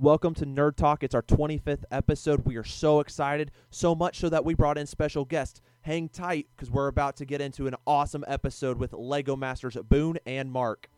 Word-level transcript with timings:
Welcome 0.00 0.32
to 0.36 0.46
Nerd 0.46 0.76
Talk. 0.76 1.02
It's 1.02 1.14
our 1.14 1.20
25th 1.20 1.84
episode. 1.90 2.46
We 2.46 2.56
are 2.56 2.64
so 2.64 3.00
excited, 3.00 3.50
so 3.68 3.94
much 3.94 4.18
so 4.18 4.30
that 4.30 4.46
we 4.46 4.54
brought 4.54 4.78
in 4.78 4.86
special 4.86 5.26
guests. 5.26 5.60
Hang 5.82 6.08
tight 6.08 6.46
because 6.56 6.70
we're 6.70 6.86
about 6.86 7.16
to 7.16 7.26
get 7.26 7.42
into 7.42 7.66
an 7.66 7.74
awesome 7.86 8.24
episode 8.26 8.78
with 8.78 8.94
Lego 8.94 9.36
Masters 9.36 9.76
Boone 9.90 10.16
and 10.24 10.50
Mark. 10.50 10.88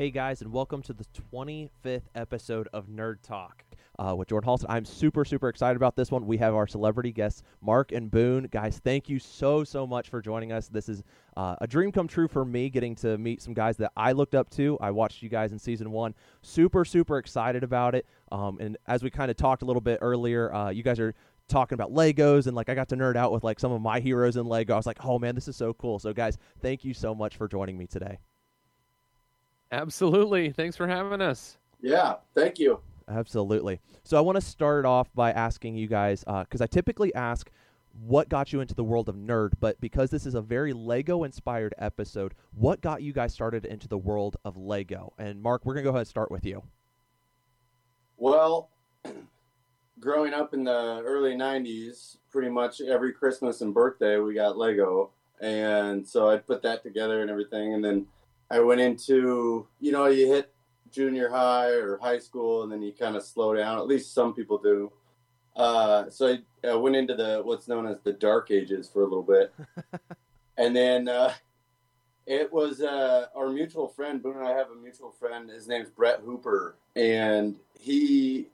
Hey 0.00 0.10
guys, 0.10 0.40
and 0.40 0.50
welcome 0.50 0.80
to 0.84 0.94
the 0.94 1.04
25th 1.30 2.04
episode 2.14 2.70
of 2.72 2.86
Nerd 2.86 3.16
Talk 3.22 3.66
uh, 3.98 4.14
with 4.16 4.28
Jordan 4.28 4.48
Halston. 4.48 4.64
I'm 4.70 4.86
super, 4.86 5.26
super 5.26 5.50
excited 5.50 5.76
about 5.76 5.94
this 5.94 6.10
one. 6.10 6.26
We 6.26 6.38
have 6.38 6.54
our 6.54 6.66
celebrity 6.66 7.12
guests, 7.12 7.42
Mark 7.60 7.92
and 7.92 8.10
Boone. 8.10 8.48
Guys, 8.50 8.80
thank 8.82 9.10
you 9.10 9.18
so, 9.18 9.62
so 9.62 9.86
much 9.86 10.08
for 10.08 10.22
joining 10.22 10.52
us. 10.52 10.68
This 10.68 10.88
is 10.88 11.02
uh, 11.36 11.56
a 11.60 11.66
dream 11.66 11.92
come 11.92 12.08
true 12.08 12.28
for 12.28 12.46
me 12.46 12.70
getting 12.70 12.94
to 12.94 13.18
meet 13.18 13.42
some 13.42 13.52
guys 13.52 13.76
that 13.76 13.92
I 13.94 14.12
looked 14.12 14.34
up 14.34 14.48
to. 14.52 14.78
I 14.80 14.90
watched 14.90 15.22
you 15.22 15.28
guys 15.28 15.52
in 15.52 15.58
season 15.58 15.90
one. 15.90 16.14
Super, 16.40 16.86
super 16.86 17.18
excited 17.18 17.62
about 17.62 17.94
it. 17.94 18.06
Um, 18.32 18.56
and 18.58 18.78
as 18.86 19.02
we 19.02 19.10
kind 19.10 19.30
of 19.30 19.36
talked 19.36 19.60
a 19.60 19.66
little 19.66 19.82
bit 19.82 19.98
earlier, 20.00 20.50
uh, 20.54 20.70
you 20.70 20.82
guys 20.82 20.98
are 20.98 21.14
talking 21.46 21.74
about 21.74 21.92
Legos 21.92 22.46
and 22.46 22.56
like 22.56 22.70
I 22.70 22.74
got 22.74 22.88
to 22.88 22.96
nerd 22.96 23.16
out 23.16 23.32
with 23.32 23.44
like 23.44 23.60
some 23.60 23.70
of 23.70 23.82
my 23.82 24.00
heroes 24.00 24.38
in 24.38 24.46
Lego. 24.46 24.72
I 24.72 24.76
was 24.78 24.86
like, 24.86 25.04
oh 25.04 25.18
man, 25.18 25.34
this 25.34 25.46
is 25.46 25.56
so 25.56 25.74
cool. 25.74 25.98
So 25.98 26.14
guys, 26.14 26.38
thank 26.62 26.86
you 26.86 26.94
so 26.94 27.14
much 27.14 27.36
for 27.36 27.48
joining 27.48 27.76
me 27.76 27.86
today. 27.86 28.18
Absolutely. 29.72 30.50
Thanks 30.50 30.76
for 30.76 30.86
having 30.86 31.20
us. 31.20 31.58
Yeah, 31.80 32.16
thank 32.34 32.58
you. 32.58 32.80
Absolutely. 33.08 33.80
So 34.04 34.16
I 34.16 34.20
want 34.20 34.36
to 34.36 34.40
start 34.40 34.84
off 34.84 35.12
by 35.14 35.32
asking 35.32 35.76
you 35.76 35.86
guys, 35.86 36.20
because 36.20 36.60
uh, 36.60 36.64
I 36.64 36.66
typically 36.66 37.14
ask 37.14 37.50
what 38.02 38.28
got 38.28 38.52
you 38.52 38.60
into 38.60 38.74
the 38.74 38.84
world 38.84 39.08
of 39.08 39.16
nerd, 39.16 39.52
but 39.58 39.80
because 39.80 40.10
this 40.10 40.26
is 40.26 40.34
a 40.34 40.40
very 40.40 40.72
Lego 40.72 41.24
inspired 41.24 41.74
episode, 41.78 42.34
what 42.52 42.80
got 42.80 43.02
you 43.02 43.12
guys 43.12 43.32
started 43.32 43.64
into 43.64 43.88
the 43.88 43.98
world 43.98 44.36
of 44.44 44.56
Lego? 44.56 45.12
And 45.18 45.42
Mark, 45.42 45.64
we're 45.64 45.74
going 45.74 45.84
to 45.84 45.90
go 45.90 45.90
ahead 45.90 46.00
and 46.00 46.08
start 46.08 46.30
with 46.30 46.44
you. 46.44 46.62
Well, 48.16 48.70
growing 50.00 50.34
up 50.34 50.54
in 50.54 50.64
the 50.64 51.02
early 51.04 51.34
90s, 51.34 52.18
pretty 52.30 52.48
much 52.48 52.80
every 52.80 53.12
Christmas 53.12 53.60
and 53.60 53.74
birthday, 53.74 54.18
we 54.18 54.34
got 54.34 54.56
Lego. 54.56 55.10
And 55.40 56.06
so 56.06 56.30
I 56.30 56.36
put 56.36 56.62
that 56.62 56.82
together 56.82 57.22
and 57.22 57.30
everything. 57.30 57.74
And 57.74 57.84
then 57.84 58.06
I 58.50 58.60
went 58.60 58.80
into, 58.80 59.66
you 59.78 59.92
know, 59.92 60.06
you 60.06 60.26
hit 60.26 60.52
junior 60.90 61.28
high 61.28 61.70
or 61.70 61.98
high 61.98 62.18
school 62.18 62.62
and 62.62 62.72
then 62.72 62.82
you 62.82 62.92
kind 62.92 63.16
of 63.16 63.22
slow 63.22 63.54
down. 63.54 63.78
At 63.78 63.86
least 63.86 64.12
some 64.12 64.34
people 64.34 64.58
do. 64.58 64.92
Uh, 65.54 66.10
so 66.10 66.28
I, 66.28 66.68
I, 66.68 66.74
went 66.74 66.96
into 66.96 67.14
the 67.14 67.42
what's 67.44 67.68
known 67.68 67.86
as 67.86 67.98
the 68.00 68.12
dark 68.12 68.50
ages 68.50 68.88
for 68.88 69.02
a 69.02 69.04
little 69.04 69.22
bit. 69.22 69.52
and 70.56 70.74
then 70.74 71.08
uh, 71.08 71.32
it 72.26 72.52
was 72.52 72.80
uh, 72.80 73.26
our 73.34 73.50
mutual 73.50 73.88
friend, 73.88 74.22
Boone 74.22 74.36
and 74.36 74.46
I 74.46 74.52
have 74.52 74.70
a 74.70 74.76
mutual 74.76 75.10
friend. 75.10 75.50
His 75.50 75.66
name's 75.66 75.90
Brett 75.90 76.20
Hooper. 76.24 76.76
And 76.96 77.56
he 77.78 78.48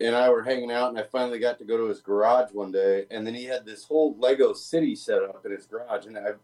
and 0.00 0.14
I 0.14 0.28
were 0.30 0.42
hanging 0.42 0.70
out, 0.70 0.90
and 0.90 0.98
I 0.98 1.02
finally 1.02 1.38
got 1.38 1.58
to 1.58 1.64
go 1.64 1.76
to 1.76 1.86
his 1.86 2.00
garage 2.00 2.52
one 2.52 2.70
day. 2.70 3.06
And 3.10 3.26
then 3.26 3.34
he 3.34 3.44
had 3.44 3.64
this 3.64 3.84
whole 3.84 4.16
Lego 4.18 4.52
city 4.52 4.94
set 4.94 5.22
up 5.22 5.44
in 5.44 5.52
his 5.52 5.66
garage. 5.66 6.06
And 6.06 6.16
I've 6.16 6.38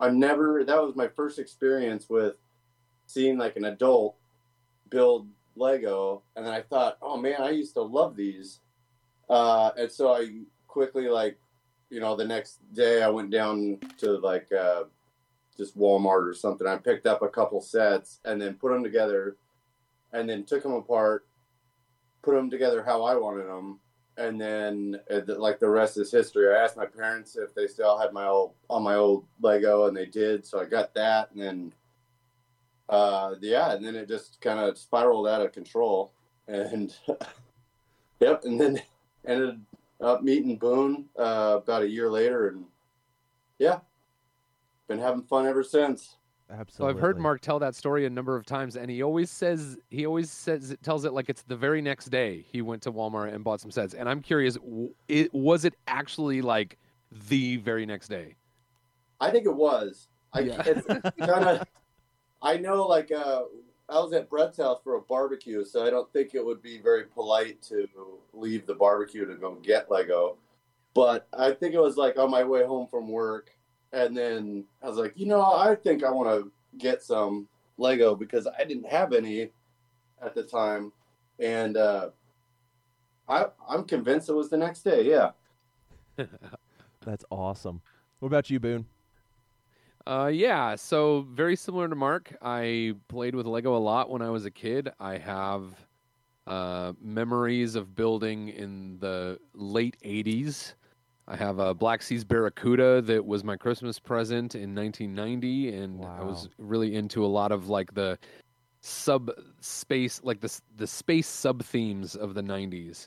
I've 0.00 0.14
never 0.14 0.64
that 0.64 0.82
was 0.82 0.96
my 0.96 1.08
first 1.08 1.38
experience 1.38 2.08
with 2.08 2.36
seeing 3.06 3.36
like 3.36 3.56
an 3.56 3.66
adult 3.66 4.16
build 4.88 5.28
Lego, 5.56 6.22
and 6.34 6.46
then 6.46 6.52
I 6.52 6.62
thought, 6.62 6.96
oh 7.02 7.16
man, 7.16 7.40
I 7.40 7.50
used 7.50 7.74
to 7.74 7.82
love 7.82 8.16
these, 8.16 8.60
uh, 9.28 9.70
and 9.76 9.90
so 9.90 10.14
I 10.14 10.40
quickly 10.66 11.08
like, 11.08 11.38
you 11.90 12.00
know, 12.00 12.16
the 12.16 12.24
next 12.24 12.60
day 12.72 13.02
I 13.02 13.08
went 13.08 13.30
down 13.30 13.78
to 13.98 14.12
like 14.18 14.50
uh, 14.52 14.84
just 15.56 15.76
Walmart 15.76 16.28
or 16.28 16.34
something. 16.34 16.66
I 16.66 16.76
picked 16.76 17.06
up 17.06 17.22
a 17.22 17.28
couple 17.28 17.60
sets 17.60 18.20
and 18.24 18.40
then 18.40 18.54
put 18.54 18.72
them 18.72 18.82
together, 18.82 19.36
and 20.12 20.28
then 20.28 20.44
took 20.44 20.62
them 20.62 20.72
apart, 20.72 21.26
put 22.22 22.34
them 22.34 22.48
together 22.48 22.82
how 22.82 23.02
I 23.02 23.16
wanted 23.16 23.46
them, 23.46 23.80
and 24.20 24.38
then 24.38 25.00
uh, 25.10 25.20
like 25.38 25.58
the 25.58 25.68
rest 25.68 25.96
is 25.96 26.12
history. 26.12 26.54
I 26.54 26.62
asked 26.62 26.76
my 26.76 26.84
parents 26.84 27.36
if 27.36 27.54
they 27.54 27.66
still 27.66 27.98
had 27.98 28.12
my 28.12 28.26
old 28.26 28.52
on 28.68 28.82
my 28.82 28.94
old 28.94 29.24
Lego, 29.40 29.86
and 29.86 29.96
they 29.96 30.06
did. 30.06 30.46
So 30.46 30.60
I 30.60 30.66
got 30.66 30.94
that, 30.94 31.30
and 31.32 31.42
then 31.42 31.72
uh, 32.88 33.34
yeah, 33.40 33.72
and 33.72 33.84
then 33.84 33.96
it 33.96 34.08
just 34.08 34.40
kind 34.40 34.60
of 34.60 34.76
spiraled 34.76 35.26
out 35.26 35.40
of 35.40 35.52
control, 35.52 36.12
and 36.46 36.94
yep, 38.20 38.44
and 38.44 38.60
then 38.60 38.82
ended 39.26 39.58
up 40.02 40.22
meeting 40.22 40.56
Boone 40.56 41.06
uh, 41.18 41.58
about 41.62 41.82
a 41.82 41.88
year 41.88 42.10
later, 42.10 42.48
and 42.48 42.64
yeah, 43.58 43.78
been 44.86 44.98
having 44.98 45.22
fun 45.22 45.46
ever 45.46 45.64
since. 45.64 46.16
Absolutely. 46.50 46.74
So 46.76 46.88
I've 46.88 47.00
heard 47.00 47.18
Mark 47.18 47.40
tell 47.40 47.58
that 47.60 47.74
story 47.74 48.06
a 48.06 48.10
number 48.10 48.34
of 48.34 48.44
times, 48.44 48.76
and 48.76 48.90
he 48.90 49.02
always 49.02 49.30
says 49.30 49.78
he 49.90 50.04
always 50.04 50.30
says 50.30 50.70
it 50.70 50.82
tells 50.82 51.04
it 51.04 51.12
like 51.12 51.28
it's 51.28 51.42
the 51.42 51.56
very 51.56 51.80
next 51.80 52.06
day 52.06 52.44
he 52.50 52.60
went 52.60 52.82
to 52.82 52.92
Walmart 52.92 53.32
and 53.32 53.44
bought 53.44 53.60
some 53.60 53.70
sets. 53.70 53.94
And 53.94 54.08
I'm 54.08 54.20
curious, 54.20 54.58
it 55.08 55.32
was 55.32 55.64
it 55.64 55.74
actually 55.86 56.42
like 56.42 56.76
the 57.28 57.56
very 57.58 57.86
next 57.86 58.08
day? 58.08 58.36
I 59.20 59.30
think 59.30 59.46
it 59.46 59.54
was. 59.54 60.08
I 60.32 60.40
yeah. 60.40 60.62
kind 60.62 61.44
of. 61.44 61.66
I 62.42 62.56
know, 62.56 62.86
like 62.86 63.12
uh, 63.12 63.42
I 63.88 63.98
was 63.98 64.12
at 64.12 64.30
Brett's 64.30 64.56
house 64.56 64.80
for 64.82 64.96
a 64.96 65.00
barbecue, 65.02 65.64
so 65.64 65.84
I 65.84 65.90
don't 65.90 66.10
think 66.12 66.34
it 66.34 66.44
would 66.44 66.62
be 66.62 66.78
very 66.78 67.04
polite 67.04 67.60
to 67.62 67.86
leave 68.32 68.66
the 68.66 68.74
barbecue 68.74 69.26
to 69.26 69.34
go 69.34 69.56
get 69.56 69.90
Lego. 69.90 70.38
But 70.94 71.28
I 71.36 71.52
think 71.52 71.74
it 71.74 71.80
was 71.80 71.96
like 71.96 72.18
on 72.18 72.30
my 72.30 72.42
way 72.42 72.64
home 72.64 72.88
from 72.88 73.08
work 73.08 73.50
and 73.92 74.16
then 74.16 74.64
I 74.82 74.88
was 74.88 74.96
like, 74.96 75.12
you 75.16 75.26
know, 75.26 75.42
I 75.42 75.74
think 75.74 76.04
I 76.04 76.10
want 76.10 76.28
to 76.28 76.50
get 76.78 77.02
some 77.02 77.48
Lego 77.78 78.14
because 78.14 78.46
I 78.46 78.64
didn't 78.64 78.86
have 78.86 79.12
any 79.12 79.50
at 80.22 80.34
the 80.34 80.42
time, 80.42 80.92
and 81.38 81.76
uh, 81.76 82.10
I 83.28 83.46
I'm 83.68 83.84
convinced 83.84 84.28
it 84.28 84.34
was 84.34 84.50
the 84.50 84.56
next 84.56 84.82
day. 84.82 85.08
Yeah, 85.08 85.30
that's 87.04 87.24
awesome. 87.30 87.80
What 88.18 88.28
about 88.28 88.50
you, 88.50 88.60
Boone? 88.60 88.86
Uh, 90.06 90.30
yeah, 90.32 90.74
so 90.74 91.26
very 91.30 91.56
similar 91.56 91.88
to 91.88 91.94
Mark. 91.94 92.34
I 92.42 92.94
played 93.08 93.34
with 93.34 93.46
Lego 93.46 93.76
a 93.76 93.78
lot 93.78 94.10
when 94.10 94.22
I 94.22 94.30
was 94.30 94.44
a 94.44 94.50
kid. 94.50 94.90
I 94.98 95.18
have 95.18 95.74
uh, 96.46 96.94
memories 97.00 97.74
of 97.74 97.94
building 97.94 98.48
in 98.48 98.98
the 98.98 99.38
late 99.54 99.96
80s 100.04 100.74
I 101.30 101.36
have 101.36 101.60
a 101.60 101.72
Black 101.72 102.02
Seas 102.02 102.24
Barracuda 102.24 103.00
that 103.02 103.24
was 103.24 103.44
my 103.44 103.56
Christmas 103.56 104.00
present 104.00 104.56
in 104.56 104.74
1990, 104.74 105.76
and 105.76 106.00
wow. 106.00 106.18
I 106.20 106.24
was 106.24 106.48
really 106.58 106.96
into 106.96 107.24
a 107.24 107.28
lot 107.28 107.52
of 107.52 107.68
like 107.68 107.94
the 107.94 108.18
sub 108.80 109.30
space, 109.60 110.20
like 110.24 110.40
the 110.40 110.60
the 110.76 110.88
space 110.88 111.28
sub 111.28 111.62
themes 111.62 112.16
of 112.16 112.34
the 112.34 112.42
90s. 112.42 113.06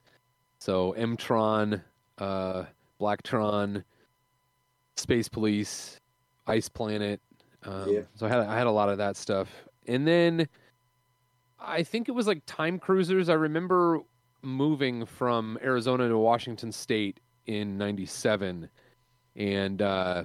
So 0.60 0.96
Mtron, 0.98 1.84
uh, 2.18 2.64
Blacktron, 2.98 3.84
Space 4.96 5.28
Police, 5.28 6.00
Ice 6.48 6.70
Planet. 6.70 7.20
Um, 7.64 7.90
yeah. 7.90 8.02
So 8.16 8.26
I 8.26 8.30
had 8.30 8.40
I 8.40 8.58
had 8.58 8.68
a 8.68 8.72
lot 8.72 8.88
of 8.88 8.98
that 9.00 9.18
stuff, 9.18 9.50
and 9.86 10.08
then 10.08 10.48
I 11.60 11.84
think 11.84 12.08
it 12.08 12.14
was 12.14 12.28
like 12.28 12.42
time 12.46 12.80
cruisers. 12.80 13.28
I 13.28 13.34
remember 13.34 14.00
moving 14.44 15.06
from 15.06 15.58
Arizona 15.62 16.08
to 16.08 16.18
Washington 16.18 16.72
State 16.72 17.20
in 17.46 17.78
97 17.78 18.70
and 19.36 19.82
uh, 19.82 20.24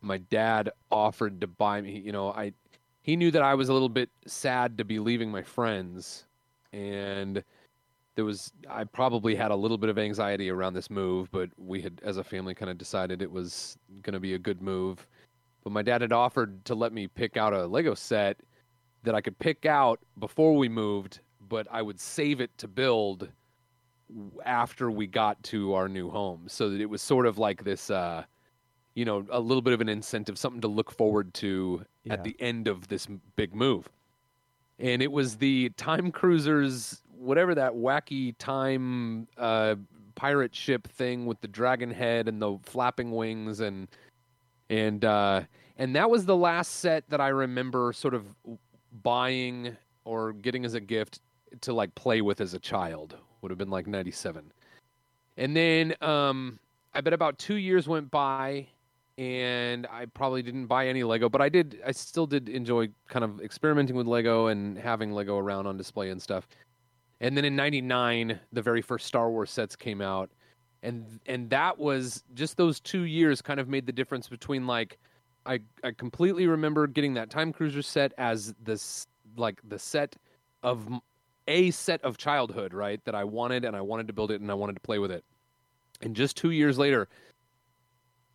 my 0.00 0.18
dad 0.18 0.70
offered 0.90 1.40
to 1.40 1.46
buy 1.46 1.80
me 1.80 1.98
you 1.98 2.12
know 2.12 2.30
i 2.32 2.52
he 3.02 3.16
knew 3.16 3.30
that 3.30 3.42
i 3.42 3.54
was 3.54 3.68
a 3.68 3.72
little 3.72 3.88
bit 3.88 4.10
sad 4.26 4.78
to 4.78 4.84
be 4.84 4.98
leaving 4.98 5.30
my 5.30 5.42
friends. 5.42 6.26
And 6.72 7.42
there 8.14 8.24
was 8.24 8.52
i 8.68 8.84
probably 8.84 9.34
had 9.34 9.50
a 9.50 9.56
little 9.56 9.78
bit 9.78 9.90
of 9.90 9.98
anxiety 9.98 10.50
around 10.50 10.74
this 10.74 10.90
move 10.90 11.30
but 11.30 11.48
we 11.56 11.80
had 11.80 12.00
as 12.04 12.16
a 12.16 12.24
family 12.24 12.54
kind 12.54 12.70
of 12.70 12.76
decided 12.76 13.22
it 13.22 13.30
was 13.30 13.78
going 14.02 14.12
to 14.14 14.20
be 14.20 14.34
a 14.34 14.38
good 14.38 14.62
move. 14.62 15.06
But 15.64 15.72
my 15.72 15.82
dad 15.82 16.00
had 16.00 16.12
offered 16.12 16.64
to 16.66 16.74
let 16.74 16.92
me 16.92 17.06
pick 17.06 17.36
out 17.36 17.52
a 17.52 17.66
lego 17.66 17.94
set 17.94 18.40
that 19.02 19.14
i 19.14 19.20
could 19.20 19.38
pick 19.38 19.66
out 19.66 20.00
before 20.18 20.56
we 20.56 20.68
moved 20.68 21.20
but 21.48 21.66
i 21.70 21.82
would 21.82 21.98
save 21.98 22.40
it 22.40 22.56
to 22.58 22.68
build 22.68 23.28
after 24.44 24.90
we 24.90 25.06
got 25.06 25.42
to 25.42 25.74
our 25.74 25.88
new 25.88 26.10
home 26.10 26.44
so 26.46 26.70
that 26.70 26.80
it 26.80 26.88
was 26.88 27.02
sort 27.02 27.26
of 27.26 27.38
like 27.38 27.64
this 27.64 27.90
uh 27.90 28.22
you 28.94 29.04
know 29.04 29.24
a 29.30 29.40
little 29.40 29.62
bit 29.62 29.72
of 29.72 29.80
an 29.80 29.88
incentive 29.88 30.38
something 30.38 30.60
to 30.60 30.68
look 30.68 30.90
forward 30.90 31.32
to 31.34 31.84
yeah. 32.04 32.14
at 32.14 32.24
the 32.24 32.36
end 32.40 32.68
of 32.68 32.88
this 32.88 33.06
big 33.36 33.54
move 33.54 33.88
and 34.78 35.02
it 35.02 35.10
was 35.10 35.36
the 35.36 35.68
time 35.70 36.10
cruisers 36.10 37.02
whatever 37.16 37.54
that 37.54 37.72
wacky 37.72 38.34
time 38.38 39.26
uh 39.38 39.74
pirate 40.14 40.54
ship 40.54 40.86
thing 40.88 41.24
with 41.26 41.40
the 41.40 41.48
dragon 41.48 41.90
head 41.90 42.28
and 42.28 42.42
the 42.42 42.58
flapping 42.64 43.12
wings 43.12 43.60
and 43.60 43.88
and 44.68 45.04
uh 45.04 45.40
and 45.78 45.96
that 45.96 46.10
was 46.10 46.24
the 46.26 46.36
last 46.36 46.76
set 46.76 47.08
that 47.08 47.20
i 47.20 47.28
remember 47.28 47.92
sort 47.92 48.14
of 48.14 48.26
buying 49.02 49.76
or 50.04 50.32
getting 50.32 50.64
as 50.64 50.74
a 50.74 50.80
gift 50.80 51.20
to 51.60 51.72
like 51.72 51.94
play 51.94 52.20
with 52.20 52.40
as 52.40 52.54
a 52.54 52.58
child. 52.58 53.16
Would 53.42 53.50
have 53.50 53.58
been 53.58 53.70
like 53.70 53.86
97. 53.86 54.52
And 55.36 55.56
then 55.56 55.94
um, 56.00 56.58
I 56.94 57.00
bet 57.00 57.12
about 57.12 57.38
two 57.38 57.54
years 57.56 57.88
went 57.88 58.10
by, 58.10 58.66
and 59.16 59.86
I 59.90 60.06
probably 60.06 60.42
didn't 60.42 60.66
buy 60.66 60.88
any 60.88 61.02
Lego, 61.02 61.28
but 61.28 61.40
I 61.40 61.48
did. 61.48 61.80
I 61.86 61.92
still 61.92 62.26
did 62.26 62.48
enjoy 62.48 62.88
kind 63.08 63.24
of 63.24 63.40
experimenting 63.40 63.96
with 63.96 64.06
Lego 64.06 64.48
and 64.48 64.76
having 64.76 65.12
Lego 65.12 65.38
around 65.38 65.66
on 65.66 65.76
display 65.76 66.10
and 66.10 66.20
stuff. 66.20 66.48
And 67.20 67.36
then 67.36 67.44
in 67.44 67.54
'99, 67.54 68.38
the 68.52 68.62
very 68.62 68.82
first 68.82 69.06
Star 69.06 69.30
Wars 69.30 69.50
sets 69.50 69.76
came 69.76 70.00
out, 70.00 70.30
and 70.82 71.20
and 71.26 71.48
that 71.50 71.78
was 71.78 72.24
just 72.34 72.56
those 72.56 72.80
two 72.80 73.02
years 73.02 73.40
kind 73.40 73.60
of 73.60 73.68
made 73.68 73.86
the 73.86 73.92
difference 73.92 74.28
between 74.28 74.66
like 74.66 74.98
I 75.46 75.60
I 75.84 75.92
completely 75.92 76.46
remember 76.46 76.86
getting 76.86 77.14
that 77.14 77.30
time 77.30 77.52
cruiser 77.52 77.82
set 77.82 78.12
as 78.18 78.54
this 78.62 79.06
like 79.36 79.60
the 79.68 79.78
set 79.78 80.16
of 80.62 80.88
a 81.50 81.70
set 81.72 82.02
of 82.02 82.16
childhood, 82.16 82.72
right? 82.72 83.04
That 83.04 83.14
I 83.14 83.24
wanted 83.24 83.66
and 83.66 83.76
I 83.76 83.82
wanted 83.82 84.06
to 84.06 84.14
build 84.14 84.30
it 84.30 84.40
and 84.40 84.50
I 84.50 84.54
wanted 84.54 84.74
to 84.74 84.80
play 84.80 84.98
with 84.98 85.10
it. 85.10 85.24
And 86.00 86.16
just 86.16 86.36
2 86.38 86.52
years 86.52 86.78
later, 86.78 87.08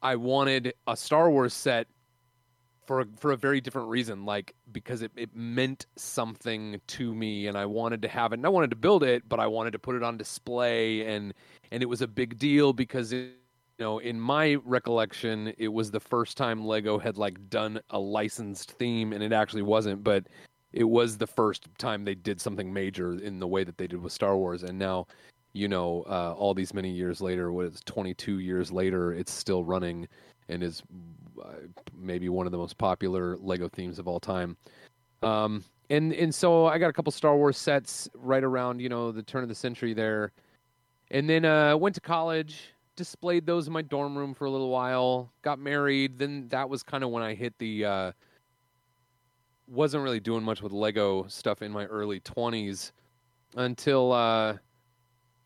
I 0.04 0.16
wanted 0.18 0.74
a 0.86 0.96
Star 0.96 1.32
Wars 1.32 1.54
set 1.54 1.88
for 2.86 3.00
a, 3.02 3.06
for 3.18 3.32
a 3.32 3.38
very 3.38 3.60
different 3.60 3.88
reason, 3.88 4.26
like 4.26 4.54
because 4.72 5.02
it, 5.02 5.12
it 5.16 5.36
meant 5.36 5.88
something 5.96 6.80
to 6.86 7.16
me, 7.16 7.48
and 7.48 7.58
I 7.58 7.66
wanted 7.66 8.02
to 8.04 8.08
have 8.08 8.32
it. 8.32 8.36
And 8.38 8.46
I 8.46 8.50
wanted 8.50 8.70
to 8.70 8.76
build 8.76 9.04
it, 9.04 9.28
but 9.28 9.40
I 9.40 9.48
wanted 9.48 9.72
to 9.72 9.80
put 9.80 9.96
it 9.96 10.04
on 10.04 10.18
display, 10.18 11.06
and 11.08 11.34
and 11.72 11.82
it 11.82 11.88
was 11.88 12.02
a 12.02 12.08
big 12.08 12.38
deal 12.38 12.74
because 12.74 13.12
it, 13.14 13.32
you 13.80 13.86
know, 13.86 13.98
in 13.98 14.20
my 14.20 14.56
recollection, 14.64 15.54
it 15.58 15.70
was 15.70 15.90
the 15.90 16.00
first 16.00 16.38
time 16.38 16.66
Lego 16.66 17.00
had 17.00 17.18
like 17.18 17.50
done 17.50 17.80
a 17.90 18.00
licensed 18.00 18.74
theme, 18.74 19.14
and 19.14 19.24
it 19.24 19.34
actually 19.34 19.64
wasn't, 19.64 20.04
but 20.04 20.28
it 20.76 20.84
was 20.84 21.18
the 21.18 21.26
first 21.26 21.70
time 21.78 22.04
they 22.04 22.16
did 22.16 22.40
something 22.40 22.72
major 22.72 23.14
in 23.14 23.40
the 23.40 23.48
way 23.48 23.64
that 23.64 23.78
they 23.78 23.88
did 23.88 24.02
with 24.02 24.12
Star 24.12 24.36
Wars, 24.36 24.64
and 24.64 24.78
now, 24.78 25.08
you 25.54 25.70
know, 25.70 26.04
uh, 26.10 26.34
all 26.34 26.54
these 26.54 26.74
many 26.74 26.92
years 26.92 27.22
later, 27.22 27.52
what 27.54 27.66
is 27.66 27.82
22 27.86 28.40
years 28.40 28.74
later, 28.74 29.14
it's 29.14 29.32
still 29.32 29.64
running 29.64 30.06
and 30.50 30.62
is 30.62 30.84
uh, 31.42 31.54
maybe 31.98 32.28
one 32.28 32.46
of 32.46 32.52
the 32.52 32.58
most 32.58 32.78
popular 32.78 33.38
Lego 33.38 33.70
themes 33.70 34.00
of 34.00 34.08
all 34.08 34.20
time. 34.20 34.58
Um, 35.24 35.64
and 35.90 36.12
and 36.14 36.36
so 36.36 36.66
I 36.66 36.78
got 36.78 36.90
a 36.90 36.94
couple 36.94 37.12
Star 37.14 37.38
Wars 37.38 37.58
sets 37.58 38.10
right 38.14 38.44
around 38.44 38.80
you 38.80 38.90
know 38.90 39.14
the 39.14 39.24
turn 39.24 39.44
of 39.44 39.50
the 39.50 39.56
century 39.56 39.94
there, 39.94 40.34
and 41.10 41.30
then 41.30 41.46
uh, 41.46 41.78
went 41.78 41.96
to 41.96 42.02
college, 42.02 42.74
displayed 42.98 43.46
those 43.46 43.68
in 43.68 43.74
my 43.74 43.82
dorm 43.82 44.18
room 44.18 44.34
for 44.34 44.44
a 44.44 44.52
little 44.52 44.70
while, 44.70 45.32
got 45.42 45.58
married. 45.58 46.20
Then 46.20 46.50
that 46.50 46.70
was 46.70 46.84
kind 46.84 47.02
of 47.04 47.12
when 47.12 47.24
I 47.24 47.34
hit 47.34 47.58
the 47.60 47.86
uh, 47.86 48.12
wasn't 49.68 50.04
really 50.04 50.20
doing 50.20 50.44
much 50.44 50.62
with 50.62 50.72
Lego 50.72 51.26
stuff 51.28 51.62
in 51.62 51.72
my 51.72 51.86
early 51.86 52.20
20s 52.20 52.92
until 53.56 54.12
uh, 54.12 54.58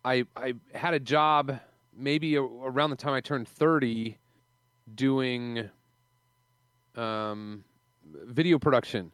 I 0.04 0.26
I 0.36 0.54
had 0.74 0.94
a 0.94 1.00
job 1.00 1.60
maybe 1.96 2.38
around 2.38 2.90
the 2.90 2.96
time 2.96 3.14
I 3.14 3.22
turned 3.22 3.48
30 3.48 4.18
doing 4.96 5.70
um, 6.96 7.64
video 8.26 8.58
production. 8.58 9.12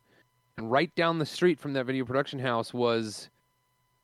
And 0.57 0.71
right 0.71 0.93
down 0.95 1.19
the 1.19 1.25
street 1.25 1.59
from 1.59 1.73
that 1.73 1.85
video 1.85 2.05
production 2.05 2.39
house 2.39 2.73
was 2.73 3.29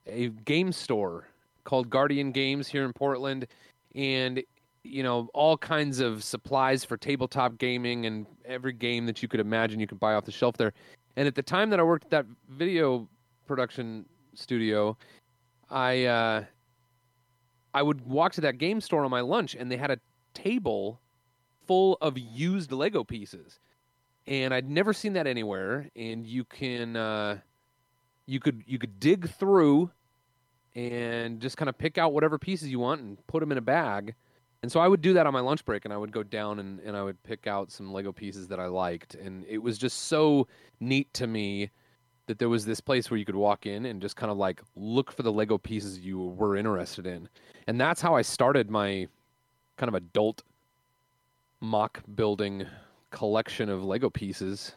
a 0.06 0.30
game 0.30 0.72
store 0.72 1.28
called 1.64 1.90
Guardian 1.90 2.32
Games 2.32 2.68
here 2.68 2.84
in 2.84 2.92
Portland 2.92 3.48
and 3.96 4.44
you 4.84 5.04
know 5.04 5.30
all 5.34 5.58
kinds 5.58 6.00
of 6.00 6.24
supplies 6.24 6.84
for 6.84 6.98
tabletop 6.98 7.58
gaming 7.58 8.06
and 8.06 8.26
every 8.46 8.74
game 8.74 9.06
that 9.06 9.22
you 9.22 9.28
could 9.28 9.40
imagine 9.40 9.80
you 9.80 9.88
could 9.88 10.00
buy 10.00 10.14
off 10.14 10.26
the 10.26 10.32
shelf 10.32 10.58
there. 10.58 10.74
And 11.16 11.28
at 11.28 11.36
the 11.36 11.44
time 11.44 11.70
that 11.70 11.80
I 11.80 11.84
worked 11.84 12.06
at 12.06 12.12
that 12.12 12.26
video 12.50 13.08
production 13.46 14.06
studio, 14.34 14.98
I 15.70 16.06
uh, 16.06 16.46
I 17.74 17.84
would 17.84 18.06
walk 18.06 18.34
to 18.34 18.42
that 18.42 18.58
game 18.58 18.82
store 18.82 19.04
on 19.04 19.12
my 19.12 19.22
lunch, 19.22 19.56
and 19.56 19.72
they 19.72 19.78
had 19.78 19.92
a 19.92 20.00
table 20.34 21.00
full 21.68 21.98
of 22.02 22.18
used 22.18 22.72
Lego 22.72 23.04
pieces, 23.04 23.60
and 24.28 24.54
I'd 24.54 24.70
never 24.70 24.94
seen 24.94 25.14
that 25.14 25.28
anywhere. 25.28 25.90
And 25.96 26.26
you 26.26 26.44
can 26.46 26.96
uh, 26.96 27.40
you 28.26 28.40
could 28.40 28.64
you 28.66 28.80
could 28.80 29.00
dig 29.00 29.30
through 29.30 29.92
and 30.76 31.42
just 31.42 31.58
kind 31.58 31.70
of 31.70 31.78
pick 31.78 31.98
out 31.98 32.14
whatever 32.14 32.40
pieces 32.40 32.70
you 32.70 32.80
want 32.80 33.02
and 33.02 33.28
put 33.28 33.42
them 33.42 33.52
in 33.52 33.58
a 33.58 33.62
bag 33.62 34.16
and 34.64 34.72
so 34.72 34.80
I 34.80 34.88
would 34.88 35.02
do 35.02 35.14
that 35.14 35.26
on 35.26 35.34
my 35.34 35.40
lunch 35.40 35.66
break, 35.66 35.86
and 35.86 35.94
I 35.94 35.98
would 35.98 36.12
go 36.12 36.22
down 36.22 36.60
and, 36.60 36.80
and 36.82 36.96
I 36.96 37.02
would 37.02 37.22
pick 37.24 37.48
out 37.48 37.72
some 37.72 37.92
Lego 37.92 38.12
pieces 38.12 38.48
that 38.50 38.60
I 38.60 38.68
liked. 38.68 39.16
And 39.16 39.44
it 39.48 39.58
was 39.58 39.78
just 39.78 40.04
so 40.04 40.48
neat 40.80 41.12
to 41.16 41.26
me 41.26 41.72
that 42.28 42.38
there 42.38 42.50
was 42.50 42.66
this 42.66 42.80
place 42.80 43.10
where 43.10 43.18
you 43.18 43.26
could 43.26 43.36
walk 43.36 43.66
in 43.66 43.86
and 43.86 44.02
just 44.02 44.16
kind 44.16 44.32
of 44.32 44.38
like 44.38 44.62
look 44.76 45.12
for 45.12 45.24
the 45.24 45.32
Lego 45.32 45.58
pieces 45.58 46.00
you 46.00 46.20
were 46.20 46.56
interested 46.56 47.08
in. 47.08 47.28
And 47.68 47.82
that's 47.82 48.02
how 48.02 48.16
I 48.16 48.22
started 48.22 48.70
my 48.70 49.08
kind 49.78 49.88
of 49.88 49.96
adult 49.96 50.44
mock 51.60 52.02
building 52.16 52.66
collection 53.10 53.68
of 53.68 53.84
Lego 53.84 54.12
pieces. 54.12 54.76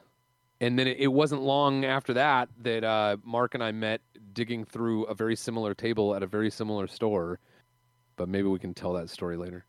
And 0.60 0.78
then 0.78 0.86
it 0.86 1.12
wasn't 1.12 1.42
long 1.42 1.84
after 1.84 2.14
that 2.14 2.48
that 2.62 2.84
uh, 2.84 3.19
Mark 3.22 3.54
and 3.54 3.62
I 3.62 3.70
met 3.70 4.00
digging 4.32 4.64
through 4.64 5.04
a 5.04 5.14
very 5.14 5.36
similar 5.36 5.75
table 5.75 6.14
at 6.14 6.22
a 6.22 6.26
very 6.26 6.50
similar 6.50 6.86
store. 6.86 7.38
But 8.16 8.31
maybe 8.31 8.48
we 8.48 8.58
can 8.58 8.72
tell 8.72 8.94
that 8.94 9.10
story 9.10 9.36
later. 9.36 9.64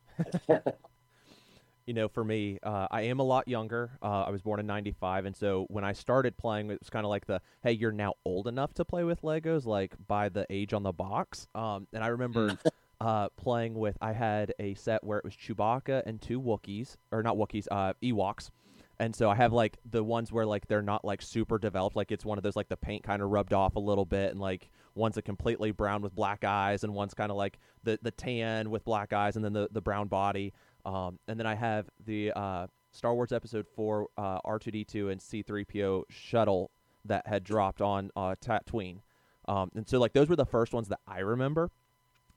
You 1.86 1.94
know, 1.94 2.08
for 2.08 2.24
me, 2.24 2.58
uh, 2.62 2.88
I 2.90 3.02
am 3.02 3.20
a 3.20 3.22
lot 3.22 3.46
younger. 3.46 3.90
Uh, 4.02 4.24
I 4.24 4.30
was 4.30 4.42
born 4.42 4.58
in 4.60 4.66
'95, 4.66 5.24
and 5.24 5.36
so 5.36 5.66
when 5.68 5.84
I 5.84 5.92
started 5.92 6.36
playing, 6.36 6.70
it 6.70 6.80
was 6.80 6.90
kind 6.90 7.04
of 7.04 7.10
like 7.10 7.26
the 7.26 7.40
"Hey, 7.62 7.72
you're 7.72 7.92
now 7.92 8.14
old 8.24 8.48
enough 8.48 8.74
to 8.74 8.84
play 8.84 9.04
with 9.04 9.22
Legos," 9.22 9.66
like 9.66 9.94
by 10.06 10.28
the 10.28 10.46
age 10.50 10.72
on 10.72 10.82
the 10.82 10.92
box. 10.92 11.46
Um, 11.54 11.86
and 11.92 12.02
I 12.02 12.08
remember 12.08 12.50
hmm. 12.50 12.68
uh, 13.00 13.28
playing 13.30 13.74
with. 13.74 13.96
I 14.00 14.12
had 14.12 14.52
a 14.58 14.74
set 14.74 15.04
where 15.04 15.18
it 15.18 15.24
was 15.24 15.34
Chewbacca 15.34 16.02
and 16.06 16.20
two 16.20 16.40
Wookiees, 16.40 16.96
or 17.12 17.22
not 17.22 17.36
Wookiees, 17.36 17.68
uh, 17.70 17.92
Ewoks. 18.02 18.50
And 18.98 19.14
so 19.14 19.28
I 19.28 19.34
have 19.34 19.52
like 19.52 19.78
the 19.84 20.02
ones 20.02 20.32
where 20.32 20.46
like 20.46 20.66
they're 20.68 20.82
not 20.82 21.04
like 21.04 21.20
super 21.20 21.58
developed, 21.58 21.96
like 21.96 22.10
it's 22.10 22.24
one 22.24 22.38
of 22.38 22.42
those 22.42 22.56
like 22.56 22.68
the 22.68 22.76
paint 22.76 23.04
kind 23.04 23.22
of 23.22 23.28
rubbed 23.30 23.52
off 23.52 23.76
a 23.76 23.80
little 23.80 24.06
bit, 24.06 24.32
and 24.32 24.40
like 24.40 24.70
one's 24.96 25.16
a 25.16 25.22
completely 25.22 25.70
brown 25.70 26.02
with 26.02 26.14
black 26.14 26.42
eyes, 26.42 26.82
and 26.82 26.94
one's 26.94 27.14
kind 27.14 27.30
of 27.30 27.36
like 27.36 27.58
the 27.84 27.98
the 28.02 28.10
tan 28.10 28.70
with 28.70 28.84
black 28.84 29.12
eyes, 29.12 29.36
and 29.36 29.44
then 29.44 29.52
the 29.52 29.68
the 29.70 29.80
brown 29.80 30.08
body. 30.08 30.52
Um, 30.84 31.18
and 31.28 31.38
then 31.38 31.46
I 31.46 31.54
have 31.54 31.88
the 32.04 32.32
uh, 32.34 32.66
Star 32.90 33.14
Wars 33.14 33.32
Episode 33.32 33.66
Four 33.74 34.08
uh, 34.16 34.40
R2D2 34.40 35.12
and 35.12 35.20
C3PO 35.20 36.04
shuttle 36.08 36.70
that 37.04 37.26
had 37.26 37.44
dropped 37.44 37.82
on 37.82 38.10
uh, 38.16 38.34
Tatooine. 38.40 39.00
Um, 39.48 39.70
and 39.76 39.88
so 39.88 39.98
like 39.98 40.12
those 40.12 40.28
were 40.28 40.36
the 40.36 40.46
first 40.46 40.72
ones 40.72 40.88
that 40.88 41.00
I 41.06 41.20
remember. 41.20 41.70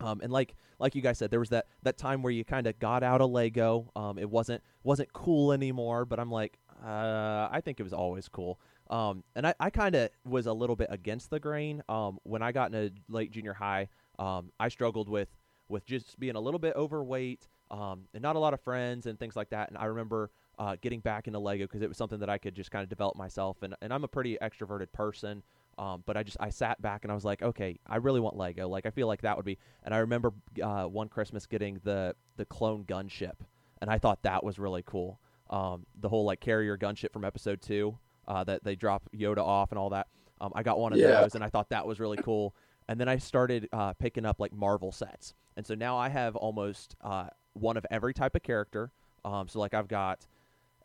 Um, 0.01 0.21
and 0.21 0.31
like 0.31 0.55
like 0.79 0.95
you 0.95 1.01
guys 1.01 1.17
said, 1.17 1.29
there 1.31 1.39
was 1.39 1.49
that 1.49 1.65
that 1.83 1.97
time 1.97 2.21
where 2.21 2.31
you 2.31 2.45
kind 2.45 2.67
of 2.67 2.79
got 2.79 3.03
out 3.03 3.21
of 3.21 3.31
Lego. 3.31 3.91
Um, 3.95 4.17
it 4.17 4.29
wasn't 4.29 4.61
wasn't 4.83 5.11
cool 5.13 5.51
anymore, 5.51 6.05
but 6.05 6.19
I'm 6.19 6.31
like, 6.31 6.57
uh, 6.85 7.49
I 7.51 7.61
think 7.63 7.79
it 7.79 7.83
was 7.83 7.93
always 7.93 8.29
cool. 8.29 8.59
Um, 8.89 9.23
and 9.35 9.45
I, 9.45 9.53
I 9.59 9.69
kind 9.69 9.95
of 9.95 10.09
was 10.25 10.47
a 10.47 10.53
little 10.53 10.75
bit 10.75 10.87
against 10.89 11.29
the 11.29 11.39
grain. 11.39 11.83
Um, 11.89 12.19
when 12.23 12.41
I 12.41 12.51
got 12.51 12.73
into 12.73 12.93
late 13.07 13.31
junior 13.31 13.53
high, 13.53 13.89
um, 14.17 14.51
I 14.59 14.69
struggled 14.69 15.09
with 15.09 15.29
with 15.67 15.85
just 15.85 16.19
being 16.19 16.35
a 16.35 16.39
little 16.39 16.59
bit 16.59 16.75
overweight 16.75 17.47
um, 17.69 18.05
and 18.13 18.23
not 18.23 18.35
a 18.35 18.39
lot 18.39 18.53
of 18.53 18.61
friends 18.61 19.05
and 19.05 19.19
things 19.19 19.35
like 19.35 19.51
that. 19.51 19.69
And 19.69 19.77
I 19.77 19.85
remember 19.85 20.31
uh, 20.57 20.75
getting 20.81 20.99
back 20.99 21.27
into 21.27 21.39
Lego 21.39 21.65
because 21.65 21.83
it 21.83 21.87
was 21.87 21.97
something 21.97 22.19
that 22.19 22.29
I 22.29 22.39
could 22.39 22.55
just 22.55 22.71
kind 22.71 22.81
of 22.83 22.89
develop 22.89 23.15
myself. 23.15 23.61
And, 23.61 23.75
and 23.81 23.93
I'm 23.93 24.03
a 24.03 24.07
pretty 24.07 24.37
extroverted 24.41 24.91
person. 24.91 25.43
Um, 25.77 26.03
but 26.05 26.17
I 26.17 26.23
just 26.23 26.35
I 26.41 26.49
sat 26.49 26.81
back 26.81 27.05
and 27.05 27.11
I 27.11 27.15
was 27.15 27.23
like, 27.23 27.41
okay, 27.41 27.79
I 27.87 27.97
really 27.97 28.19
want 28.19 28.35
Lego. 28.35 28.67
Like 28.67 28.85
I 28.85 28.89
feel 28.89 29.07
like 29.07 29.21
that 29.21 29.37
would 29.37 29.45
be. 29.45 29.57
And 29.83 29.93
I 29.93 29.99
remember 29.99 30.33
uh, 30.61 30.83
one 30.85 31.07
Christmas 31.07 31.45
getting 31.45 31.79
the 31.85 32.15
the 32.35 32.43
clone 32.43 32.83
gunship, 32.83 33.35
and 33.79 33.89
I 33.89 33.97
thought 33.97 34.23
that 34.23 34.43
was 34.43 34.59
really 34.59 34.83
cool. 34.85 35.21
Um, 35.49 35.85
the 35.97 36.09
whole 36.09 36.25
like 36.25 36.41
carrier 36.41 36.77
gunship 36.77 37.13
from 37.13 37.23
Episode 37.23 37.61
Two 37.61 37.97
uh, 38.29 38.43
that 38.45 38.63
they 38.63 38.75
drop 38.75 39.03
Yoda 39.15 39.39
off 39.39 39.71
and 39.71 39.79
all 39.79 39.89
that. 39.89 40.07
Um, 40.39 40.51
I 40.55 40.63
got 40.63 40.79
one 40.79 40.93
of 40.93 40.99
yeah. 40.99 41.21
those, 41.21 41.35
and 41.35 41.43
I 41.43 41.49
thought 41.49 41.69
that 41.69 41.85
was 41.85 41.99
really 41.99 42.17
cool. 42.17 42.55
And 42.87 42.99
then 42.99 43.09
I 43.09 43.17
started 43.17 43.67
uh, 43.73 43.93
picking 43.93 44.25
up 44.25 44.39
like 44.39 44.53
Marvel 44.53 44.91
sets, 44.91 45.33
and 45.57 45.65
so 45.65 45.75
now 45.75 45.97
I 45.97 46.09
have 46.09 46.35
almost 46.35 46.95
uh, 47.01 47.27
one 47.53 47.75
of 47.75 47.85
every 47.91 48.13
type 48.13 48.35
of 48.35 48.43
character. 48.43 48.91
Um, 49.25 49.47
so 49.47 49.59
like 49.59 49.73
I've 49.73 49.89
got, 49.89 50.25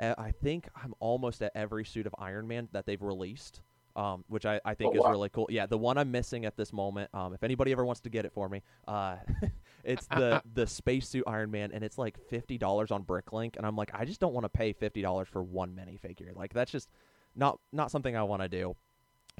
I 0.00 0.32
think 0.42 0.68
I'm 0.74 0.92
almost 0.98 1.40
at 1.40 1.52
every 1.54 1.84
suit 1.84 2.06
of 2.06 2.14
Iron 2.18 2.48
Man 2.48 2.68
that 2.72 2.84
they've 2.84 3.00
released 3.00 3.62
um, 3.96 4.24
which 4.28 4.44
I, 4.44 4.60
I 4.64 4.74
think 4.74 4.94
oh, 4.94 4.96
is 4.96 5.02
wow. 5.02 5.10
really 5.10 5.28
cool. 5.28 5.46
Yeah, 5.50 5.66
the 5.66 5.78
one 5.78 5.98
I'm 5.98 6.10
missing 6.10 6.44
at 6.46 6.56
this 6.56 6.72
moment, 6.72 7.10
um, 7.14 7.32
if 7.32 7.42
anybody 7.42 7.70
ever 7.72 7.84
wants 7.84 8.00
to 8.02 8.10
get 8.10 8.24
it 8.24 8.32
for 8.32 8.48
me, 8.48 8.62
uh, 8.88 9.16
it's 9.84 10.06
the 10.06 10.42
the 10.54 10.66
spacesuit 10.66 11.24
Iron 11.26 11.50
Man, 11.50 11.70
and 11.72 11.84
it's 11.84 11.96
like 11.96 12.18
fifty 12.28 12.58
dollars 12.58 12.90
on 12.90 13.04
Bricklink, 13.04 13.56
and 13.56 13.64
I'm 13.64 13.76
like, 13.76 13.90
I 13.94 14.04
just 14.04 14.20
don't 14.20 14.34
want 14.34 14.44
to 14.44 14.48
pay 14.48 14.72
fifty 14.72 15.00
dollars 15.00 15.28
for 15.28 15.42
one 15.42 15.70
minifigure. 15.70 16.34
Like 16.34 16.52
that's 16.52 16.72
just 16.72 16.88
not 17.36 17.58
not 17.72 17.90
something 17.90 18.16
I 18.16 18.22
want 18.22 18.42
to 18.42 18.48
do. 18.48 18.76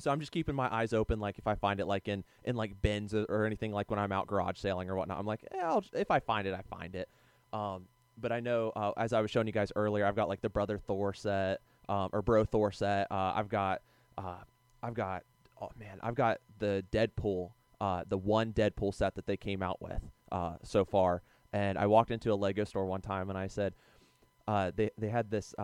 So 0.00 0.10
I'm 0.10 0.18
just 0.18 0.32
keeping 0.32 0.56
my 0.56 0.72
eyes 0.74 0.92
open. 0.92 1.20
Like 1.20 1.38
if 1.38 1.46
I 1.46 1.54
find 1.54 1.78
it 1.78 1.86
like 1.86 2.08
in 2.08 2.24
in 2.44 2.56
like 2.56 2.80
bins 2.82 3.14
or 3.14 3.44
anything, 3.44 3.72
like 3.72 3.90
when 3.90 3.98
I'm 3.98 4.12
out 4.12 4.26
garage 4.26 4.58
sailing 4.58 4.90
or 4.90 4.96
whatnot, 4.96 5.18
I'm 5.18 5.26
like, 5.26 5.44
eh, 5.52 5.60
I'll, 5.62 5.84
if 5.92 6.10
I 6.10 6.20
find 6.20 6.46
it, 6.46 6.54
I 6.54 6.62
find 6.62 6.96
it. 6.96 7.08
Um, 7.52 7.86
but 8.16 8.32
I 8.32 8.40
know 8.40 8.72
uh, 8.74 8.92
as 8.96 9.12
I 9.12 9.20
was 9.20 9.30
showing 9.30 9.46
you 9.46 9.52
guys 9.52 9.72
earlier, 9.76 10.04
I've 10.04 10.16
got 10.16 10.28
like 10.28 10.40
the 10.40 10.48
brother 10.48 10.78
Thor 10.78 11.14
set 11.14 11.60
um, 11.88 12.10
or 12.12 12.22
bro 12.22 12.44
Thor 12.44 12.72
set. 12.72 13.06
Uh, 13.10 13.32
I've 13.36 13.48
got 13.48 13.82
uh, 14.18 14.38
I've 14.82 14.94
got 14.94 15.22
oh 15.60 15.70
man, 15.78 15.98
I've 16.02 16.16
got 16.16 16.38
the 16.58 16.84
Deadpool, 16.90 17.52
uh, 17.80 18.04
the 18.08 18.18
one 18.18 18.52
Deadpool 18.52 18.94
set 18.94 19.14
that 19.14 19.26
they 19.26 19.36
came 19.36 19.62
out 19.62 19.80
with 19.80 20.02
uh, 20.32 20.54
so 20.62 20.84
far. 20.84 21.22
And 21.52 21.78
I 21.78 21.86
walked 21.86 22.10
into 22.10 22.32
a 22.32 22.34
Lego 22.34 22.64
store 22.64 22.84
one 22.84 23.00
time 23.00 23.30
and 23.30 23.38
I 23.38 23.46
said, 23.46 23.74
uh, 24.48 24.72
they 24.74 24.90
they 24.98 25.08
had 25.08 25.30
this 25.30 25.54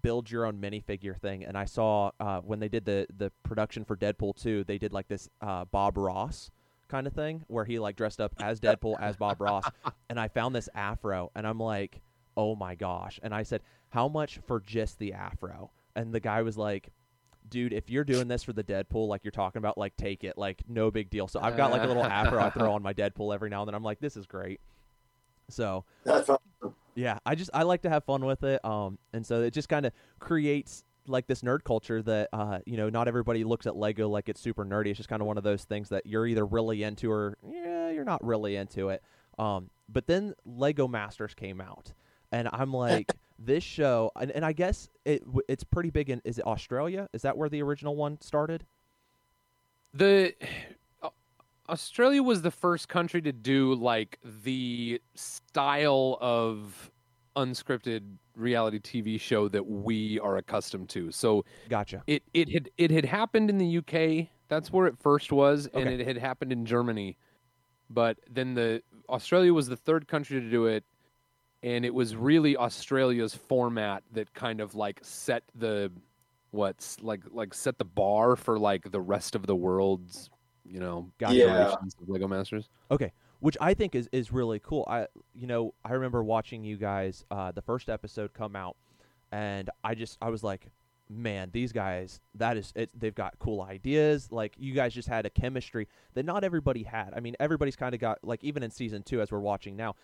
build 0.00 0.30
your 0.30 0.46
own 0.46 0.58
minifigure 0.60 1.18
thing, 1.18 1.44
and 1.44 1.56
I 1.56 1.64
saw 1.64 2.10
uh, 2.20 2.40
when 2.40 2.60
they 2.60 2.68
did 2.68 2.84
the 2.84 3.06
the 3.16 3.30
production 3.42 3.84
for 3.84 3.96
Deadpool 3.96 4.36
two, 4.36 4.64
they 4.64 4.78
did 4.78 4.92
like 4.92 5.08
this 5.08 5.28
uh, 5.40 5.64
Bob 5.66 5.96
Ross 5.96 6.50
kind 6.88 7.06
of 7.06 7.12
thing 7.12 7.44
where 7.48 7.64
he 7.64 7.78
like 7.78 7.96
dressed 7.96 8.20
up 8.20 8.34
as 8.40 8.60
Deadpool 8.60 9.00
as 9.00 9.16
Bob 9.16 9.40
Ross, 9.40 9.64
and 10.10 10.18
I 10.18 10.28
found 10.28 10.54
this 10.54 10.68
afro, 10.74 11.30
and 11.34 11.46
I'm 11.46 11.58
like, 11.58 12.00
oh 12.36 12.54
my 12.54 12.74
gosh, 12.74 13.20
and 13.22 13.34
I 13.34 13.42
said, 13.42 13.62
how 13.90 14.08
much 14.08 14.40
for 14.46 14.60
just 14.60 14.98
the 14.98 15.12
afro? 15.12 15.70
And 15.94 16.12
the 16.12 16.20
guy 16.20 16.42
was 16.42 16.56
like. 16.56 16.90
Dude, 17.48 17.72
if 17.74 17.90
you're 17.90 18.04
doing 18.04 18.28
this 18.28 18.44
for 18.44 18.54
the 18.54 18.62
Deadpool, 18.62 19.08
like 19.08 19.24
you're 19.24 19.32
talking 19.32 19.58
about, 19.58 19.76
like 19.76 19.94
take 19.96 20.24
it, 20.24 20.38
like 20.38 20.62
no 20.68 20.90
big 20.90 21.10
deal. 21.10 21.26
So 21.26 21.38
I've 21.42 21.56
got 21.56 21.70
like 21.70 21.82
a 21.82 21.86
little 21.86 22.04
afro 22.04 22.40
I 22.40 22.48
throw 22.48 22.72
on 22.72 22.82
my 22.82 22.94
Deadpool 22.94 23.34
every 23.34 23.50
now 23.50 23.62
and 23.62 23.68
then. 23.68 23.74
I'm 23.74 23.82
like, 23.82 23.98
this 23.98 24.16
is 24.16 24.26
great. 24.26 24.58
So 25.50 25.84
That's 26.04 26.28
fun. 26.28 26.38
Yeah, 26.94 27.18
I 27.24 27.34
just 27.34 27.50
I 27.54 27.62
like 27.62 27.82
to 27.82 27.90
have 27.90 28.04
fun 28.04 28.24
with 28.24 28.42
it. 28.42 28.64
Um, 28.64 28.98
and 29.12 29.24
so 29.24 29.42
it 29.42 29.52
just 29.52 29.68
kind 29.68 29.86
of 29.86 29.92
creates 30.18 30.84
like 31.06 31.26
this 31.26 31.42
nerd 31.42 31.64
culture 31.64 32.02
that 32.02 32.28
uh, 32.32 32.58
you 32.66 32.76
know, 32.76 32.88
not 32.88 33.08
everybody 33.08 33.44
looks 33.44 33.66
at 33.66 33.76
Lego 33.76 34.08
like 34.08 34.28
it's 34.28 34.40
super 34.40 34.64
nerdy. 34.64 34.88
It's 34.88 34.98
just 34.98 35.08
kind 35.08 35.22
of 35.22 35.26
one 35.26 35.38
of 35.38 35.44
those 35.44 35.64
things 35.64 35.88
that 35.90 36.06
you're 36.06 36.26
either 36.26 36.44
really 36.44 36.82
into 36.82 37.10
or 37.10 37.36
yeah, 37.48 37.90
you're 37.90 38.04
not 38.04 38.24
really 38.24 38.56
into 38.56 38.90
it. 38.90 39.02
Um, 39.38 39.70
but 39.88 40.06
then 40.06 40.34
Lego 40.44 40.88
Masters 40.88 41.34
came 41.34 41.60
out, 41.60 41.92
and 42.30 42.48
I'm 42.52 42.72
like, 42.72 43.12
this 43.38 43.64
show, 43.64 44.10
and, 44.16 44.30
and 44.30 44.44
I 44.44 44.52
guess 44.52 44.88
it 45.04 45.22
it's 45.48 45.64
pretty 45.64 45.90
big 45.90 46.10
in 46.10 46.20
is 46.24 46.38
it 46.38 46.46
Australia? 46.46 47.08
Is 47.12 47.22
that 47.22 47.36
where 47.36 47.48
the 47.48 47.62
original 47.62 47.96
one 47.96 48.20
started? 48.20 48.64
The 49.94 50.34
Australia 51.72 52.22
was 52.22 52.42
the 52.42 52.50
first 52.50 52.88
country 52.88 53.22
to 53.22 53.32
do 53.32 53.74
like 53.74 54.18
the 54.22 55.00
style 55.14 56.18
of 56.20 56.90
unscripted 57.34 58.18
reality 58.36 58.78
TV 58.78 59.18
show 59.18 59.48
that 59.48 59.66
we 59.66 60.20
are 60.20 60.36
accustomed 60.36 60.90
to. 60.90 61.10
So 61.10 61.44
Gotcha. 61.68 62.02
it 62.06 62.22
it 62.34 62.50
had 62.50 62.70
it 62.76 62.90
had 62.90 63.06
happened 63.06 63.48
in 63.48 63.56
the 63.58 63.78
UK. 63.78 64.28
That's 64.48 64.70
where 64.70 64.86
it 64.86 64.98
first 64.98 65.32
was, 65.32 65.66
and 65.68 65.88
Okay. 65.88 65.94
it 65.94 66.06
had 66.06 66.18
happened 66.18 66.52
in 66.52 66.66
Germany. 66.66 67.16
But 67.88 68.18
then 68.30 68.54
the 68.54 68.82
Australia 69.08 69.54
was 69.54 69.66
the 69.68 69.76
third 69.76 70.08
country 70.08 70.40
to 70.40 70.50
do 70.50 70.66
it, 70.66 70.84
and 71.62 71.86
it 71.86 71.94
was 71.94 72.14
really 72.16 72.54
Australia's 72.56 73.34
format 73.34 74.02
that 74.12 74.34
kind 74.34 74.60
of 74.60 74.74
like 74.74 75.00
set 75.02 75.44
the 75.54 75.90
what's 76.50 77.00
like 77.00 77.22
like 77.30 77.54
set 77.54 77.78
the 77.78 77.84
bar 77.86 78.36
for 78.36 78.58
like 78.58 78.90
the 78.90 79.00
rest 79.00 79.34
of 79.34 79.46
the 79.46 79.56
world's 79.56 80.28
you 80.64 80.80
know 80.80 81.10
Gotcha. 81.18 81.36
Yeah. 81.36 81.72
of 81.72 82.08
Lego 82.08 82.28
Masters. 82.28 82.68
Okay, 82.90 83.12
which 83.40 83.56
I 83.60 83.74
think 83.74 83.94
is 83.94 84.08
is 84.12 84.32
really 84.32 84.58
cool. 84.58 84.84
I 84.88 85.06
you 85.34 85.46
know 85.46 85.74
I 85.84 85.92
remember 85.92 86.22
watching 86.22 86.64
you 86.64 86.76
guys 86.76 87.24
uh, 87.30 87.52
the 87.52 87.62
first 87.62 87.88
episode 87.88 88.32
come 88.34 88.56
out, 88.56 88.76
and 89.30 89.70
I 89.82 89.94
just 89.94 90.18
I 90.20 90.30
was 90.30 90.42
like, 90.42 90.68
man, 91.08 91.50
these 91.52 91.72
guys 91.72 92.20
that 92.34 92.56
is 92.56 92.72
it. 92.74 92.90
They've 92.98 93.14
got 93.14 93.38
cool 93.38 93.62
ideas. 93.62 94.30
Like 94.30 94.54
you 94.58 94.74
guys 94.74 94.94
just 94.94 95.08
had 95.08 95.26
a 95.26 95.30
chemistry 95.30 95.88
that 96.14 96.24
not 96.24 96.44
everybody 96.44 96.82
had. 96.82 97.12
I 97.14 97.20
mean, 97.20 97.36
everybody's 97.40 97.76
kind 97.76 97.94
of 97.94 98.00
got 98.00 98.18
like 98.22 98.42
even 98.44 98.62
in 98.62 98.70
season 98.70 99.02
two 99.02 99.20
as 99.20 99.30
we're 99.32 99.40
watching 99.40 99.76
now, 99.76 99.94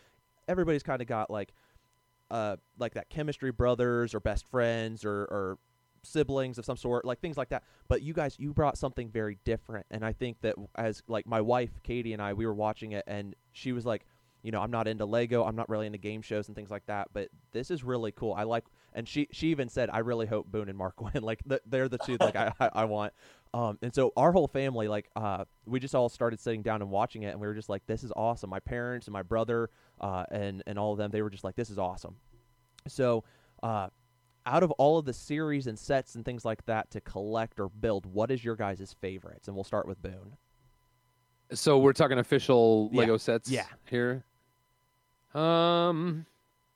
everybody's 0.49 0.83
kind 0.83 1.01
of 1.01 1.09
got 1.09 1.31
like 1.31 1.53
uh 2.31 2.57
like 2.79 2.95
that 2.95 3.09
chemistry 3.09 3.51
brothers 3.51 4.15
or 4.15 4.21
best 4.21 4.47
friends 4.49 5.05
or 5.05 5.23
or 5.23 5.59
siblings 6.09 6.59
of 6.59 6.65
some 6.65 6.77
sort 6.77 7.05
like 7.05 7.21
things 7.21 7.37
like 7.37 7.51
that. 7.51 7.63
But 7.89 8.03
you 8.03 8.13
guys 8.15 8.37
you 8.39 8.53
brought 8.53 8.79
something 8.79 9.09
very 9.11 9.39
different. 9.45 9.87
And 9.91 10.05
i 10.05 10.13
think 10.13 10.41
that 10.41 10.57
as 10.77 11.03
like 11.09 11.27
my 11.27 11.41
wife 11.41 11.71
katie 11.83 12.13
and 12.13 12.23
i 12.23 12.33
we 12.33 12.47
were 12.47 12.55
watching 12.55 12.93
it 12.93 13.05
and 13.07 13.35
she 13.53 13.73
was 13.73 13.85
like 13.87 14.07
you 14.43 14.53
know 14.53 14.61
i'm 14.61 14.71
not 14.71 14.89
into 14.89 15.05
lego. 15.05 15.45
I'm 15.45 15.57
not 15.57 15.69
really 15.69 15.87
into 15.87 15.99
game 15.99 16.23
shows 16.23 16.49
and 16.49 16.57
things 16.57 16.71
like 16.71 16.87
that 16.87 17.09
but 17.13 17.29
this 17.53 17.71
is 17.71 17.85
really 17.85 18.13
cool. 18.13 18.33
I 18.33 18.45
like 18.45 18.65
and 18.95 19.07
she 19.07 19.29
she 19.33 19.49
even 19.49 19.69
said 19.69 19.91
i 19.93 19.99
really 19.99 20.27
hope 20.27 20.47
boone 20.51 20.69
and 20.69 20.79
mark 20.79 21.01
win. 21.15 21.23
Like 21.23 21.43
th- 21.49 21.61
they're 21.67 21.89
the 21.89 21.99
two 21.99 22.17
like 22.21 22.37
I, 22.37 22.53
I 22.61 22.71
i 22.73 22.85
want. 22.85 23.13
Um 23.55 23.79
and 23.83 23.95
so 23.95 24.13
our 24.17 24.33
whole 24.33 24.49
family 24.49 24.89
like 24.89 25.09
uh 25.17 25.45
we 25.67 25.81
just 25.81 25.95
all 25.95 26.09
started 26.09 26.41
sitting 26.41 26.63
down 26.63 26.83
and 26.83 26.91
watching 26.91 27.23
it 27.23 27.29
and 27.29 27.41
we 27.41 27.47
were 27.47 27.55
just 27.55 27.69
like 27.69 27.87
this 27.87 28.03
is 28.05 28.13
awesome. 28.17 28.51
My 28.51 28.61
parents 28.61 29.07
and 29.07 29.13
my 29.13 29.23
brother 29.23 29.71
uh 30.01 30.25
and 30.31 30.63
and 30.67 30.79
all 30.79 30.93
of 30.93 30.99
them 30.99 31.11
they 31.11 31.23
were 31.23 31.31
just 31.31 31.45
like 31.45 31.57
this 31.57 31.71
is 31.71 31.79
awesome. 31.79 32.17
So 32.87 33.25
uh 33.63 33.89
out 34.49 34.63
of 34.63 34.71
all 34.73 34.99
of 34.99 35.05
the 35.05 35.13
series 35.13 35.67
and 35.67 35.79
sets 35.79 36.15
and 36.15 36.25
things 36.25 36.43
like 36.45 36.65
that 36.65 36.91
to 36.91 37.01
collect 37.03 37.61
or 37.61 37.69
build, 37.69 38.07
what 38.07 38.31
is 38.31 38.43
your 38.43 38.57
guys' 38.57 38.97
favorites? 39.01 39.47
And 39.47 39.55
we'll 39.55 39.63
start 39.65 39.87
with 39.87 40.01
Boone. 40.03 40.37
So 41.53 41.79
we're 41.79 41.93
talking 41.93 42.19
official 42.19 42.89
Yeah. 42.93 43.01
Lego 43.01 43.17
sets 43.19 43.51
Yeah. 43.51 43.67
here. 43.85 44.25
Um 45.35 46.25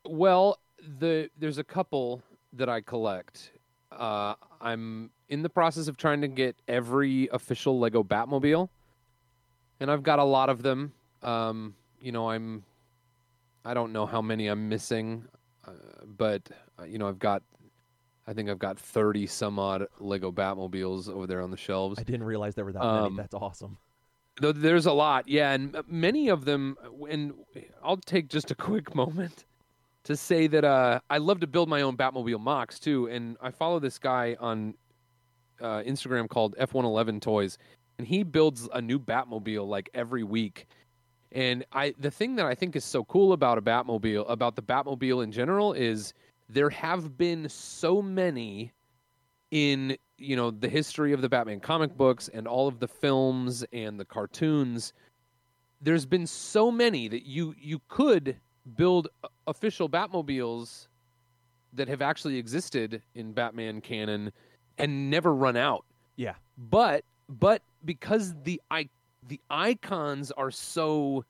well, 0.05 0.59
the 0.99 1.29
there's 1.37 1.57
a 1.57 1.63
couple 1.63 2.21
that 2.53 2.69
I 2.69 2.81
collect. 2.81 3.51
Uh 3.91 4.35
I'm 4.61 5.09
in 5.29 5.41
the 5.41 5.49
process 5.49 5.87
of 5.87 5.97
trying 5.97 6.21
to 6.21 6.27
get 6.27 6.55
every 6.67 7.27
official 7.31 7.79
Lego 7.79 8.03
Batmobile. 8.03 8.69
And 9.79 9.89
I've 9.89 10.03
got 10.03 10.19
a 10.19 10.23
lot 10.23 10.49
of 10.49 10.61
them. 10.61 10.93
Um 11.23 11.75
you 11.99 12.11
know, 12.11 12.29
I'm 12.29 12.63
I 13.65 13.73
don't 13.73 13.93
know 13.93 14.05
how 14.05 14.21
many 14.21 14.47
I'm 14.47 14.67
missing, 14.69 15.25
uh, 15.65 15.71
but 16.05 16.49
uh, 16.79 16.83
you 16.83 16.97
know, 16.97 17.07
I've 17.07 17.19
got 17.19 17.41
I 18.25 18.33
think 18.33 18.49
I've 18.49 18.59
got 18.59 18.79
30 18.79 19.27
some 19.27 19.59
odd 19.59 19.87
Lego 19.99 20.31
Batmobiles 20.31 21.09
over 21.09 21.27
there 21.27 21.41
on 21.41 21.51
the 21.51 21.57
shelves. 21.57 21.99
I 21.99 22.03
didn't 22.03 22.23
realize 22.23 22.55
there 22.55 22.65
were 22.65 22.71
that 22.73 22.81
Um, 22.83 23.03
many. 23.03 23.15
That's 23.17 23.33
awesome. 23.33 23.77
Though 24.41 24.51
There's 24.51 24.85
a 24.85 24.93
lot, 24.93 25.27
yeah, 25.27 25.51
and 25.51 25.75
many 25.87 26.29
of 26.29 26.45
them. 26.45 26.75
And 27.09 27.33
I'll 27.83 27.97
take 27.97 28.29
just 28.29 28.49
a 28.49 28.55
quick 28.69 28.95
moment 28.95 29.45
to 30.05 30.17
say 30.17 30.47
that 30.47 30.63
uh, 30.65 30.99
I 31.09 31.17
love 31.19 31.39
to 31.41 31.47
build 31.47 31.69
my 31.69 31.81
own 31.81 31.95
Batmobile 31.95 32.39
mocks 32.39 32.79
too, 32.79 33.07
and 33.07 33.37
I 33.41 33.51
follow 33.51 33.79
this 33.79 33.99
guy 33.99 34.35
on 34.39 34.73
uh, 35.61 35.81
Instagram 35.85 36.27
called 36.27 36.55
F111 36.59 37.21
Toys, 37.21 37.57
and 37.97 38.07
he 38.07 38.23
builds 38.23 38.67
a 38.73 38.81
new 38.81 38.99
Batmobile 38.99 39.67
like 39.67 39.89
every 39.93 40.23
week. 40.23 40.67
And 41.31 41.65
I, 41.71 41.93
the 41.99 42.11
thing 42.11 42.35
that 42.35 42.45
I 42.45 42.53
think 42.55 42.75
is 42.75 42.83
so 42.85 43.03
cool 43.05 43.33
about 43.33 43.57
a 43.57 43.61
Batmobile, 43.61 44.29
about 44.29 44.55
the 44.55 44.61
Batmobile 44.61 45.23
in 45.23 45.31
general, 45.31 45.73
is 45.73 46.13
there 46.53 46.69
have 46.69 47.17
been 47.17 47.49
so 47.49 48.01
many 48.01 48.71
in 49.51 49.97
you 50.17 50.35
know 50.35 50.51
the 50.51 50.69
history 50.69 51.13
of 51.13 51.21
the 51.21 51.29
Batman 51.29 51.59
comic 51.59 51.95
books 51.97 52.29
and 52.33 52.47
all 52.47 52.67
of 52.67 52.79
the 52.79 52.87
films 52.87 53.65
and 53.73 53.99
the 53.99 54.05
cartoons 54.05 54.93
there's 55.81 56.05
been 56.05 56.25
so 56.25 56.71
many 56.71 57.07
that 57.07 57.23
you 57.25 57.53
you 57.59 57.81
could 57.89 58.37
build 58.75 59.09
official 59.47 59.89
Batmobiles 59.89 60.87
that 61.73 61.87
have 61.87 62.01
actually 62.01 62.37
existed 62.37 63.01
in 63.15 63.33
Batman 63.33 63.81
canon 63.81 64.31
and 64.77 65.09
never 65.09 65.33
run 65.35 65.57
out 65.57 65.85
Yeah. 66.15 66.35
but 66.57 67.03
but 67.29 67.61
because 67.85 68.33
the 68.43 68.61
i 68.71 68.87
the 69.27 69.39
icons 69.49 70.31
are 70.31 70.51
so 70.51 71.25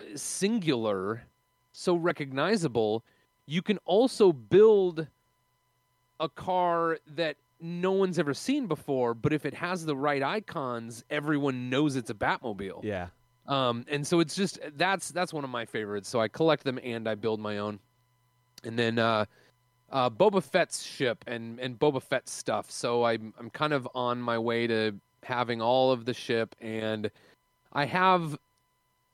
uh, 0.00 0.02
singular 0.16 1.22
so 1.72 1.94
recognizable 1.94 3.04
you 3.50 3.62
can 3.62 3.78
also 3.86 4.32
build 4.32 5.06
a 6.20 6.28
car 6.28 6.98
that 7.16 7.36
no 7.60 7.92
one's 7.92 8.18
ever 8.18 8.34
seen 8.34 8.66
before 8.66 9.14
but 9.14 9.32
if 9.32 9.44
it 9.46 9.54
has 9.54 9.84
the 9.86 9.96
right 9.96 10.22
icons 10.22 11.02
everyone 11.10 11.70
knows 11.70 11.96
it's 11.96 12.10
a 12.10 12.14
batmobile 12.14 12.82
Yeah. 12.84 13.08
um, 13.46 13.84
and 13.88 14.06
so 14.06 14.20
it's 14.20 14.34
just 14.36 14.58
that's 14.76 15.08
that's 15.10 15.32
one 15.32 15.42
of 15.44 15.50
my 15.50 15.64
favorites. 15.64 16.08
So 16.08 16.20
I 16.20 16.28
collect 16.28 16.62
them 16.64 16.78
and 16.82 17.08
I 17.08 17.14
build 17.14 17.40
my 17.40 17.58
own. 17.58 17.80
And 18.64 18.78
then 18.78 18.98
uh, 18.98 19.24
uh, 19.90 20.10
Boba 20.10 20.42
Fett's 20.42 20.82
ship 20.84 21.24
and 21.26 21.58
and 21.58 21.78
Boba 21.78 22.02
Fett 22.02 22.28
stuff. 22.28 22.70
So 22.70 23.04
I'm 23.04 23.32
I'm 23.38 23.48
kind 23.50 23.72
of 23.72 23.88
on 23.94 24.20
my 24.20 24.38
way 24.38 24.66
to 24.66 24.94
having 25.22 25.60
all 25.62 25.90
of 25.92 26.04
the 26.04 26.12
ship, 26.14 26.54
and 26.60 27.10
I 27.72 27.86
have 27.86 28.36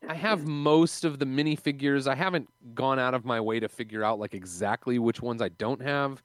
I 0.08 0.14
have 0.14 0.46
most 0.46 1.04
of 1.04 1.18
the 1.18 1.25
minifigures. 1.25 2.06
I 2.06 2.14
haven't 2.14 2.49
gone 2.75 2.99
out 2.99 3.14
of 3.14 3.25
my 3.25 3.40
way 3.40 3.61
to 3.61 3.68
figure 3.68 4.04
out 4.04 4.18
like 4.18 4.34
exactly 4.34 4.99
which 4.99 5.23
ones 5.23 5.40
I 5.40 5.49
don't 5.50 5.80
have 5.82 6.23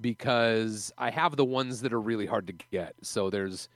because 0.00 0.92
I 0.98 1.10
have 1.10 1.36
the 1.36 1.44
ones 1.44 1.80
that 1.82 1.92
are 1.92 2.00
really 2.00 2.26
hard 2.26 2.46
to 2.48 2.52
get. 2.70 2.94
So 3.02 3.30
there's 3.30 3.68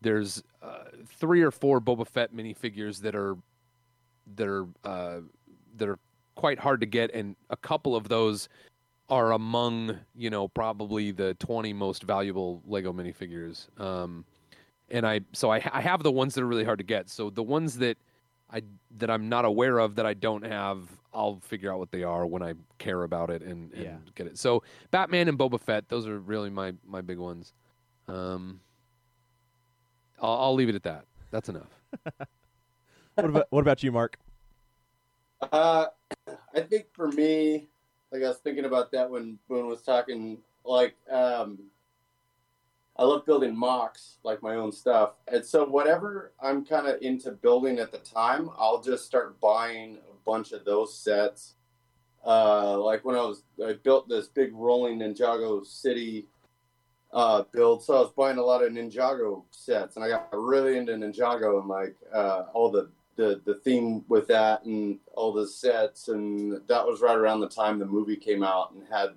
there's 0.00 0.42
uh, 0.62 0.84
three 1.06 1.42
or 1.42 1.50
four 1.50 1.80
Boba 1.80 2.06
Fett 2.06 2.34
minifigures 2.34 3.00
that 3.00 3.14
are 3.14 3.36
that 4.36 4.46
are 4.46 4.66
uh, 4.84 5.20
that 5.76 5.88
are 5.88 5.98
quite 6.34 6.58
hard 6.58 6.80
to 6.80 6.86
get, 6.86 7.10
and 7.14 7.36
a 7.50 7.56
couple 7.56 7.96
of 7.96 8.08
those 8.08 8.48
are 9.08 9.32
among 9.32 9.98
you 10.14 10.30
know 10.30 10.48
probably 10.48 11.10
the 11.10 11.34
20 11.34 11.72
most 11.72 12.02
valuable 12.02 12.62
Lego 12.66 12.92
minifigures. 12.92 13.68
Um, 13.80 14.24
and 14.90 15.06
I 15.06 15.20
so 15.32 15.50
I, 15.50 15.56
I 15.72 15.80
have 15.80 16.02
the 16.02 16.12
ones 16.12 16.34
that 16.34 16.42
are 16.42 16.46
really 16.46 16.64
hard 16.64 16.78
to 16.78 16.84
get. 16.84 17.08
So 17.08 17.30
the 17.30 17.42
ones 17.42 17.78
that 17.78 17.96
I 18.54 18.62
that 18.98 19.10
I'm 19.10 19.28
not 19.28 19.44
aware 19.44 19.78
of 19.78 19.96
that 19.96 20.06
I 20.06 20.14
don't 20.14 20.46
have, 20.46 20.78
I'll 21.12 21.40
figure 21.40 21.72
out 21.72 21.80
what 21.80 21.90
they 21.90 22.04
are 22.04 22.24
when 22.24 22.42
I 22.42 22.54
care 22.78 23.02
about 23.02 23.30
it 23.30 23.42
and, 23.42 23.72
and 23.72 23.82
Yeah. 23.82 23.96
get 24.14 24.28
it. 24.28 24.38
So 24.38 24.62
Batman 24.92 25.28
and 25.28 25.36
Boba 25.36 25.60
Fett, 25.60 25.88
those 25.88 26.06
are 26.06 26.20
really 26.20 26.50
my 26.50 26.74
my 26.86 27.00
big 27.00 27.18
ones. 27.18 27.52
Um, 28.06 28.60
I'll, 30.20 30.38
I'll 30.40 30.54
leave 30.54 30.68
it 30.68 30.76
at 30.76 30.84
that. 30.84 31.06
That's 31.32 31.48
enough. 31.48 31.70
what 33.14 33.24
about 33.24 33.46
what 33.50 33.60
about 33.60 33.82
you, 33.82 33.90
Mark? 33.90 34.18
Uh, 35.52 35.86
I 36.54 36.60
think 36.60 36.86
for 36.92 37.08
me, 37.08 37.66
like 38.12 38.22
I 38.22 38.28
was 38.28 38.38
thinking 38.38 38.66
about 38.66 38.92
that 38.92 39.10
when 39.10 39.38
Boone 39.48 39.66
was 39.66 39.82
talking. 39.82 40.38
Like, 40.64 40.96
um, 41.10 41.58
I 42.96 43.04
love 43.04 43.26
building 43.26 43.56
mocks, 43.56 44.18
like 44.22 44.42
my 44.42 44.54
own 44.54 44.70
stuff, 44.70 45.14
and 45.26 45.44
so 45.44 45.64
whatever 45.64 46.32
I'm 46.40 46.64
kind 46.64 46.86
of 46.86 47.02
into 47.02 47.32
building 47.32 47.78
at 47.78 47.90
the 47.90 47.98
time, 47.98 48.50
I'll 48.56 48.80
just 48.80 49.04
start 49.04 49.40
buying 49.40 49.98
a 50.10 50.14
bunch 50.24 50.52
of 50.52 50.64
those 50.64 50.96
sets. 50.96 51.54
Uh, 52.24 52.78
like 52.78 53.04
when 53.04 53.16
I 53.16 53.22
was, 53.22 53.42
I 53.64 53.74
built 53.74 54.08
this 54.08 54.28
big 54.28 54.54
rolling 54.54 54.98
Ninjago 54.98 55.66
city 55.66 56.26
uh, 57.12 57.42
build, 57.52 57.82
so 57.82 57.96
I 57.96 58.00
was 58.00 58.12
buying 58.16 58.38
a 58.38 58.42
lot 58.42 58.62
of 58.62 58.72
Ninjago 58.72 59.42
sets, 59.50 59.96
and 59.96 60.04
I 60.04 60.08
got 60.08 60.28
really 60.32 60.76
into 60.78 60.92
Ninjago 60.92 61.60
and 61.60 61.68
like 61.68 61.96
uh, 62.12 62.44
all 62.54 62.70
the 62.70 62.90
the 63.16 63.40
the 63.44 63.54
theme 63.56 64.04
with 64.08 64.26
that 64.28 64.64
and 64.64 64.98
all 65.14 65.32
the 65.32 65.46
sets. 65.46 66.08
And 66.08 66.60
that 66.68 66.86
was 66.86 67.00
right 67.00 67.16
around 67.16 67.40
the 67.40 67.48
time 67.48 67.78
the 67.78 67.86
movie 67.86 68.16
came 68.16 68.42
out 68.42 68.72
and 68.72 68.82
had 68.90 69.10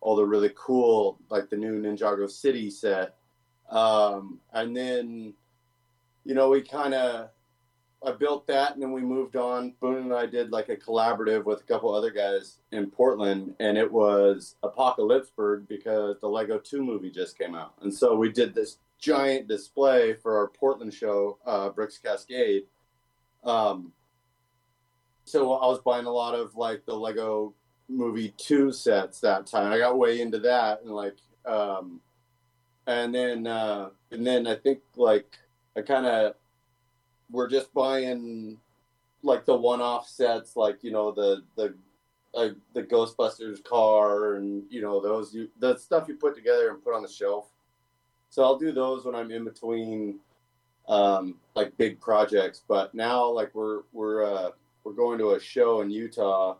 all 0.00 0.16
the 0.16 0.24
really 0.24 0.50
cool 0.54 1.18
like 1.28 1.50
the 1.50 1.56
new 1.56 1.80
Ninjago 1.80 2.30
City 2.30 2.70
set. 2.70 3.16
Um, 3.70 4.40
and 4.52 4.76
then 4.76 5.34
you 6.24 6.34
know 6.34 6.50
we 6.50 6.62
kind 6.62 6.94
of 6.94 7.30
I 8.04 8.12
built 8.12 8.46
that 8.46 8.72
and 8.72 8.82
then 8.82 8.92
we 8.92 9.02
moved 9.02 9.36
on. 9.36 9.74
Boone 9.80 10.04
and 10.04 10.14
I 10.14 10.26
did 10.26 10.52
like 10.52 10.70
a 10.70 10.76
collaborative 10.76 11.44
with 11.44 11.60
a 11.60 11.64
couple 11.64 11.94
other 11.94 12.10
guys 12.10 12.58
in 12.72 12.90
Portland 12.90 13.54
and 13.60 13.76
it 13.76 13.90
was 13.90 14.56
Apocalypseburg 14.64 15.68
because 15.68 16.16
the 16.20 16.28
Lego 16.28 16.58
2 16.58 16.82
movie 16.82 17.10
just 17.10 17.36
came 17.36 17.54
out. 17.54 17.74
And 17.82 17.92
so 17.92 18.16
we 18.16 18.32
did 18.32 18.54
this 18.54 18.78
giant 18.98 19.48
display 19.48 20.14
for 20.14 20.38
our 20.38 20.48
Portland 20.48 20.94
show, 20.94 21.38
uh, 21.44 21.68
Bricks 21.70 21.98
Cascade 21.98 22.64
um, 23.44 23.92
so 25.24 25.52
I 25.52 25.66
was 25.66 25.80
buying 25.80 26.06
a 26.06 26.10
lot 26.10 26.34
of 26.34 26.56
like 26.56 26.84
the 26.86 26.94
Lego 26.94 27.54
Movie 27.90 28.34
Two 28.36 28.72
sets 28.72 29.20
that 29.20 29.46
time. 29.46 29.72
I 29.72 29.78
got 29.78 29.98
way 29.98 30.20
into 30.20 30.38
that 30.40 30.82
and 30.82 30.90
like, 30.90 31.16
um, 31.46 32.00
and 32.86 33.14
then 33.14 33.46
uh, 33.46 33.90
and 34.10 34.26
then 34.26 34.46
I 34.46 34.54
think 34.54 34.80
like 34.96 35.36
I 35.76 35.82
kind 35.82 36.06
of 36.06 36.34
we're 37.30 37.48
just 37.48 37.72
buying 37.74 38.58
like 39.22 39.44
the 39.44 39.56
one-off 39.56 40.08
sets, 40.08 40.56
like 40.56 40.82
you 40.82 40.90
know 40.90 41.12
the 41.12 41.42
the 41.56 41.74
the 42.74 42.82
Ghostbusters 42.82 43.62
car 43.64 44.36
and 44.36 44.62
you 44.70 44.80
know 44.80 45.00
those 45.00 45.34
you 45.34 45.48
the 45.58 45.76
stuff 45.76 46.06
you 46.08 46.14
put 46.14 46.34
together 46.36 46.70
and 46.70 46.82
put 46.82 46.94
on 46.94 47.02
the 47.02 47.08
shelf. 47.08 47.50
So 48.28 48.44
I'll 48.44 48.58
do 48.58 48.70
those 48.70 49.04
when 49.04 49.16
I'm 49.16 49.32
in 49.32 49.44
between 49.44 50.20
um, 50.88 51.36
like 51.54 51.76
big 51.76 52.00
projects. 52.00 52.62
But 52.66 52.94
now, 52.94 53.28
like 53.28 53.54
we're 53.54 53.82
we're 53.92 54.24
uh, 54.24 54.50
we're 54.84 54.92
going 54.92 55.18
to 55.18 55.32
a 55.32 55.40
show 55.40 55.80
in 55.80 55.90
Utah, 55.90 56.56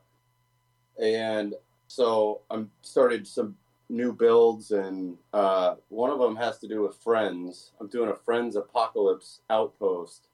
and 1.01 1.55
so 1.87 2.43
I'm 2.51 2.71
started 2.83 3.27
some 3.27 3.57
new 3.89 4.13
builds, 4.13 4.71
and 4.71 5.17
uh, 5.33 5.75
one 5.89 6.11
of 6.11 6.19
them 6.19 6.37
has 6.37 6.59
to 6.59 6.69
do 6.69 6.83
with 6.83 6.97
Friends. 6.97 7.73
I'm 7.81 7.89
doing 7.89 8.11
a 8.11 8.15
Friends 8.15 8.57
Apocalypse 8.57 9.41
Outpost, 9.51 10.29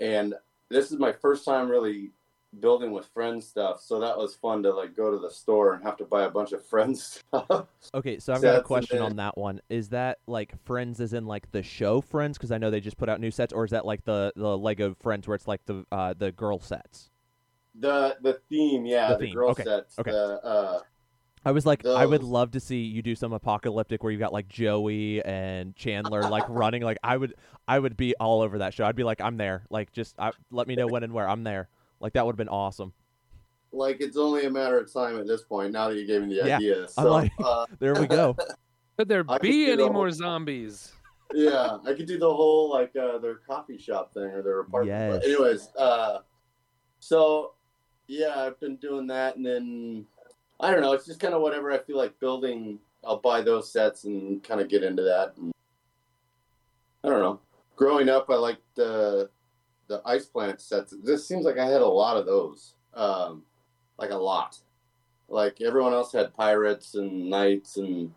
and 0.00 0.34
this 0.68 0.92
is 0.92 0.98
my 0.98 1.12
first 1.12 1.44
time 1.44 1.68
really 1.68 2.10
building 2.60 2.92
with 2.92 3.06
friends 3.06 3.46
stuff. 3.46 3.80
So 3.80 4.00
that 4.00 4.16
was 4.16 4.34
fun 4.34 4.62
to 4.62 4.72
like 4.72 4.96
go 4.96 5.10
to 5.10 5.18
the 5.18 5.30
store 5.30 5.74
and 5.74 5.84
have 5.84 5.96
to 5.98 6.04
buy 6.04 6.24
a 6.24 6.30
bunch 6.30 6.52
of 6.52 6.64
friends 6.64 7.22
stuff. 7.34 7.66
Okay 7.94 8.18
so 8.18 8.32
i've 8.32 8.42
got 8.42 8.58
a 8.58 8.62
question 8.62 9.00
on 9.00 9.16
that 9.16 9.36
one. 9.36 9.60
Is 9.68 9.90
that 9.90 10.18
like 10.26 10.54
friends 10.64 11.00
is 11.00 11.12
in 11.12 11.26
like 11.26 11.50
the 11.52 11.62
show 11.62 12.00
friends? 12.00 12.38
Because 12.38 12.52
i 12.52 12.58
know 12.58 12.70
they 12.70 12.80
just 12.80 12.96
put 12.96 13.08
out 13.08 13.20
new 13.20 13.30
sets 13.30 13.52
or 13.52 13.64
is 13.64 13.72
that 13.72 13.84
like 13.84 14.04
the 14.04 14.32
the 14.36 14.56
lego 14.56 14.94
friends 15.00 15.28
where 15.28 15.34
it's 15.34 15.48
like 15.48 15.64
the 15.66 15.84
uh 15.92 16.14
the 16.16 16.32
girl 16.32 16.60
sets 16.60 17.10
the 17.80 18.16
the 18.22 18.40
theme 18.48 18.86
yeah 18.86 19.08
the, 19.08 19.18
the 19.18 19.24
theme. 19.26 19.34
girl 19.34 19.50
okay. 19.50 19.64
sets 19.64 19.98
okay 19.98 20.10
the, 20.10 20.44
uh 20.44 20.80
I 21.44 21.52
was 21.52 21.64
like, 21.64 21.84
Those. 21.84 21.96
I 21.96 22.04
would 22.04 22.24
love 22.24 22.50
to 22.50 22.60
see 22.60 22.80
you 22.80 23.02
do 23.02 23.14
some 23.14 23.32
apocalyptic 23.32 24.02
where 24.02 24.12
you 24.12 24.18
got 24.18 24.32
like 24.32 24.48
Joey 24.48 25.24
and 25.24 25.76
Chandler 25.76 26.22
like 26.22 26.42
running. 26.48 26.82
Like 26.82 26.98
I 27.04 27.16
would, 27.16 27.34
I 27.68 27.78
would 27.78 27.96
be 27.96 28.16
all 28.16 28.40
over 28.40 28.58
that 28.58 28.74
show. 28.74 28.84
I'd 28.84 28.96
be 28.96 29.04
like, 29.04 29.20
I'm 29.20 29.36
there. 29.36 29.64
Like 29.70 29.92
just 29.92 30.16
I, 30.18 30.32
let 30.50 30.66
me 30.66 30.74
know 30.74 30.88
when 30.88 31.04
and 31.04 31.12
where. 31.12 31.28
I'm 31.28 31.44
there. 31.44 31.68
Like 32.00 32.14
that 32.14 32.26
would 32.26 32.32
have 32.32 32.36
been 32.36 32.48
awesome. 32.48 32.92
Like 33.70 34.00
it's 34.00 34.16
only 34.16 34.46
a 34.46 34.50
matter 34.50 34.76
of 34.76 34.92
time 34.92 35.20
at 35.20 35.28
this 35.28 35.42
point. 35.42 35.72
Now 35.72 35.88
that 35.88 35.96
you 35.96 36.04
gave 36.04 36.22
me 36.22 36.40
the 36.40 36.48
yeah. 36.48 36.56
idea, 36.56 36.88
so 36.88 37.12
like, 37.12 37.30
uh, 37.38 37.66
there 37.78 37.94
we 37.94 38.08
go. 38.08 38.36
Could 38.98 39.08
there 39.08 39.22
be 39.22 39.70
any 39.70 39.88
more 39.88 40.10
zombies? 40.10 40.94
yeah, 41.34 41.78
I 41.86 41.92
could 41.92 42.06
do 42.06 42.18
the 42.18 42.32
whole 42.32 42.70
like 42.70 42.94
uh, 42.96 43.18
their 43.18 43.36
coffee 43.36 43.78
shop 43.78 44.14
thing 44.14 44.22
or 44.22 44.42
their 44.42 44.60
apartment. 44.60 45.22
Yes. 45.22 45.24
anyways, 45.24 45.68
uh, 45.76 46.18
so 47.00 47.52
yeah, 48.08 48.34
I've 48.36 48.58
been 48.60 48.76
doing 48.76 49.06
that, 49.08 49.36
and 49.36 49.44
then 49.44 50.06
I 50.60 50.70
don't 50.70 50.80
know. 50.80 50.92
It's 50.92 51.06
just 51.06 51.20
kind 51.20 51.34
of 51.34 51.42
whatever 51.42 51.72
I 51.72 51.78
feel 51.78 51.96
like 51.96 52.18
building. 52.20 52.78
I'll 53.04 53.18
buy 53.18 53.40
those 53.40 53.72
sets 53.72 54.04
and 54.04 54.42
kind 54.42 54.60
of 54.60 54.68
get 54.68 54.82
into 54.82 55.02
that. 55.02 55.34
And, 55.36 55.52
I 57.04 57.08
don't 57.08 57.20
know. 57.20 57.40
Growing 57.76 58.08
up, 58.08 58.30
I 58.30 58.34
liked 58.34 58.62
the 58.74 59.30
the 59.88 60.02
Ice 60.04 60.26
Planet 60.26 60.60
sets. 60.60 60.94
This 61.02 61.26
seems 61.26 61.44
like 61.44 61.58
I 61.58 61.66
had 61.66 61.82
a 61.82 61.86
lot 61.86 62.16
of 62.16 62.26
those, 62.26 62.74
um, 62.94 63.42
like 63.98 64.10
a 64.10 64.16
lot. 64.16 64.58
Like 65.28 65.60
everyone 65.60 65.92
else 65.92 66.12
had 66.12 66.34
pirates 66.34 66.94
and 66.94 67.30
knights, 67.30 67.76
and 67.76 68.12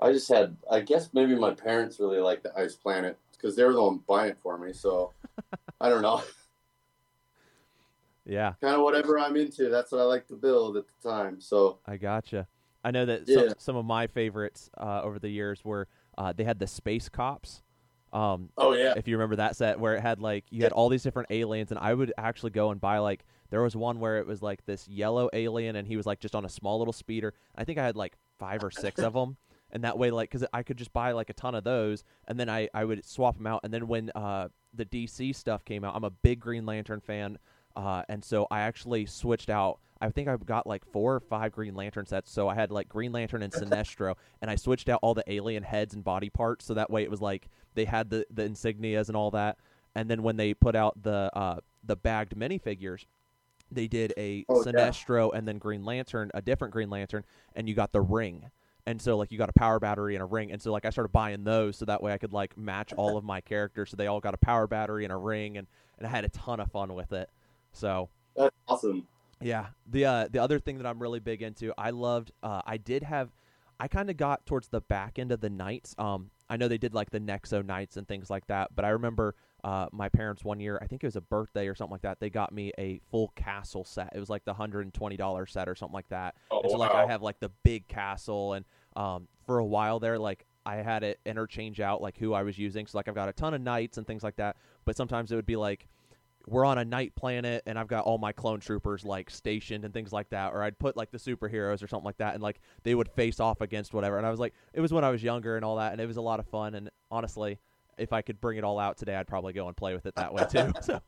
I 0.00 0.12
just 0.12 0.28
had. 0.28 0.56
I 0.70 0.80
guess 0.80 1.10
maybe 1.12 1.34
my 1.34 1.52
parents 1.52 1.98
really 1.98 2.18
liked 2.18 2.44
the 2.44 2.58
Ice 2.58 2.74
Planet 2.74 3.18
because 3.32 3.56
they 3.56 3.64
were 3.64 3.72
the 3.72 3.82
one 3.82 4.00
buying 4.06 4.30
it 4.30 4.38
for 4.42 4.58
me. 4.58 4.72
So 4.72 5.12
I 5.80 5.88
don't 5.88 6.02
know. 6.02 6.22
Yeah. 8.26 8.54
Kind 8.60 8.74
of 8.74 8.82
whatever 8.82 9.18
I'm 9.18 9.36
into. 9.36 9.68
That's 9.68 9.92
what 9.92 10.00
I 10.00 10.04
like 10.04 10.26
to 10.28 10.34
build 10.34 10.76
at 10.76 10.84
the 10.86 11.08
time. 11.08 11.40
So 11.40 11.78
I 11.86 11.96
gotcha. 11.96 12.46
I 12.82 12.90
know 12.90 13.06
that 13.06 13.22
yeah. 13.26 13.36
some, 13.36 13.54
some 13.58 13.76
of 13.76 13.84
my 13.84 14.06
favorites 14.06 14.70
uh, 14.76 15.02
over 15.02 15.18
the 15.18 15.28
years 15.28 15.64
were 15.64 15.88
uh, 16.16 16.32
they 16.32 16.44
had 16.44 16.58
the 16.58 16.66
space 16.66 17.08
cops 17.08 17.62
um, 18.14 18.50
oh 18.56 18.74
yeah. 18.74 18.94
If 18.96 19.08
you 19.08 19.16
remember 19.16 19.36
that 19.36 19.56
set 19.56 19.80
where 19.80 19.96
it 19.96 20.00
had 20.00 20.20
like 20.20 20.44
you 20.50 20.62
had 20.62 20.70
all 20.70 20.88
these 20.88 21.02
different 21.02 21.32
aliens, 21.32 21.72
and 21.72 21.80
I 21.80 21.92
would 21.92 22.12
actually 22.16 22.52
go 22.52 22.70
and 22.70 22.80
buy 22.80 22.98
like 22.98 23.24
there 23.50 23.60
was 23.60 23.74
one 23.74 23.98
where 23.98 24.18
it 24.18 24.26
was 24.26 24.40
like 24.40 24.64
this 24.64 24.86
yellow 24.86 25.28
alien, 25.32 25.74
and 25.74 25.86
he 25.86 25.96
was 25.96 26.06
like 26.06 26.20
just 26.20 26.36
on 26.36 26.44
a 26.44 26.48
small 26.48 26.78
little 26.78 26.92
speeder. 26.92 27.34
I 27.56 27.64
think 27.64 27.76
I 27.76 27.84
had 27.84 27.96
like 27.96 28.14
five 28.38 28.62
or 28.62 28.70
six 28.70 29.00
of 29.00 29.14
them, 29.14 29.36
and 29.72 29.82
that 29.82 29.98
way 29.98 30.12
like 30.12 30.30
because 30.30 30.46
I 30.52 30.62
could 30.62 30.76
just 30.76 30.92
buy 30.92 31.10
like 31.10 31.28
a 31.28 31.32
ton 31.32 31.56
of 31.56 31.64
those, 31.64 32.04
and 32.28 32.38
then 32.38 32.48
I 32.48 32.68
I 32.72 32.84
would 32.84 33.04
swap 33.04 33.36
them 33.36 33.48
out, 33.48 33.62
and 33.64 33.74
then 33.74 33.88
when 33.88 34.12
uh, 34.14 34.46
the 34.72 34.84
DC 34.84 35.34
stuff 35.34 35.64
came 35.64 35.82
out, 35.82 35.96
I'm 35.96 36.04
a 36.04 36.10
big 36.10 36.38
Green 36.38 36.64
Lantern 36.64 37.00
fan, 37.00 37.36
uh, 37.76 38.02
and 38.08 38.24
so 38.24 38.46
I 38.50 38.60
actually 38.60 39.06
switched 39.06 39.50
out. 39.50 39.80
I 40.00 40.10
think 40.10 40.28
I've 40.28 40.44
got 40.44 40.66
like 40.66 40.84
four 40.84 41.14
or 41.14 41.20
five 41.20 41.52
Green 41.52 41.74
Lantern 41.74 42.06
sets. 42.06 42.30
So 42.30 42.48
I 42.48 42.54
had 42.54 42.70
like 42.70 42.88
Green 42.88 43.12
Lantern 43.12 43.42
and 43.42 43.52
Sinestro, 43.52 44.14
and 44.42 44.50
I 44.50 44.56
switched 44.56 44.88
out 44.88 45.00
all 45.02 45.14
the 45.14 45.24
alien 45.32 45.62
heads 45.62 45.94
and 45.94 46.04
body 46.04 46.30
parts. 46.30 46.64
So 46.64 46.74
that 46.74 46.90
way 46.90 47.02
it 47.02 47.10
was 47.10 47.20
like 47.20 47.48
they 47.74 47.84
had 47.84 48.10
the 48.10 48.26
the 48.30 48.42
insignias 48.42 49.08
and 49.08 49.16
all 49.16 49.30
that. 49.32 49.58
And 49.94 50.10
then 50.10 50.22
when 50.22 50.36
they 50.36 50.54
put 50.54 50.76
out 50.76 51.02
the 51.02 51.30
uh, 51.34 51.60
the 51.84 51.96
bagged 51.96 52.36
minifigures, 52.36 53.06
they 53.70 53.88
did 53.88 54.12
a 54.16 54.44
oh, 54.48 54.62
Sinestro 54.62 55.32
yeah. 55.32 55.38
and 55.38 55.48
then 55.48 55.58
Green 55.58 55.84
Lantern, 55.84 56.30
a 56.34 56.42
different 56.42 56.72
Green 56.72 56.90
Lantern, 56.90 57.24
and 57.54 57.68
you 57.68 57.74
got 57.74 57.92
the 57.92 58.00
ring. 58.00 58.50
And 58.86 59.00
so 59.00 59.16
like 59.16 59.32
you 59.32 59.38
got 59.38 59.48
a 59.48 59.54
power 59.54 59.80
battery 59.80 60.14
and 60.14 60.22
a 60.22 60.26
ring, 60.26 60.52
and 60.52 60.60
so 60.60 60.70
like 60.70 60.84
I 60.84 60.90
started 60.90 61.12
buying 61.12 61.44
those 61.44 61.78
so 61.78 61.86
that 61.86 62.02
way 62.02 62.12
I 62.12 62.18
could 62.18 62.34
like 62.34 62.58
match 62.58 62.92
all 62.92 63.16
of 63.16 63.24
my 63.24 63.40
characters, 63.40 63.90
so 63.90 63.96
they 63.96 64.06
all 64.06 64.20
got 64.20 64.34
a 64.34 64.38
power 64.38 64.66
battery 64.66 65.04
and 65.04 65.12
a 65.12 65.16
ring, 65.16 65.56
and 65.56 65.66
and 65.98 66.06
I 66.06 66.10
had 66.10 66.24
a 66.24 66.28
ton 66.28 66.60
of 66.60 66.70
fun 66.70 66.92
with 66.92 67.12
it. 67.12 67.30
So 67.74 68.08
that's 68.34 68.54
awesome. 68.66 69.06
Yeah. 69.40 69.66
The 69.86 70.04
uh, 70.06 70.28
the 70.30 70.40
other 70.40 70.58
thing 70.58 70.78
that 70.78 70.86
I'm 70.86 71.00
really 71.00 71.20
big 71.20 71.42
into, 71.42 71.74
I 71.76 71.90
loved. 71.90 72.32
Uh, 72.42 72.62
I 72.66 72.78
did 72.78 73.02
have. 73.02 73.30
I 73.78 73.88
kind 73.88 74.08
of 74.08 74.16
got 74.16 74.46
towards 74.46 74.68
the 74.68 74.80
back 74.80 75.18
end 75.18 75.32
of 75.32 75.40
the 75.40 75.50
Knights. 75.50 75.94
Um, 75.98 76.30
I 76.48 76.56
know 76.56 76.68
they 76.68 76.78
did 76.78 76.94
like 76.94 77.10
the 77.10 77.20
Nexo 77.20 77.64
Knights 77.64 77.96
and 77.96 78.06
things 78.06 78.30
like 78.30 78.46
that, 78.46 78.70
but 78.74 78.84
I 78.84 78.90
remember 78.90 79.34
uh, 79.64 79.86
my 79.92 80.08
parents 80.08 80.44
one 80.44 80.60
year, 80.60 80.78
I 80.80 80.86
think 80.86 81.02
it 81.02 81.06
was 81.06 81.16
a 81.16 81.22
birthday 81.22 81.66
or 81.68 81.74
something 81.74 81.92
like 81.92 82.02
that, 82.02 82.20
they 82.20 82.28
got 82.30 82.52
me 82.52 82.70
a 82.78 83.00
full 83.10 83.32
castle 83.34 83.84
set. 83.84 84.12
It 84.14 84.20
was 84.20 84.28
like 84.28 84.44
the 84.44 84.52
hundred 84.52 84.82
and 84.82 84.92
twenty 84.92 85.16
dollar 85.16 85.46
set 85.46 85.68
or 85.68 85.74
something 85.74 85.94
like 85.94 86.08
that. 86.10 86.36
Oh, 86.50 86.60
and 86.60 86.70
so 86.70 86.78
wow. 86.78 86.86
like 86.86 86.94
I 86.94 87.06
have 87.06 87.22
like 87.22 87.40
the 87.40 87.50
big 87.62 87.88
castle, 87.88 88.52
and 88.52 88.64
um, 88.94 89.26
for 89.46 89.58
a 89.58 89.64
while 89.64 89.98
there, 89.98 90.18
like 90.18 90.44
I 90.66 90.76
had 90.76 91.02
it 91.02 91.18
interchange 91.24 91.80
out 91.80 92.02
like 92.02 92.18
who 92.18 92.34
I 92.34 92.42
was 92.42 92.58
using. 92.58 92.86
So 92.86 92.98
like 92.98 93.08
I've 93.08 93.14
got 93.14 93.28
a 93.28 93.32
ton 93.32 93.54
of 93.54 93.60
knights 93.62 93.96
and 93.96 94.06
things 94.06 94.22
like 94.22 94.36
that, 94.36 94.56
but 94.84 94.96
sometimes 94.96 95.32
it 95.32 95.36
would 95.36 95.46
be 95.46 95.56
like 95.56 95.88
we're 96.46 96.64
on 96.64 96.78
a 96.78 96.84
night 96.84 97.14
planet 97.14 97.62
and 97.66 97.78
I've 97.78 97.88
got 97.88 98.04
all 98.04 98.18
my 98.18 98.32
clone 98.32 98.60
troopers 98.60 99.04
like 99.04 99.30
stationed 99.30 99.84
and 99.84 99.94
things 99.94 100.12
like 100.12 100.28
that, 100.30 100.52
or 100.52 100.62
I'd 100.62 100.78
put 100.78 100.96
like 100.96 101.10
the 101.10 101.18
superheroes 101.18 101.82
or 101.82 101.88
something 101.88 102.04
like 102.04 102.18
that, 102.18 102.34
and 102.34 102.42
like 102.42 102.60
they 102.82 102.94
would 102.94 103.08
face 103.08 103.40
off 103.40 103.60
against 103.60 103.94
whatever. 103.94 104.18
And 104.18 104.26
I 104.26 104.30
was 104.30 104.40
like, 104.40 104.54
it 104.72 104.80
was 104.80 104.92
when 104.92 105.04
I 105.04 105.10
was 105.10 105.22
younger 105.22 105.56
and 105.56 105.64
all 105.64 105.76
that, 105.76 105.92
and 105.92 106.00
it 106.00 106.06
was 106.06 106.16
a 106.16 106.22
lot 106.22 106.40
of 106.40 106.46
fun. 106.46 106.74
And 106.74 106.90
honestly, 107.10 107.58
if 107.98 108.12
I 108.12 108.22
could 108.22 108.40
bring 108.40 108.58
it 108.58 108.64
all 108.64 108.78
out 108.78 108.96
today, 108.96 109.14
I'd 109.14 109.26
probably 109.26 109.52
go 109.52 109.68
and 109.68 109.76
play 109.76 109.94
with 109.94 110.06
it 110.06 110.14
that 110.16 110.34
way 110.34 110.44
too. 110.50 110.72
so, 110.82 111.00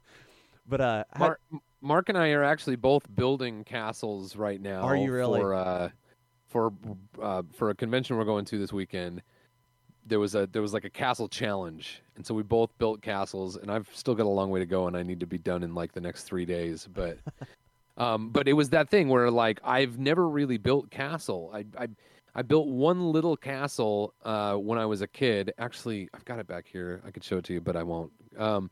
but 0.66 0.80
uh, 0.80 1.04
Mark, 1.18 1.40
Mark 1.80 2.08
and 2.08 2.18
I 2.18 2.30
are 2.30 2.44
actually 2.44 2.76
both 2.76 3.06
building 3.14 3.64
castles 3.64 4.36
right 4.36 4.60
now. 4.60 4.82
Are 4.82 4.96
you 4.96 5.12
really 5.12 5.40
for 5.40 5.54
uh, 5.54 5.88
for 6.48 6.72
uh, 7.20 7.42
for 7.54 7.70
a 7.70 7.74
convention 7.74 8.16
we're 8.16 8.24
going 8.24 8.44
to 8.46 8.58
this 8.58 8.72
weekend? 8.72 9.22
There 10.06 10.20
was 10.20 10.34
a 10.34 10.46
there 10.46 10.62
was 10.62 10.72
like 10.72 10.84
a 10.84 10.90
castle 10.90 11.28
challenge, 11.28 12.02
and 12.16 12.24
so 12.24 12.34
we 12.34 12.42
both 12.42 12.70
built 12.78 13.02
castles. 13.02 13.56
And 13.56 13.70
I've 13.70 13.88
still 13.92 14.14
got 14.14 14.26
a 14.26 14.28
long 14.28 14.50
way 14.50 14.60
to 14.60 14.66
go, 14.66 14.86
and 14.86 14.96
I 14.96 15.02
need 15.02 15.20
to 15.20 15.26
be 15.26 15.38
done 15.38 15.62
in 15.62 15.74
like 15.74 15.92
the 15.92 16.00
next 16.00 16.24
three 16.24 16.44
days. 16.44 16.88
But 16.92 17.18
um, 17.96 18.30
but 18.30 18.48
it 18.48 18.52
was 18.52 18.70
that 18.70 18.88
thing 18.88 19.08
where 19.08 19.30
like 19.30 19.60
I've 19.64 19.98
never 19.98 20.28
really 20.28 20.58
built 20.58 20.90
castle. 20.90 21.50
I 21.52 21.64
I 21.78 21.88
I 22.34 22.42
built 22.42 22.68
one 22.68 23.12
little 23.12 23.36
castle 23.36 24.14
uh, 24.24 24.54
when 24.54 24.78
I 24.78 24.86
was 24.86 25.00
a 25.02 25.08
kid. 25.08 25.52
Actually, 25.58 26.08
I've 26.14 26.24
got 26.24 26.38
it 26.38 26.46
back 26.46 26.66
here. 26.70 27.00
I 27.06 27.10
could 27.10 27.24
show 27.24 27.38
it 27.38 27.44
to 27.46 27.52
you, 27.52 27.60
but 27.60 27.76
I 27.76 27.82
won't. 27.82 28.12
Um, 28.38 28.70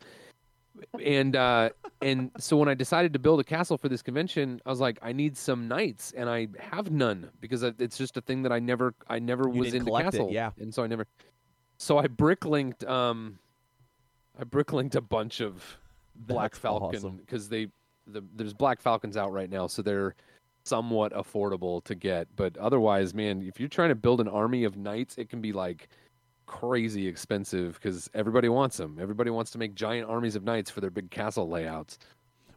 and 1.02 1.36
uh, 1.36 1.70
and 2.02 2.30
so 2.38 2.56
when 2.56 2.68
I 2.68 2.74
decided 2.74 3.12
to 3.12 3.18
build 3.18 3.40
a 3.40 3.44
castle 3.44 3.78
for 3.78 3.88
this 3.88 4.02
convention, 4.02 4.60
I 4.66 4.70
was 4.70 4.80
like, 4.80 4.98
I 5.02 5.12
need 5.12 5.36
some 5.36 5.68
knights, 5.68 6.12
and 6.16 6.28
I 6.28 6.48
have 6.58 6.90
none 6.90 7.30
because 7.40 7.62
it's 7.62 7.96
just 7.96 8.16
a 8.16 8.20
thing 8.20 8.42
that 8.42 8.52
I 8.52 8.58
never 8.58 8.94
I 9.08 9.18
never 9.18 9.48
You 9.48 9.60
was 9.60 9.74
into 9.74 9.86
collect 9.86 10.08
it, 10.08 10.10
castle, 10.12 10.30
yeah. 10.32 10.50
and 10.58 10.72
so 10.72 10.82
I 10.82 10.86
never. 10.86 11.06
So 11.78 11.98
I 11.98 12.06
bricklinked 12.06 12.88
um, 12.88 13.38
I 14.38 14.44
bricklinked 14.44 14.94
a 14.94 15.00
bunch 15.00 15.40
of 15.40 15.78
Black 16.14 16.52
That's 16.52 16.58
Falcon 16.58 16.98
awesome. 16.98 17.16
because 17.16 17.48
they 17.48 17.68
the, 18.06 18.24
there's 18.34 18.54
Black 18.54 18.80
Falcons 18.80 19.16
out 19.16 19.32
right 19.32 19.50
now, 19.50 19.66
so 19.66 19.82
they're 19.82 20.14
somewhat 20.64 21.12
affordable 21.12 21.82
to 21.84 21.94
get. 21.94 22.28
But 22.36 22.56
otherwise, 22.58 23.14
man, 23.14 23.42
if 23.42 23.60
you're 23.60 23.68
trying 23.68 23.90
to 23.90 23.94
build 23.94 24.20
an 24.20 24.28
army 24.28 24.64
of 24.64 24.76
knights, 24.76 25.16
it 25.18 25.28
can 25.28 25.40
be 25.40 25.52
like 25.52 25.88
crazy 26.46 27.06
expensive 27.06 27.74
because 27.74 28.10
everybody 28.14 28.48
wants 28.48 28.76
them. 28.76 28.98
Everybody 29.00 29.30
wants 29.30 29.50
to 29.52 29.58
make 29.58 29.74
giant 29.74 30.08
armies 30.08 30.36
of 30.36 30.44
knights 30.44 30.70
for 30.70 30.80
their 30.80 30.90
big 30.90 31.10
castle 31.10 31.48
layouts. 31.48 31.98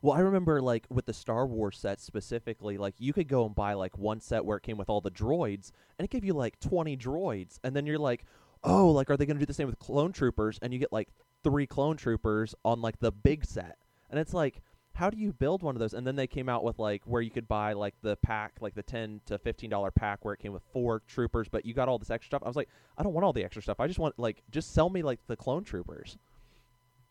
Well, 0.01 0.15
I 0.15 0.19
remember 0.19 0.61
like 0.61 0.85
with 0.89 1.05
the 1.05 1.13
Star 1.13 1.47
Wars 1.47 1.77
sets 1.77 2.03
specifically, 2.03 2.77
like 2.77 2.95
you 2.99 3.13
could 3.13 3.27
go 3.27 3.45
and 3.45 3.55
buy 3.55 3.73
like 3.73 3.97
one 3.97 4.21
set 4.21 4.45
where 4.45 4.57
it 4.57 4.63
came 4.63 4.77
with 4.77 4.89
all 4.89 5.01
the 5.01 5.11
droids, 5.11 5.71
and 5.97 6.05
it 6.05 6.11
gave 6.11 6.23
you 6.23 6.33
like 6.33 6.59
twenty 6.59 6.95
droids, 6.95 7.59
and 7.63 7.75
then 7.75 7.85
you're 7.85 7.97
like, 7.97 8.23
oh, 8.63 8.89
like 8.91 9.09
are 9.09 9.17
they 9.17 9.25
going 9.25 9.37
to 9.37 9.41
do 9.41 9.45
the 9.47 9.53
same 9.53 9.67
with 9.67 9.79
clone 9.79 10.11
troopers? 10.11 10.59
And 10.61 10.71
you 10.71 10.79
get 10.79 10.93
like 10.93 11.09
three 11.43 11.65
clone 11.65 11.97
troopers 11.97 12.53
on 12.63 12.81
like 12.81 12.99
the 12.99 13.11
big 13.11 13.43
set, 13.43 13.77
and 14.09 14.19
it's 14.19 14.33
like, 14.33 14.61
how 14.97 15.11
do 15.11 15.17
you 15.17 15.31
build 15.31 15.61
one 15.61 15.75
of 15.75 15.79
those? 15.79 15.93
And 15.93 16.05
then 16.07 16.15
they 16.15 16.25
came 16.25 16.49
out 16.49 16.63
with 16.63 16.79
like 16.79 17.03
where 17.05 17.21
you 17.21 17.29
could 17.29 17.47
buy 17.47 17.73
like 17.73 17.93
the 18.01 18.15
pack, 18.17 18.53
like 18.61 18.73
the 18.73 18.81
ten 18.81 19.21
to 19.27 19.37
fifteen 19.37 19.69
dollar 19.69 19.91
pack 19.91 20.25
where 20.25 20.33
it 20.33 20.39
came 20.39 20.53
with 20.53 20.63
four 20.73 21.03
troopers, 21.07 21.47
but 21.47 21.65
you 21.65 21.73
got 21.75 21.87
all 21.87 21.99
this 21.99 22.09
extra 22.09 22.27
stuff. 22.27 22.41
I 22.43 22.47
was 22.47 22.55
like, 22.55 22.67
I 22.97 23.03
don't 23.03 23.13
want 23.13 23.23
all 23.23 23.31
the 23.31 23.43
extra 23.43 23.61
stuff. 23.61 23.79
I 23.79 23.85
just 23.85 23.99
want 23.99 24.17
like 24.17 24.41
just 24.49 24.73
sell 24.73 24.89
me 24.89 25.03
like 25.03 25.19
the 25.27 25.35
clone 25.35 25.63
troopers. 25.63 26.17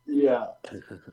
Yeah. 0.05 0.47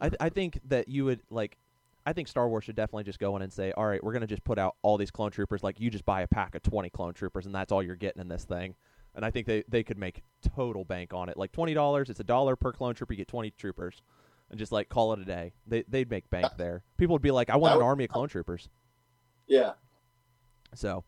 I 0.01 0.09
th- 0.09 0.17
I 0.19 0.29
think 0.29 0.59
that 0.67 0.87
you 0.87 1.05
would 1.05 1.21
like. 1.29 1.57
I 2.05 2.11
think 2.11 2.27
Star 2.27 2.49
Wars 2.49 2.65
should 2.65 2.75
definitely 2.75 3.05
just 3.05 3.19
go 3.19 3.35
in 3.37 3.43
and 3.43 3.53
say, 3.53 3.71
all 3.71 3.85
right, 3.85 4.03
we're 4.03 4.11
gonna 4.11 4.27
just 4.27 4.43
put 4.43 4.57
out 4.57 4.75
all 4.81 4.97
these 4.97 5.11
clone 5.11 5.31
troopers. 5.31 5.63
Like 5.63 5.79
you 5.79 5.91
just 5.91 6.05
buy 6.05 6.21
a 6.21 6.27
pack 6.27 6.55
of 6.55 6.63
twenty 6.63 6.89
clone 6.89 7.13
troopers, 7.13 7.45
and 7.45 7.53
that's 7.53 7.71
all 7.71 7.83
you're 7.83 7.95
getting 7.95 8.21
in 8.21 8.27
this 8.27 8.45
thing. 8.45 8.73
And 9.15 9.23
I 9.23 9.29
think 9.29 9.45
they 9.45 9.63
they 9.69 9.83
could 9.83 9.99
make 9.99 10.23
total 10.55 10.83
bank 10.85 11.13
on 11.13 11.29
it. 11.29 11.37
Like 11.37 11.51
twenty 11.51 11.75
dollars, 11.75 12.09
it's 12.09 12.19
a 12.19 12.23
dollar 12.23 12.55
per 12.55 12.71
clone 12.71 12.95
trooper. 12.95 13.13
You 13.13 13.17
get 13.17 13.27
twenty 13.27 13.51
troopers, 13.51 14.01
and 14.49 14.59
just 14.59 14.71
like 14.71 14.89
call 14.89 15.13
it 15.13 15.19
a 15.19 15.25
day. 15.25 15.53
They 15.67 15.83
they'd 15.87 16.09
make 16.09 16.29
bank 16.29 16.53
there. 16.57 16.83
People 16.97 17.13
would 17.13 17.21
be 17.21 17.31
like, 17.31 17.49
I 17.49 17.57
want 17.57 17.75
an 17.75 17.81
army 17.81 18.05
of 18.05 18.11
clone 18.11 18.29
troopers. 18.29 18.69
Yeah. 19.47 19.73
So 20.73 21.03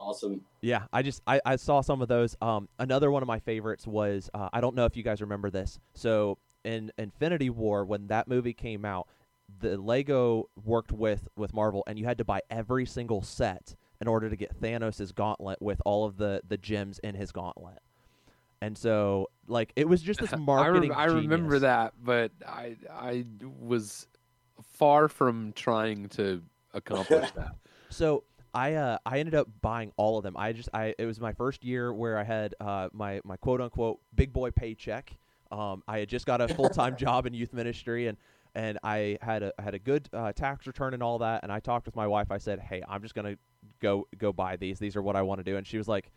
Awesome. 0.00 0.40
Yeah, 0.62 0.84
I 0.92 1.02
just 1.02 1.22
I, 1.26 1.40
I 1.44 1.56
saw 1.56 1.82
some 1.82 2.00
of 2.00 2.08
those. 2.08 2.34
Um, 2.40 2.68
another 2.78 3.10
one 3.10 3.22
of 3.22 3.26
my 3.26 3.38
favorites 3.38 3.86
was 3.86 4.30
uh, 4.32 4.48
I 4.52 4.60
don't 4.60 4.74
know 4.74 4.86
if 4.86 4.96
you 4.96 5.02
guys 5.02 5.20
remember 5.20 5.50
this. 5.50 5.78
So 5.94 6.38
in 6.64 6.90
Infinity 6.96 7.50
War, 7.50 7.84
when 7.84 8.06
that 8.06 8.26
movie 8.26 8.54
came 8.54 8.84
out, 8.84 9.08
the 9.60 9.76
Lego 9.76 10.48
worked 10.64 10.90
with 10.90 11.28
with 11.36 11.52
Marvel, 11.52 11.84
and 11.86 11.98
you 11.98 12.06
had 12.06 12.18
to 12.18 12.24
buy 12.24 12.40
every 12.50 12.86
single 12.86 13.20
set 13.20 13.76
in 14.00 14.08
order 14.08 14.30
to 14.30 14.36
get 14.36 14.58
Thanos' 14.58 15.14
gauntlet 15.14 15.60
with 15.60 15.82
all 15.84 16.06
of 16.06 16.16
the 16.16 16.40
the 16.48 16.56
gems 16.56 16.98
in 17.00 17.14
his 17.14 17.30
gauntlet. 17.30 17.78
And 18.62 18.76
so, 18.76 19.30
like, 19.46 19.72
it 19.76 19.88
was 19.88 20.02
just 20.02 20.20
this 20.20 20.32
I, 20.32 20.36
rem- 20.36 20.44
marketing. 20.44 20.92
I 20.92 21.04
remember 21.04 21.60
that, 21.60 21.94
but 22.02 22.32
I 22.46 22.76
I 22.90 23.24
was 23.58 24.06
far 24.62 25.08
from 25.08 25.52
trying 25.52 26.08
to 26.10 26.42
accomplish 26.74 27.30
that. 27.36 27.56
So 27.88 28.24
I 28.54 28.74
uh, 28.74 28.98
I 29.06 29.18
ended 29.18 29.34
up 29.34 29.48
buying 29.60 29.92
all 29.96 30.18
of 30.18 30.24
them. 30.24 30.36
I 30.36 30.52
just 30.52 30.68
I 30.72 30.94
it 30.98 31.06
was 31.06 31.20
my 31.20 31.32
first 31.32 31.64
year 31.64 31.92
where 31.92 32.18
I 32.18 32.24
had 32.24 32.54
uh, 32.60 32.88
my 32.92 33.20
my 33.24 33.36
quote 33.36 33.60
unquote 33.60 34.00
big 34.14 34.32
boy 34.32 34.50
paycheck. 34.50 35.16
Um, 35.50 35.82
I 35.88 35.98
had 35.98 36.08
just 36.08 36.26
got 36.26 36.40
a 36.40 36.48
full 36.48 36.68
time 36.68 36.96
job 36.98 37.26
in 37.26 37.34
youth 37.34 37.52
ministry 37.52 38.06
and 38.06 38.16
and 38.54 38.78
I 38.82 39.18
had 39.22 39.42
a 39.42 39.52
I 39.58 39.62
had 39.62 39.74
a 39.74 39.78
good 39.78 40.08
uh, 40.12 40.32
tax 40.32 40.66
return 40.66 40.94
and 40.94 41.02
all 41.02 41.18
that. 41.18 41.42
And 41.42 41.52
I 41.52 41.60
talked 41.60 41.86
with 41.86 41.96
my 41.96 42.06
wife. 42.06 42.30
I 42.30 42.38
said, 42.38 42.58
hey, 42.60 42.82
I'm 42.88 43.02
just 43.02 43.14
gonna 43.14 43.36
go 43.80 44.08
go 44.18 44.32
buy 44.32 44.56
these. 44.56 44.78
These 44.78 44.96
are 44.96 45.02
what 45.02 45.16
I 45.16 45.22
want 45.22 45.38
to 45.38 45.44
do. 45.44 45.56
And 45.56 45.66
she 45.66 45.78
was 45.78 45.88
like, 45.88 46.10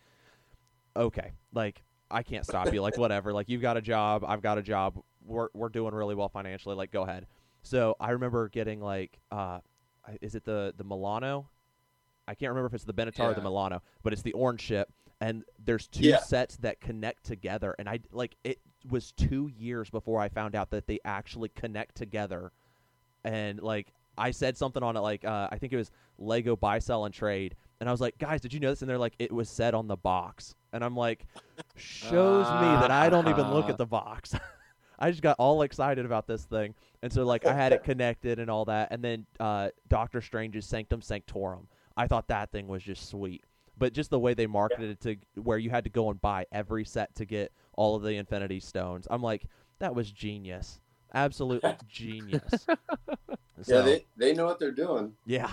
okay, 0.95 1.31
like 1.53 1.83
I 2.13 2.23
can't 2.23 2.45
stop 2.45 2.71
you. 2.73 2.81
Like 2.81 2.97
whatever. 2.97 3.33
Like 3.33 3.49
you've 3.49 3.61
got 3.61 3.75
a 3.77 3.81
job. 3.81 4.23
I've 4.25 4.41
got 4.41 4.57
a 4.57 4.61
job. 4.61 5.01
We're 5.25 5.49
we're 5.53 5.69
doing 5.69 5.93
really 5.93 6.15
well 6.15 6.29
financially. 6.29 6.75
Like 6.75 6.91
go 6.91 7.03
ahead. 7.03 7.25
So 7.63 7.95
I 7.99 8.11
remember 8.11 8.49
getting 8.49 8.79
like 8.81 9.19
uh, 9.31 9.59
is 10.21 10.35
it 10.35 10.43
the 10.45 10.73
the 10.77 10.83
Milano? 10.83 11.49
I 12.27 12.35
can't 12.35 12.49
remember 12.51 12.67
if 12.67 12.73
it's 12.73 12.83
the 12.85 12.93
Benatar 12.93 13.31
or 13.31 13.33
the 13.33 13.41
Milano, 13.41 13.81
but 14.03 14.13
it's 14.13 14.21
the 14.21 14.33
orange 14.33 14.61
ship. 14.61 14.89
And 15.19 15.43
there's 15.63 15.87
two 15.87 16.05
Yeah. 16.07 16.19
sets 16.19 16.57
that 16.57 16.81
connect 16.81 17.23
together, 17.25 17.75
and 17.79 17.87
I 17.89 17.99
like 18.11 18.35
it 18.43 18.59
was 18.89 19.11
two 19.13 19.47
years 19.47 19.89
before 19.89 20.19
I 20.19 20.27
found 20.29 20.55
out 20.55 20.69
that 20.71 20.87
they 20.87 20.99
actually 21.05 21.49
connect 21.49 21.95
together. 21.95 22.51
And 23.23 23.61
like 23.61 23.93
I 24.17 24.31
said 24.31 24.57
something 24.57 24.83
on 24.83 24.97
it, 24.97 24.99
like 24.99 25.23
uh, 25.25 25.47
I 25.51 25.57
think 25.57 25.71
it 25.71 25.77
was 25.77 25.91
Lego 26.17 26.55
buy, 26.57 26.79
sell, 26.79 27.05
and 27.05 27.13
trade, 27.13 27.55
and 27.83 27.89
I 27.89 27.91
was 27.91 27.99
like, 27.99 28.17
guys, 28.17 28.39
did 28.39 28.53
you 28.53 28.61
know 28.61 28.69
this? 28.69 28.81
And 28.81 28.89
they're 28.89 28.97
like, 28.97 29.13
it 29.19 29.29
was 29.29 29.49
said 29.49 29.73
on 29.73 29.89
the 29.89 29.97
box, 29.97 30.55
and 30.71 30.85
I'm 30.85 30.95
like, 30.95 31.25
shows 31.75 32.45
me 32.45 32.79
that 32.79 32.91
I 32.91 33.09
don't 33.09 33.27
even 33.27 33.51
look 33.51 33.67
at 33.69 33.77
the 33.77 33.85
box. 33.85 34.33
I 34.99 35.11
just 35.11 35.21
got 35.21 35.35
all 35.37 35.63
excited 35.63 36.05
about 36.05 36.25
this 36.25 36.45
thing, 36.45 36.75
and 37.01 37.11
so 37.11 37.25
like 37.25 37.45
I 37.45 37.53
had 37.53 37.73
it 37.73 37.83
connected 37.83 38.39
and 38.39 38.49
all 38.49 38.63
that, 38.65 38.87
and 38.91 39.03
then 39.03 39.25
uh, 39.37 39.67
Doctor 39.89 40.21
Strange's 40.21 40.65
Sanctum 40.65 41.01
Sanctorum. 41.01 41.67
I 41.97 42.07
thought 42.07 42.29
that 42.29 42.53
thing 42.53 42.69
was 42.69 42.81
just 42.83 43.09
sweet, 43.09 43.43
but 43.77 43.91
just 43.91 44.11
the 44.11 44.19
way 44.19 44.33
they 44.33 44.47
marketed 44.47 44.91
it 44.91 45.01
to 45.01 45.41
where 45.41 45.57
you 45.57 45.69
had 45.69 45.83
to 45.83 45.89
go 45.89 46.09
and 46.09 46.21
buy 46.21 46.45
every 46.53 46.85
set 46.85 47.13
to 47.15 47.25
get 47.25 47.51
all 47.73 47.97
of 47.97 48.03
the 48.03 48.15
Infinity 48.15 48.61
Stones. 48.61 49.09
I'm 49.11 49.21
like, 49.21 49.43
that 49.79 49.93
was 49.93 50.09
genius, 50.09 50.79
absolute 51.13 51.65
genius. 51.89 52.65
Yeah, 53.67 53.81
they, 53.81 54.05
they 54.15 54.33
know 54.33 54.45
what 54.45 54.57
they're 54.57 54.71
doing. 54.71 55.15
yeah. 55.25 55.51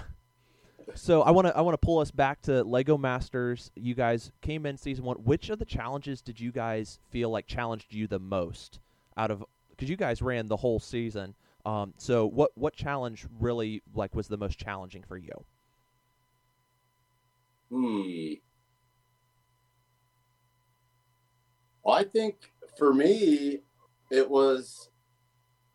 So 0.94 1.22
I 1.22 1.30
want 1.30 1.46
to 1.46 1.56
I 1.56 1.60
want 1.60 1.74
to 1.74 1.84
pull 1.84 1.98
us 1.98 2.10
back 2.10 2.42
to 2.42 2.62
Lego 2.64 2.98
Masters. 2.98 3.70
You 3.74 3.94
guys 3.94 4.32
came 4.40 4.66
in 4.66 4.76
season 4.76 5.04
one. 5.04 5.16
Which 5.18 5.50
of 5.50 5.58
the 5.58 5.64
challenges 5.64 6.20
did 6.20 6.40
you 6.40 6.52
guys 6.52 6.98
feel 7.10 7.30
like 7.30 7.46
challenged 7.46 7.92
you 7.92 8.06
the 8.06 8.18
most 8.18 8.80
out 9.16 9.30
of? 9.30 9.44
Because 9.70 9.88
you 9.88 9.96
guys 9.96 10.20
ran 10.20 10.46
the 10.46 10.56
whole 10.56 10.80
season. 10.80 11.34
Um, 11.64 11.94
so 11.96 12.26
what 12.26 12.50
what 12.54 12.74
challenge 12.74 13.26
really 13.38 13.82
like 13.94 14.14
was 14.14 14.28
the 14.28 14.36
most 14.36 14.58
challenging 14.58 15.04
for 15.06 15.16
you? 15.16 15.44
Hmm. 17.70 18.32
I 21.88 22.04
think 22.04 22.36
for 22.76 22.92
me, 22.92 23.60
it 24.10 24.28
was 24.28 24.90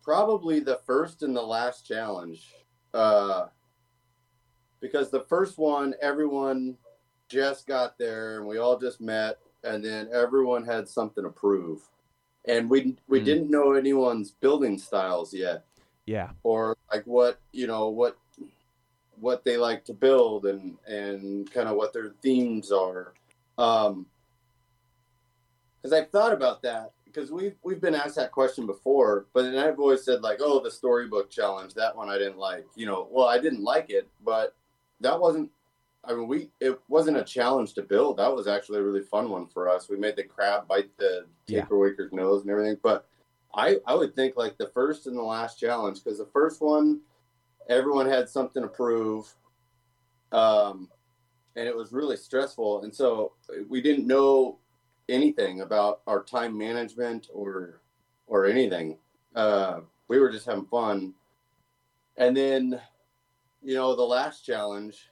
probably 0.02 0.60
the 0.60 0.80
first 0.86 1.22
and 1.22 1.34
the 1.34 1.42
last 1.42 1.86
challenge. 1.86 2.52
Uh, 2.94 3.46
because 4.80 5.10
the 5.10 5.20
first 5.28 5.58
one, 5.58 5.94
everyone 6.00 6.76
just 7.28 7.66
got 7.66 7.98
there 7.98 8.38
and 8.38 8.46
we 8.46 8.58
all 8.58 8.78
just 8.78 9.00
met, 9.00 9.38
and 9.64 9.84
then 9.84 10.08
everyone 10.12 10.64
had 10.64 10.88
something 10.88 11.24
to 11.24 11.30
prove. 11.30 11.82
And 12.46 12.70
we 12.70 12.96
we 13.08 13.18
Hmm. 13.18 13.24
didn't 13.24 13.50
know 13.50 13.72
anyone's 13.72 14.30
building 14.30 14.78
styles 14.78 15.34
yet 15.34 15.64
Yeah. 16.06 16.30
or 16.44 16.76
like 16.92 17.04
what 17.04 17.40
you 17.52 17.66
know 17.66 17.88
what 17.88 18.16
what 19.18 19.44
they 19.44 19.56
like 19.56 19.84
to 19.86 19.92
build 19.94 20.46
and 20.46 20.76
and 20.86 21.50
kind 21.50 21.68
of 21.68 21.76
what 21.76 21.92
their 21.92 22.10
themes 22.22 22.70
are 22.70 23.14
um 23.58 24.06
because 25.80 25.92
i've 25.92 26.10
thought 26.10 26.32
about 26.34 26.60
that 26.62 26.92
because 27.06 27.32
we've 27.32 27.56
we've 27.62 27.80
been 27.80 27.94
asked 27.94 28.16
that 28.16 28.30
question 28.30 28.66
before 28.66 29.24
but 29.32 29.42
then 29.42 29.56
i've 29.58 29.80
always 29.80 30.04
said 30.04 30.20
like 30.20 30.38
oh 30.42 30.60
the 30.60 30.70
storybook 30.70 31.30
challenge 31.30 31.72
that 31.74 31.96
one 31.96 32.10
i 32.10 32.18
didn't 32.18 32.36
like 32.38 32.66
you 32.76 32.84
know 32.84 33.08
well 33.10 33.26
i 33.26 33.38
didn't 33.38 33.62
like 33.64 33.88
it 33.88 34.06
but 34.22 34.54
that 35.00 35.18
wasn't 35.18 35.50
i 36.04 36.12
mean 36.12 36.28
we 36.28 36.50
it 36.60 36.78
wasn't 36.88 37.16
a 37.16 37.24
challenge 37.24 37.74
to 37.74 37.82
build. 37.82 38.16
That 38.18 38.34
was 38.34 38.46
actually 38.46 38.78
a 38.78 38.82
really 38.82 39.02
fun 39.02 39.30
one 39.30 39.46
for 39.46 39.68
us. 39.68 39.88
We 39.88 39.96
made 39.96 40.16
the 40.16 40.24
crab 40.24 40.68
bite 40.68 40.96
the 40.98 41.26
taper 41.46 41.78
waker's 41.78 42.12
nose 42.12 42.42
and 42.42 42.50
everything 42.50 42.78
but 42.82 43.06
I, 43.54 43.76
I 43.86 43.94
would 43.94 44.14
think 44.14 44.36
like 44.36 44.58
the 44.58 44.68
first 44.68 45.06
and 45.06 45.16
the 45.16 45.22
last 45.22 45.58
challenge 45.58 46.04
because 46.04 46.18
the 46.18 46.28
first 46.32 46.60
one 46.60 47.00
everyone 47.68 48.06
had 48.06 48.28
something 48.28 48.62
to 48.62 48.68
prove 48.68 49.32
um, 50.32 50.88
and 51.56 51.66
it 51.66 51.74
was 51.74 51.92
really 51.92 52.16
stressful 52.16 52.82
and 52.82 52.94
so 52.94 53.32
we 53.68 53.80
didn't 53.80 54.06
know 54.06 54.58
anything 55.08 55.60
about 55.60 56.00
our 56.06 56.22
time 56.22 56.56
management 56.56 57.28
or 57.32 57.80
or 58.26 58.46
anything. 58.46 58.98
Uh, 59.34 59.80
we 60.08 60.18
were 60.18 60.30
just 60.30 60.46
having 60.46 60.66
fun. 60.66 61.14
And 62.16 62.36
then 62.36 62.80
you 63.66 63.74
know 63.74 63.96
the 63.96 64.02
last 64.02 64.46
challenge 64.46 65.10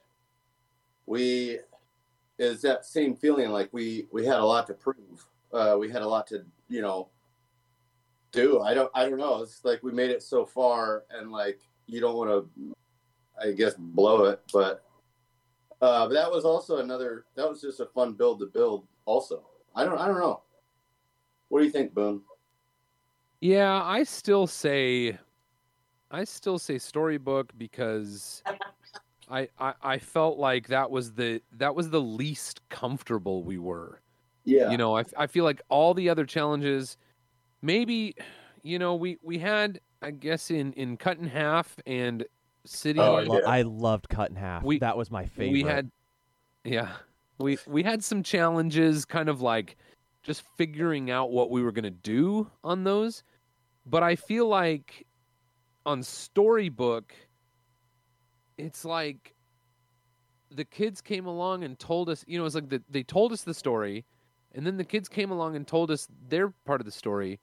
we 1.05 1.59
is 2.39 2.61
that 2.61 2.85
same 2.85 3.15
feeling 3.15 3.49
like 3.51 3.69
we 3.71 4.07
we 4.11 4.25
had 4.25 4.39
a 4.39 4.45
lot 4.45 4.65
to 4.67 4.73
prove 4.73 5.27
uh, 5.53 5.75
we 5.79 5.91
had 5.91 6.01
a 6.01 6.07
lot 6.07 6.25
to 6.27 6.43
you 6.69 6.81
know 6.81 7.09
do. 8.35 8.61
I 8.61 8.73
don't 8.73 8.91
I 8.93 9.07
don't 9.09 9.17
know. 9.17 9.41
It's 9.41 9.63
like 9.63 9.81
we 9.81 9.91
made 9.91 10.11
it 10.11 10.21
so 10.21 10.45
far, 10.45 11.05
and 11.09 11.31
like 11.31 11.59
you 11.87 11.99
don't 11.99 12.15
want 12.15 12.29
to, 12.29 12.75
I 13.41 13.51
guess, 13.51 13.73
blow 13.77 14.25
it. 14.25 14.41
But 14.53 14.83
uh, 15.81 16.07
but 16.07 16.13
that 16.13 16.31
was 16.31 16.45
also 16.45 16.77
another. 16.77 17.25
That 17.35 17.49
was 17.49 17.61
just 17.61 17.79
a 17.79 17.85
fun 17.85 18.13
build 18.13 18.39
to 18.39 18.47
build. 18.47 18.85
Also, 19.05 19.47
I 19.75 19.85
don't 19.85 19.97
I 19.97 20.07
don't 20.07 20.19
know. 20.19 20.43
What 21.49 21.59
do 21.59 21.65
you 21.65 21.71
think, 21.71 21.93
Boone? 21.93 22.21
Yeah, 23.39 23.81
I 23.83 24.03
still 24.03 24.47
say, 24.47 25.17
I 26.11 26.23
still 26.23 26.59
say 26.59 26.77
storybook 26.77 27.51
because 27.57 28.43
I, 29.29 29.47
I 29.59 29.73
I 29.81 29.97
felt 29.97 30.37
like 30.37 30.67
that 30.67 30.89
was 30.89 31.13
the 31.13 31.41
that 31.53 31.75
was 31.75 31.89
the 31.89 32.01
least 32.01 32.61
comfortable 32.69 33.43
we 33.43 33.57
were. 33.57 34.01
Yeah, 34.43 34.69
You 34.69 34.77
know, 34.77 34.95
I, 34.95 35.03
I 35.17 35.25
feel 35.25 35.43
like 35.43 35.59
all 35.69 35.95
the 35.95 36.07
other 36.07 36.23
challenges, 36.23 36.97
maybe, 37.63 38.15
you 38.61 38.77
know, 38.77 38.93
we 38.95 39.17
we 39.23 39.39
had 39.39 39.79
I 40.01 40.11
guess 40.11 40.51
in 40.51 40.71
in 40.73 40.97
cut 40.97 41.17
in 41.17 41.27
half 41.27 41.75
and 41.87 42.25
city. 42.65 42.99
Oh, 42.99 43.15
I, 43.15 43.21
yeah. 43.23 43.27
lo- 43.29 43.41
I 43.47 43.61
loved 43.63 44.07
cut 44.09 44.29
in 44.29 44.35
half. 44.35 44.63
We- 44.63 44.79
that 44.79 44.95
was 44.95 45.09
my 45.09 45.25
favorite. 45.25 45.51
we 45.53 45.63
had 45.63 45.91
yeah 46.63 46.93
we 47.39 47.57
we 47.67 47.83
had 47.83 48.03
some 48.03 48.23
challenges 48.23 49.05
kind 49.05 49.29
of 49.29 49.41
like 49.41 49.77
just 50.23 50.43
figuring 50.57 51.11
out 51.11 51.31
what 51.31 51.51
we 51.51 51.61
were 51.61 51.71
going 51.71 51.83
to 51.83 51.89
do 51.91 52.49
on 52.63 52.83
those 52.83 53.23
but 53.85 54.01
i 54.01 54.15
feel 54.15 54.47
like 54.47 55.05
on 55.85 56.03
storybook 56.03 57.13
it's 58.57 58.85
like 58.85 59.33
the 60.51 60.65
kids 60.65 61.01
came 61.01 61.25
along 61.25 61.63
and 61.63 61.77
told 61.77 62.09
us 62.09 62.23
you 62.27 62.39
know 62.39 62.45
it's 62.45 62.55
like 62.55 62.69
the, 62.69 62.81
they 62.89 63.03
told 63.03 63.31
us 63.31 63.43
the 63.43 63.53
story 63.53 64.05
and 64.55 64.65
then 64.65 64.77
the 64.77 64.85
kids 64.85 65.09
came 65.09 65.31
along 65.31 65.57
and 65.57 65.67
told 65.67 65.91
us 65.91 66.07
their 66.29 66.49
part 66.65 66.79
of 66.79 66.85
the 66.85 66.91
story. 66.91 67.39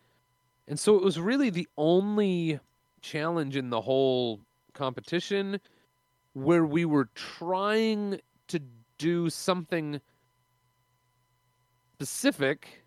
And 0.66 0.81
so 0.81 0.96
it 0.96 1.05
was 1.05 1.20
really 1.20 1.50
the 1.50 1.68
only 1.76 2.59
challenge 3.02 3.55
in 3.55 3.68
the 3.68 3.83
whole 3.83 4.40
competition 4.72 5.61
where 6.33 6.64
we 6.64 6.87
were 6.87 7.11
trying 7.14 8.18
to 8.48 8.61
do 8.96 9.28
something 9.28 10.00
specific 11.94 12.83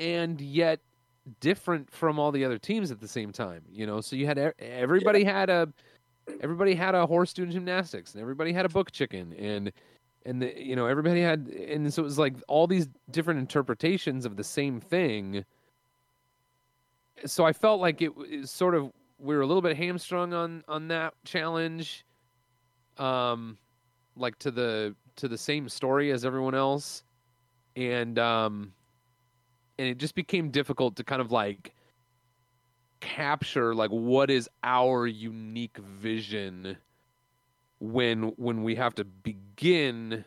and 0.00 0.40
yet 0.40 0.80
different 1.40 1.90
from 1.90 2.18
all 2.18 2.32
the 2.32 2.44
other 2.44 2.58
teams 2.58 2.90
at 2.90 3.00
the 3.00 3.08
same 3.08 3.32
time 3.32 3.62
you 3.70 3.86
know? 3.86 4.00
So 4.00 4.16
you 4.16 4.26
had 4.26 4.54
everybody 4.58 5.24
had 5.24 5.50
a 5.50 5.68
everybody 6.40 6.74
had 6.74 6.94
a 6.94 7.06
horse 7.06 7.32
doing 7.32 7.50
gymnastics 7.50 8.14
and 8.14 8.20
everybody 8.20 8.52
had 8.52 8.66
a 8.66 8.68
book 8.68 8.90
chicken 8.92 9.32
and 9.34 9.72
and 10.26 10.42
the, 10.42 10.54
you 10.60 10.76
know 10.76 10.86
everybody 10.86 11.20
had 11.20 11.46
and 11.48 11.92
so 11.92 12.02
it 12.02 12.04
was 12.04 12.18
like 12.18 12.34
all 12.48 12.66
these 12.66 12.88
different 13.10 13.40
interpretations 13.40 14.24
of 14.24 14.36
the 14.36 14.44
same 14.44 14.80
thing. 14.80 15.44
So 17.24 17.44
i 17.44 17.52
felt 17.52 17.80
like 17.80 18.02
it 18.02 18.14
was 18.14 18.50
sort 18.50 18.74
of 18.74 18.92
we 19.18 19.34
were 19.34 19.42
a 19.42 19.46
little 19.46 19.62
bit 19.62 19.76
hamstrung 19.76 20.32
on 20.32 20.62
on 20.68 20.88
that 20.88 21.14
challenge 21.24 22.04
um 22.98 23.56
like 24.16 24.38
to 24.40 24.50
the 24.50 24.94
to 25.16 25.28
the 25.28 25.38
same 25.38 25.68
story 25.68 26.10
as 26.12 26.24
everyone 26.24 26.54
else. 26.54 27.02
And 27.76 28.18
um 28.18 28.72
and 29.78 29.88
it 29.88 29.98
just 29.98 30.14
became 30.14 30.50
difficult 30.50 30.96
to 30.96 31.04
kind 31.04 31.20
of 31.20 31.30
like 31.32 31.72
capture 33.00 33.74
like 33.74 33.90
what 33.90 34.28
is 34.30 34.48
our 34.64 35.06
unique 35.06 35.78
vision 35.78 36.76
when 37.80 38.24
when 38.36 38.62
we 38.64 38.74
have 38.74 38.94
to 38.94 39.04
begin 39.04 40.24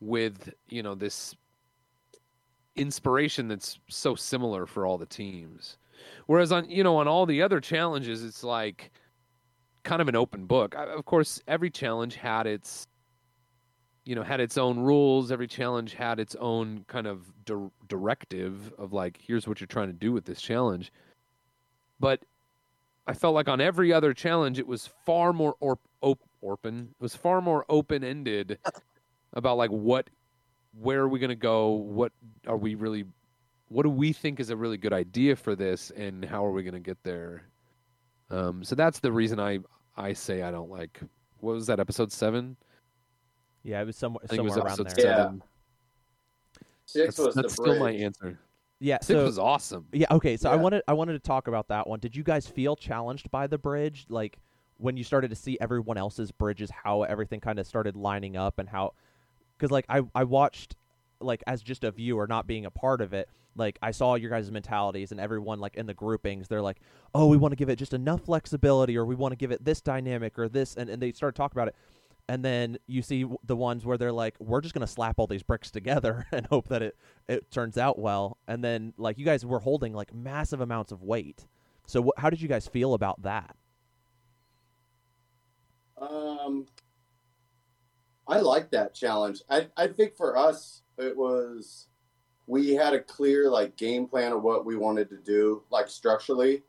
with 0.00 0.52
you 0.68 0.82
know 0.82 0.94
this 0.94 1.34
inspiration 2.74 3.48
that's 3.48 3.78
so 3.88 4.14
similar 4.14 4.66
for 4.66 4.84
all 4.84 4.98
the 4.98 5.06
teams. 5.06 5.78
Whereas 6.26 6.52
on 6.52 6.68
you 6.68 6.82
know 6.82 6.96
on 6.96 7.08
all 7.08 7.26
the 7.26 7.42
other 7.42 7.60
challenges 7.60 8.22
it's 8.24 8.44
like 8.44 8.90
kind 9.84 10.02
of 10.02 10.08
an 10.08 10.16
open 10.16 10.46
book. 10.46 10.74
Of 10.76 11.04
course 11.04 11.40
every 11.46 11.70
challenge 11.70 12.16
had 12.16 12.46
its 12.46 12.88
you 14.06 14.14
know 14.14 14.22
had 14.22 14.40
its 14.40 14.56
own 14.56 14.78
rules 14.78 15.30
every 15.30 15.48
challenge 15.48 15.92
had 15.92 16.18
its 16.18 16.34
own 16.36 16.84
kind 16.86 17.06
of 17.06 17.20
dir- 17.44 17.70
directive 17.88 18.72
of 18.78 18.92
like 18.92 19.18
here's 19.20 19.46
what 19.46 19.60
you're 19.60 19.66
trying 19.66 19.88
to 19.88 19.92
do 19.92 20.12
with 20.12 20.24
this 20.24 20.40
challenge. 20.40 20.92
But 22.00 22.24
i 23.08 23.12
felt 23.12 23.34
like 23.34 23.48
on 23.48 23.60
every 23.60 23.92
other 23.92 24.12
challenge 24.12 24.58
it 24.58 24.66
was 24.66 24.88
far 25.04 25.32
more 25.32 25.54
or- 25.60 25.78
op- 26.00 26.28
open 26.42 26.88
it 26.98 27.02
was 27.02 27.14
far 27.14 27.40
more 27.40 27.64
open 27.68 28.02
ended 28.02 28.58
about 29.32 29.56
like 29.56 29.70
what 29.70 30.08
where 30.78 31.00
are 31.00 31.08
we 31.08 31.18
going 31.18 31.30
to 31.30 31.34
go? 31.34 31.70
What 31.70 32.12
are 32.46 32.56
we 32.56 32.74
really 32.74 33.04
what 33.68 33.82
do 33.82 33.90
we 33.90 34.12
think 34.12 34.38
is 34.40 34.50
a 34.50 34.56
really 34.56 34.76
good 34.76 34.92
idea 34.92 35.34
for 35.34 35.56
this 35.56 35.90
and 35.90 36.24
how 36.24 36.44
are 36.46 36.52
we 36.52 36.62
going 36.62 36.74
to 36.74 36.80
get 36.80 37.02
there? 37.02 37.42
Um, 38.30 38.62
so 38.62 38.74
that's 38.74 38.98
the 39.00 39.12
reason 39.12 39.38
i 39.38 39.60
i 39.96 40.12
say 40.12 40.42
i 40.42 40.50
don't 40.50 40.68
like 40.70 41.00
what 41.40 41.54
was 41.54 41.66
that 41.68 41.78
episode 41.80 42.10
seven 42.12 42.56
yeah, 43.66 43.80
it 43.80 43.86
was 43.86 43.96
somewhere 43.96 44.22
i 44.24 44.26
think 44.28 44.40
it 44.40 44.44
was 44.44 44.56
around 44.56 44.80
episode 44.80 44.90
there. 44.90 45.06
Yeah. 45.06 45.16
seven 45.16 45.42
six 46.86 47.16
that's, 47.16 47.18
was 47.18 47.34
that's 47.34 47.56
the 47.56 47.62
still 47.62 47.78
my 47.78 47.90
answer 47.92 48.38
Yeah, 48.78 48.98
six 49.00 49.06
so 49.06 49.24
was 49.24 49.38
awesome 49.38 49.86
yeah, 49.92 50.06
okay. 50.10 50.36
So 50.36 50.50
I 50.50 50.56
wanted 50.56 50.82
I 50.86 50.92
wanted 50.92 51.14
to 51.14 51.18
talk 51.18 51.48
about 51.48 51.68
that 51.68 51.86
one. 51.86 51.98
Did 51.98 52.14
you 52.14 52.22
guys 52.22 52.46
feel 52.46 52.76
challenged 52.76 53.30
by 53.30 53.46
the 53.46 53.58
bridge, 53.58 54.06
like 54.08 54.38
when 54.78 54.96
you 54.96 55.04
started 55.04 55.30
to 55.30 55.36
see 55.36 55.56
everyone 55.60 55.96
else's 55.96 56.30
bridges, 56.30 56.70
how 56.70 57.02
everything 57.02 57.40
kind 57.40 57.58
of 57.58 57.66
started 57.66 57.96
lining 57.96 58.36
up, 58.36 58.58
and 58.58 58.68
how, 58.68 58.92
because 59.56 59.70
like 59.70 59.86
I 59.88 60.02
I 60.14 60.24
watched 60.24 60.76
like 61.20 61.42
as 61.46 61.62
just 61.62 61.84
a 61.84 61.90
viewer, 61.90 62.26
not 62.26 62.46
being 62.46 62.66
a 62.66 62.70
part 62.70 63.00
of 63.00 63.12
it. 63.12 63.28
Like 63.56 63.78
I 63.80 63.90
saw 63.90 64.16
your 64.16 64.28
guys' 64.28 64.50
mentalities 64.50 65.12
and 65.12 65.18
everyone 65.20 65.60
like 65.60 65.76
in 65.76 65.86
the 65.86 65.94
groupings, 65.94 66.46
they're 66.46 66.60
like, 66.60 66.78
oh, 67.14 67.26
we 67.26 67.38
want 67.38 67.52
to 67.52 67.56
give 67.56 67.70
it 67.70 67.76
just 67.76 67.94
enough 67.94 68.26
flexibility, 68.26 68.98
or 68.98 69.06
we 69.06 69.14
want 69.14 69.32
to 69.32 69.36
give 69.36 69.50
it 69.50 69.64
this 69.64 69.80
dynamic 69.80 70.38
or 70.38 70.48
this, 70.48 70.76
and 70.76 70.90
and 70.90 71.00
they 71.00 71.12
start 71.12 71.34
talking 71.34 71.56
about 71.56 71.68
it. 71.68 71.76
And 72.28 72.44
then 72.44 72.78
you 72.86 73.02
see 73.02 73.24
the 73.44 73.56
ones 73.56 73.84
where 73.84 73.96
they're 73.98 74.12
like 74.12 74.34
we're 74.40 74.60
just 74.60 74.74
going 74.74 74.86
to 74.86 74.92
slap 74.92 75.18
all 75.18 75.26
these 75.26 75.42
bricks 75.42 75.70
together 75.70 76.26
and 76.32 76.46
hope 76.46 76.68
that 76.68 76.82
it 76.82 76.96
it 77.28 77.50
turns 77.50 77.78
out 77.78 77.98
well 77.98 78.38
and 78.48 78.62
then 78.64 78.92
like 78.96 79.18
you 79.18 79.24
guys 79.24 79.44
were 79.44 79.60
holding 79.60 79.92
like 79.92 80.14
massive 80.14 80.60
amounts 80.60 80.92
of 80.92 81.02
weight 81.02 81.46
so 81.86 82.02
wh- 82.04 82.20
how 82.20 82.30
did 82.30 82.40
you 82.40 82.48
guys 82.48 82.66
feel 82.66 82.94
about 82.94 83.22
that 83.22 83.56
Um, 85.98 86.66
I 88.28 88.40
like 88.40 88.70
that 88.70 88.94
challenge. 88.94 89.42
I 89.48 89.68
I 89.76 89.86
think 89.88 90.16
for 90.16 90.36
us 90.36 90.82
it 90.98 91.16
was 91.16 91.88
we 92.46 92.74
had 92.74 92.94
a 92.94 93.00
clear 93.00 93.50
like 93.50 93.76
game 93.76 94.06
plan 94.06 94.32
of 94.32 94.42
what 94.42 94.64
we 94.66 94.76
wanted 94.76 95.08
to 95.10 95.18
do, 95.18 95.62
like 95.70 95.88
structurally. 95.88 96.62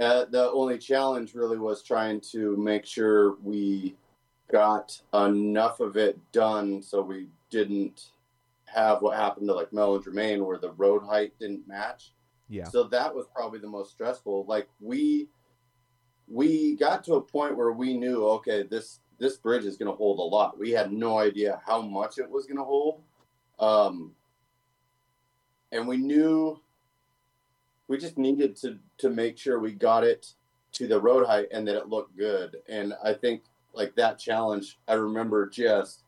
Uh, 0.00 0.24
the 0.26 0.50
only 0.52 0.78
challenge 0.78 1.34
really 1.34 1.58
was 1.58 1.82
trying 1.82 2.20
to 2.20 2.56
make 2.56 2.86
sure 2.86 3.36
we 3.42 3.94
got 4.52 5.00
enough 5.14 5.80
of 5.80 5.96
it 5.96 6.18
done 6.30 6.82
so 6.82 7.00
we 7.00 7.26
didn't 7.50 8.10
have 8.66 9.02
what 9.02 9.16
happened 9.16 9.48
to 9.48 9.54
like 9.54 9.72
Mel 9.72 9.96
and 9.96 10.04
Jermaine 10.04 10.44
where 10.44 10.58
the 10.58 10.72
road 10.72 11.02
height 11.02 11.32
didn't 11.38 11.66
match. 11.66 12.12
yeah 12.48 12.64
So 12.64 12.84
that 12.84 13.14
was 13.14 13.26
probably 13.34 13.58
the 13.58 13.68
most 13.68 13.90
stressful. 13.90 14.44
Like 14.46 14.68
we 14.80 15.28
we 16.28 16.76
got 16.76 17.04
to 17.04 17.14
a 17.14 17.20
point 17.20 17.56
where 17.56 17.72
we 17.72 17.94
knew, 17.94 18.26
okay, 18.26 18.62
this 18.62 19.00
this 19.18 19.36
bridge 19.36 19.64
is 19.64 19.76
going 19.76 19.90
to 19.90 19.96
hold 19.96 20.18
a 20.18 20.22
lot. 20.22 20.58
We 20.58 20.70
had 20.70 20.92
no 20.92 21.18
idea 21.18 21.60
how 21.66 21.82
much 21.82 22.18
it 22.18 22.28
was 22.28 22.46
going 22.46 22.56
to 22.56 22.64
hold, 22.64 23.02
um, 23.58 24.12
and 25.70 25.86
we 25.86 25.96
knew 25.96 26.60
we 27.88 27.98
just 27.98 28.18
needed 28.18 28.56
to 28.56 28.78
to 28.98 29.10
make 29.10 29.36
sure 29.38 29.58
we 29.58 29.72
got 29.72 30.04
it 30.04 30.34
to 30.72 30.86
the 30.88 31.00
road 31.00 31.26
height 31.26 31.48
and 31.52 31.68
that 31.68 31.76
it 31.76 31.88
looked 31.88 32.16
good. 32.16 32.56
And 32.68 32.94
I 33.04 33.12
think 33.12 33.42
like 33.74 33.94
that 33.96 34.18
challenge, 34.18 34.78
I 34.88 34.94
remember 34.94 35.48
just 35.48 36.02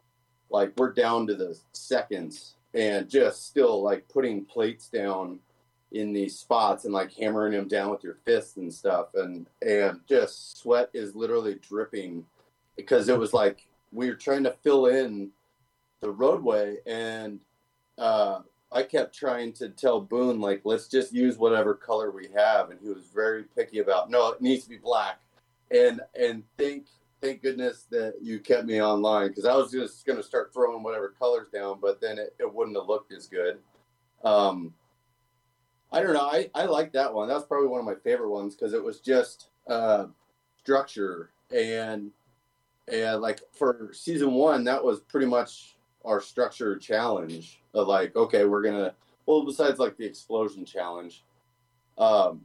like 0.50 0.72
we're 0.76 0.92
down 0.92 1.26
to 1.26 1.34
the 1.34 1.58
seconds 1.72 2.56
and 2.74 3.08
just 3.08 3.46
still 3.46 3.82
like 3.82 4.08
putting 4.08 4.44
plates 4.44 4.88
down 4.88 5.38
in 5.92 6.12
these 6.12 6.38
spots 6.38 6.84
and 6.84 6.92
like 6.92 7.12
hammering 7.12 7.52
them 7.52 7.68
down 7.68 7.90
with 7.90 8.02
your 8.02 8.18
fists 8.24 8.56
and 8.56 8.72
stuff. 8.72 9.08
And 9.14 9.46
and 9.62 10.00
just 10.08 10.58
sweat 10.58 10.90
is 10.92 11.14
literally 11.14 11.54
dripping 11.54 12.26
because 12.76 13.08
it 13.08 13.18
was 13.18 13.32
like 13.32 13.66
we 13.92 14.08
were 14.08 14.16
trying 14.16 14.44
to 14.44 14.56
fill 14.62 14.86
in 14.86 15.30
the 16.00 16.10
roadway 16.10 16.76
and 16.86 17.40
uh 17.96 18.40
I 18.72 18.82
kept 18.82 19.14
trying 19.14 19.52
to 19.54 19.68
tell 19.68 20.00
Boone 20.00 20.40
like 20.40 20.62
let's 20.64 20.88
just 20.88 21.12
use 21.12 21.38
whatever 21.38 21.74
color 21.74 22.10
we 22.10 22.28
have. 22.36 22.70
And 22.70 22.80
he 22.80 22.88
was 22.88 23.04
very 23.14 23.44
picky 23.44 23.78
about 23.78 24.10
no 24.10 24.32
it 24.32 24.42
needs 24.42 24.64
to 24.64 24.70
be 24.70 24.78
black. 24.78 25.20
And 25.70 26.00
and 26.18 26.42
thank 26.58 26.86
thank 27.24 27.42
goodness 27.42 27.86
that 27.90 28.14
you 28.20 28.38
kept 28.38 28.66
me 28.66 28.82
online 28.82 29.28
because 29.28 29.46
I 29.46 29.56
was 29.56 29.72
just 29.72 30.04
going 30.06 30.18
to 30.18 30.22
start 30.22 30.52
throwing 30.52 30.82
whatever 30.82 31.14
colors 31.18 31.48
down 31.52 31.78
but 31.80 32.00
then 32.00 32.18
it, 32.18 32.34
it 32.38 32.52
wouldn't 32.52 32.76
have 32.76 32.86
looked 32.86 33.12
as 33.12 33.26
good 33.26 33.58
um 34.22 34.74
I 35.94 36.02
don't 36.02 36.12
know. 36.12 36.28
I, 36.28 36.50
I 36.56 36.64
like 36.64 36.92
that 36.94 37.14
one. 37.14 37.28
That 37.28 37.34
was 37.34 37.46
probably 37.46 37.68
one 37.68 37.78
of 37.78 37.86
my 37.86 37.94
favorite 37.94 38.30
ones 38.30 38.56
because 38.56 38.72
it 38.72 38.82
was 38.82 38.98
just 38.98 39.50
uh, 39.68 40.06
structure 40.58 41.30
and 41.54 42.10
and 42.88 43.20
like 43.20 43.40
for 43.52 43.90
season 43.92 44.32
one, 44.32 44.64
that 44.64 44.84
was 44.84 45.00
pretty 45.00 45.26
much 45.26 45.76
our 46.04 46.20
structure 46.20 46.76
challenge. 46.76 47.60
Of 47.74 47.86
like, 47.86 48.16
okay, 48.16 48.44
we're 48.44 48.62
gonna 48.62 48.92
well, 49.26 49.44
besides 49.46 49.78
like 49.78 49.96
the 49.96 50.04
explosion 50.04 50.64
challenge, 50.64 51.22
um, 51.96 52.40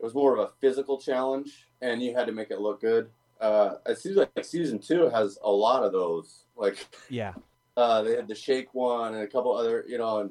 it 0.00 0.04
was 0.04 0.14
more 0.14 0.36
of 0.36 0.40
a 0.40 0.50
physical 0.60 0.98
challenge, 0.98 1.68
and 1.80 2.02
you 2.02 2.12
had 2.16 2.26
to 2.26 2.32
make 2.32 2.50
it 2.50 2.60
look 2.60 2.80
good. 2.80 3.08
Uh, 3.40 3.76
it 3.86 3.98
seems 3.98 4.16
like 4.16 4.30
season 4.42 4.78
two 4.78 5.08
has 5.08 5.38
a 5.42 5.50
lot 5.50 5.82
of 5.82 5.92
those. 5.92 6.44
Like, 6.56 6.86
Yeah. 7.08 7.34
uh, 7.76 8.02
they 8.02 8.16
had 8.16 8.28
the 8.28 8.34
shake 8.34 8.74
one 8.74 9.14
and 9.14 9.22
a 9.22 9.26
couple 9.26 9.56
other, 9.56 9.84
you 9.88 9.98
know, 9.98 10.20
and 10.20 10.30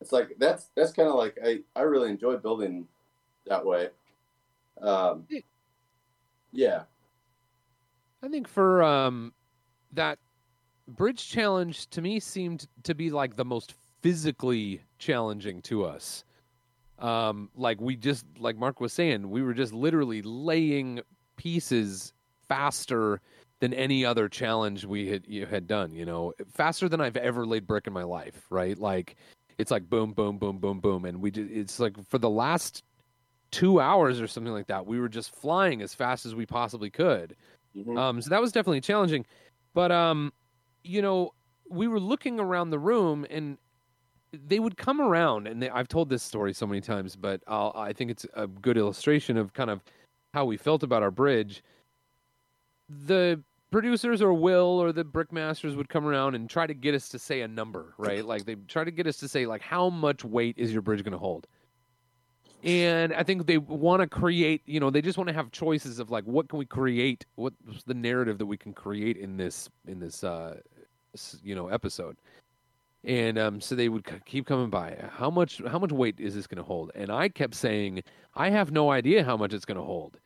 it's 0.00 0.12
like 0.12 0.36
that's 0.38 0.70
that's 0.74 0.92
kind 0.92 1.08
of 1.08 1.14
like 1.14 1.38
I 1.44 1.60
I 1.74 1.82
really 1.82 2.10
enjoy 2.10 2.36
building 2.36 2.86
that 3.46 3.64
way. 3.64 3.88
Um, 4.80 5.26
yeah, 6.52 6.82
I 8.22 8.28
think 8.28 8.48
for 8.48 8.82
um, 8.82 9.32
that 9.92 10.18
bridge 10.86 11.28
challenge 11.28 11.88
to 11.90 12.00
me 12.00 12.20
seemed 12.20 12.66
to 12.84 12.94
be 12.94 13.10
like 13.10 13.36
the 13.36 13.44
most 13.44 13.74
physically 14.02 14.82
challenging 14.98 15.62
to 15.62 15.84
us. 15.84 16.24
Um, 16.98 17.50
like 17.54 17.80
we 17.80 17.96
just 17.96 18.26
like 18.38 18.56
Mark 18.56 18.80
was 18.80 18.92
saying, 18.92 19.28
we 19.30 19.42
were 19.42 19.54
just 19.54 19.72
literally 19.72 20.22
laying 20.22 21.00
pieces 21.36 22.12
faster 22.48 23.20
than 23.60 23.74
any 23.74 24.04
other 24.04 24.28
challenge 24.28 24.84
we 24.84 25.08
had 25.08 25.24
you 25.26 25.46
had 25.46 25.66
done. 25.66 25.92
You 25.94 26.04
know, 26.04 26.32
faster 26.52 26.88
than 26.88 27.00
I've 27.00 27.16
ever 27.16 27.46
laid 27.46 27.66
brick 27.66 27.86
in 27.86 27.92
my 27.92 28.04
life. 28.04 28.46
Right? 28.50 28.78
Like 28.78 29.16
it's 29.58 29.70
like 29.70 29.88
boom, 29.88 30.12
boom, 30.12 30.38
boom, 30.38 30.58
boom, 30.58 30.80
boom, 30.80 31.04
and 31.04 31.20
we 31.20 31.30
did. 31.30 31.50
It's 31.50 31.80
like 31.80 31.96
for 32.08 32.18
the 32.18 32.30
last 32.30 32.84
two 33.50 33.80
hours 33.80 34.20
or 34.20 34.26
something 34.26 34.52
like 34.52 34.66
that, 34.66 34.86
we 34.86 35.00
were 35.00 35.08
just 35.08 35.34
flying 35.34 35.82
as 35.82 35.94
fast 35.94 36.26
as 36.26 36.34
we 36.34 36.46
possibly 36.46 36.90
could. 36.90 37.34
Mhm. 37.76 37.98
Um, 37.98 38.20
so 38.20 38.30
that 38.30 38.40
was 38.40 38.52
definitely 38.52 38.80
challenging. 38.80 39.24
But 39.74 39.92
um, 39.92 40.32
you 40.84 41.02
know, 41.02 41.32
we 41.70 41.88
were 41.88 42.00
looking 42.00 42.40
around 42.40 42.70
the 42.70 42.78
room 42.78 43.26
and 43.30 43.58
they 44.32 44.58
would 44.58 44.76
come 44.76 45.00
around 45.00 45.46
and 45.46 45.62
they, 45.62 45.70
I've 45.70 45.88
told 45.88 46.10
this 46.10 46.22
story 46.22 46.52
so 46.52 46.66
many 46.66 46.80
times, 46.80 47.16
but 47.16 47.42
I'll, 47.46 47.72
I 47.74 47.92
think 47.92 48.10
it's 48.10 48.26
a 48.34 48.46
good 48.46 48.76
illustration 48.76 49.36
of 49.36 49.52
kind 49.54 49.70
of 49.70 49.82
how 50.34 50.44
we 50.44 50.56
felt 50.56 50.82
about 50.82 51.02
our 51.02 51.10
bridge. 51.10 51.62
The 52.88 53.42
producers 53.70 54.22
or 54.22 54.32
Will 54.32 54.80
or 54.80 54.92
the 54.92 55.04
brickmasters 55.04 55.76
would 55.76 55.88
come 55.88 56.06
around 56.06 56.34
and 56.34 56.48
try 56.48 56.66
to 56.66 56.74
get 56.74 56.94
us 56.94 57.08
to 57.10 57.18
say 57.18 57.42
a 57.42 57.48
number, 57.48 57.94
right? 57.98 58.24
Like 58.24 58.44
they 58.44 58.54
try 58.54 58.84
to 58.84 58.90
get 58.90 59.06
us 59.06 59.18
to 59.18 59.28
say 59.28 59.46
like 59.46 59.62
how 59.62 59.90
much 59.90 60.24
weight 60.24 60.56
is 60.58 60.72
your 60.72 60.82
bridge 60.82 61.02
going 61.04 61.12
to 61.12 61.18
hold? 61.18 61.46
And 62.64 63.12
I 63.12 63.22
think 63.22 63.46
they 63.46 63.58
want 63.58 64.02
to 64.02 64.08
create, 64.08 64.62
you 64.66 64.80
know, 64.80 64.90
they 64.90 65.00
just 65.00 65.16
want 65.16 65.28
to 65.28 65.34
have 65.34 65.52
choices 65.52 65.98
of 65.98 66.10
like 66.10 66.24
what 66.24 66.48
can 66.48 66.58
we 66.58 66.66
create? 66.66 67.24
What's 67.36 67.84
the 67.86 67.94
narrative 67.94 68.38
that 68.38 68.46
we 68.46 68.56
can 68.56 68.72
create 68.72 69.16
in 69.16 69.36
this 69.36 69.68
in 69.86 70.00
this 70.00 70.24
uh 70.24 70.56
you 71.42 71.54
know 71.54 71.68
episode? 71.68 72.16
And 73.04 73.38
um, 73.38 73.60
so 73.60 73.76
they 73.76 73.88
would 73.88 74.04
keep 74.24 74.46
coming 74.46 74.70
by. 74.70 74.96
How 75.12 75.30
much? 75.30 75.62
How 75.68 75.78
much 75.78 75.92
weight 75.92 76.18
is 76.18 76.34
this 76.34 76.48
going 76.48 76.58
to 76.58 76.64
hold? 76.64 76.90
And 76.96 77.12
I 77.12 77.28
kept 77.28 77.54
saying, 77.54 78.02
I 78.34 78.50
have 78.50 78.72
no 78.72 78.90
idea 78.90 79.24
how 79.24 79.36
much 79.36 79.52
it's 79.52 79.64
going 79.64 79.78
to 79.78 79.84
hold, 79.84 80.18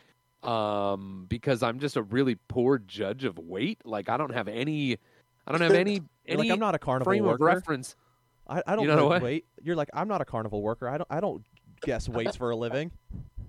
um, 0.43 1.27
because 1.29 1.63
I'm 1.63 1.79
just 1.79 1.97
a 1.97 2.03
really 2.03 2.37
poor 2.49 2.79
judge 2.79 3.25
of 3.25 3.39
weight. 3.39 3.81
Like 3.85 4.09
I 4.09 4.17
don't 4.17 4.35
have 4.35 4.49
any, 4.49 4.99
I 5.47 5.53
don't 5.53 5.61
have 5.61 5.73
any 5.75 6.03
any 6.27 6.39
like 6.43 6.51
I'm 6.51 6.61
not 6.61 6.75
a 6.75 6.79
carnival 6.79 7.11
frame 7.11 7.25
worker. 7.25 7.49
of 7.49 7.55
reference. 7.55 7.97
I, 8.49 8.63
I 8.67 8.77
don't 8.77 8.87
know 8.87 8.97
know 8.97 9.07
what? 9.07 9.23
weight. 9.23 9.47
You're 9.63 9.77
like 9.77 9.91
I'm 9.95 10.09
not 10.09 10.21
a 10.21 10.25
carnival 10.25 10.63
worker. 10.63 10.89
I 10.89 10.99
don't 10.99 11.09
I 11.11 11.21
don't 11.21 11.45
guess 11.83 12.09
weights 12.09 12.37
for 12.37 12.51
a 12.51 12.57
living. 12.57 12.91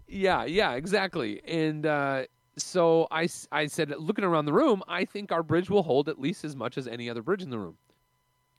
Yeah, 0.07 0.45
yeah, 0.45 0.73
exactly. 0.73 1.41
And 1.47 1.85
uh, 1.85 2.25
so 2.57 3.07
I 3.11 3.27
I 3.51 3.67
said, 3.67 3.93
looking 3.97 4.23
around 4.23 4.45
the 4.45 4.53
room, 4.53 4.83
I 4.87 5.05
think 5.05 5.31
our 5.31 5.43
bridge 5.43 5.69
will 5.69 5.83
hold 5.83 6.09
at 6.09 6.19
least 6.19 6.43
as 6.43 6.55
much 6.55 6.77
as 6.77 6.87
any 6.87 7.09
other 7.09 7.21
bridge 7.21 7.41
in 7.41 7.49
the 7.49 7.59
room, 7.59 7.77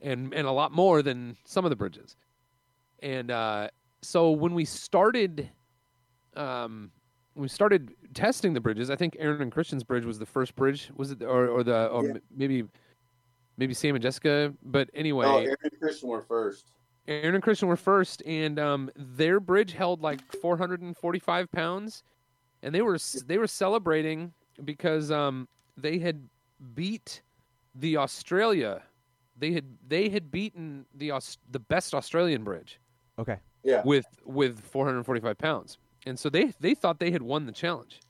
and 0.01 0.33
and 0.35 0.47
a 0.47 0.53
lot 0.53 0.73
more 0.73 1.03
than 1.03 1.37
some 1.45 1.65
of 1.65 1.71
the 1.71 1.77
bridges. 1.77 2.17
And 3.01 3.31
uh, 3.31 3.69
so 4.03 4.31
when 4.31 4.55
we 4.55 4.65
started, 4.65 5.51
um, 6.37 6.91
we 7.35 7.49
started 7.49 7.95
testing 8.15 8.53
the 8.55 8.61
bridges, 8.61 8.91
I 8.91 8.97
think 8.97 9.17
Aaron 9.19 9.43
and 9.43 9.51
Christian's 9.53 9.85
bridge 9.85 10.05
was 10.05 10.19
the 10.19 10.27
first 10.27 10.55
bridge, 10.55 10.91
was 10.97 11.11
it, 11.11 11.23
or 11.23 11.49
or 11.49 11.63
the 11.65 11.89
or 11.89 12.05
Yeah. 12.05 12.11
m- 12.13 12.21
maybe 12.35 12.65
maybe 13.57 13.75
Sam 13.75 13.95
and 13.95 14.03
Jessica, 14.03 14.53
but 14.63 14.89
anyway. 14.95 15.27
oh, 15.27 15.39
Aaron 15.39 15.57
and 15.63 15.81
Christian 15.81 16.09
were 16.09 16.23
first. 16.23 16.71
Aaron 17.07 17.35
and 17.35 17.43
Christian 17.43 17.69
were 17.69 17.77
first, 17.77 18.23
and 18.25 18.59
um, 18.59 18.91
their 18.97 19.39
bridge 19.41 19.73
held 19.73 20.01
like 20.01 20.21
445 20.41 21.51
pounds, 21.53 22.03
and 22.63 22.75
they 22.75 22.83
were 22.83 22.99
they 23.27 23.39
were 23.39 23.47
celebrating 23.47 24.33
because 24.65 25.11
um, 25.11 25.49
they 25.77 25.99
had 25.99 26.29
beat 26.75 27.21
the 27.75 27.97
Australia. 27.97 28.83
They 29.37 29.53
had 29.53 29.65
they 29.87 30.09
had 30.09 30.31
beaten 30.31 30.87
the 30.95 31.11
Aus- 31.11 31.39
the 31.51 31.59
best 31.59 31.95
Australian 31.95 32.45
bridge 32.45 32.81
Okay. 33.19 33.39
Yeah, 33.65 33.83
with 33.85 34.07
with 34.25 34.61
445 34.61 35.37
pounds, 35.39 35.79
and 36.07 36.19
so 36.19 36.29
they 36.29 36.53
they 36.61 36.75
thought 36.75 36.99
they 36.99 37.11
had 37.11 37.23
won 37.23 37.47
the 37.47 37.53
challenge. 37.53 38.01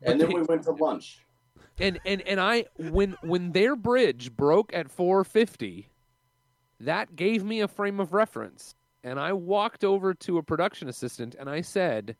But 0.00 0.10
and 0.12 0.20
then 0.20 0.28
they- 0.28 0.34
we 0.34 0.42
went 0.42 0.62
to 0.64 0.72
lunch. 0.72 1.24
and 1.80 1.98
and 2.04 2.20
and 2.22 2.40
I 2.40 2.66
when 2.76 3.16
when 3.22 3.52
their 3.52 3.74
bridge 3.76 4.34
broke 4.36 4.72
at 4.74 4.90
450, 4.90 5.88
that 6.80 7.16
gave 7.16 7.44
me 7.44 7.60
a 7.60 7.68
frame 7.68 7.98
of 8.00 8.12
reference, 8.12 8.74
and 9.02 9.18
I 9.18 9.32
walked 9.32 9.84
over 9.84 10.14
to 10.14 10.38
a 10.38 10.42
production 10.42 10.88
assistant 10.88 11.34
and 11.38 11.48
I 11.50 11.60
said, 11.62 12.16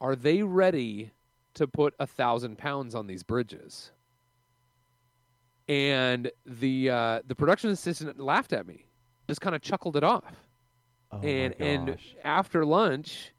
"Are 0.00 0.14
they 0.16 0.42
ready 0.42 1.10
to 1.54 1.66
put 1.66 1.94
a 1.98 2.06
thousand 2.06 2.58
pounds 2.58 2.94
on 2.94 3.06
these 3.06 3.22
bridges?" 3.22 3.90
And 5.68 6.30
the 6.44 6.90
uh, 6.90 7.20
the 7.26 7.34
production 7.34 7.70
assistant 7.70 8.18
laughed 8.18 8.52
at 8.52 8.66
me, 8.66 8.86
just 9.28 9.40
kind 9.40 9.54
of 9.54 9.62
chuckled 9.62 9.96
it 9.96 10.02
off 10.04 10.48
Oh 11.12 11.18
and 11.22 11.54
my 11.58 11.64
and 11.66 11.86
gosh. 11.88 12.14
after 12.24 12.64
lunch 12.64 13.32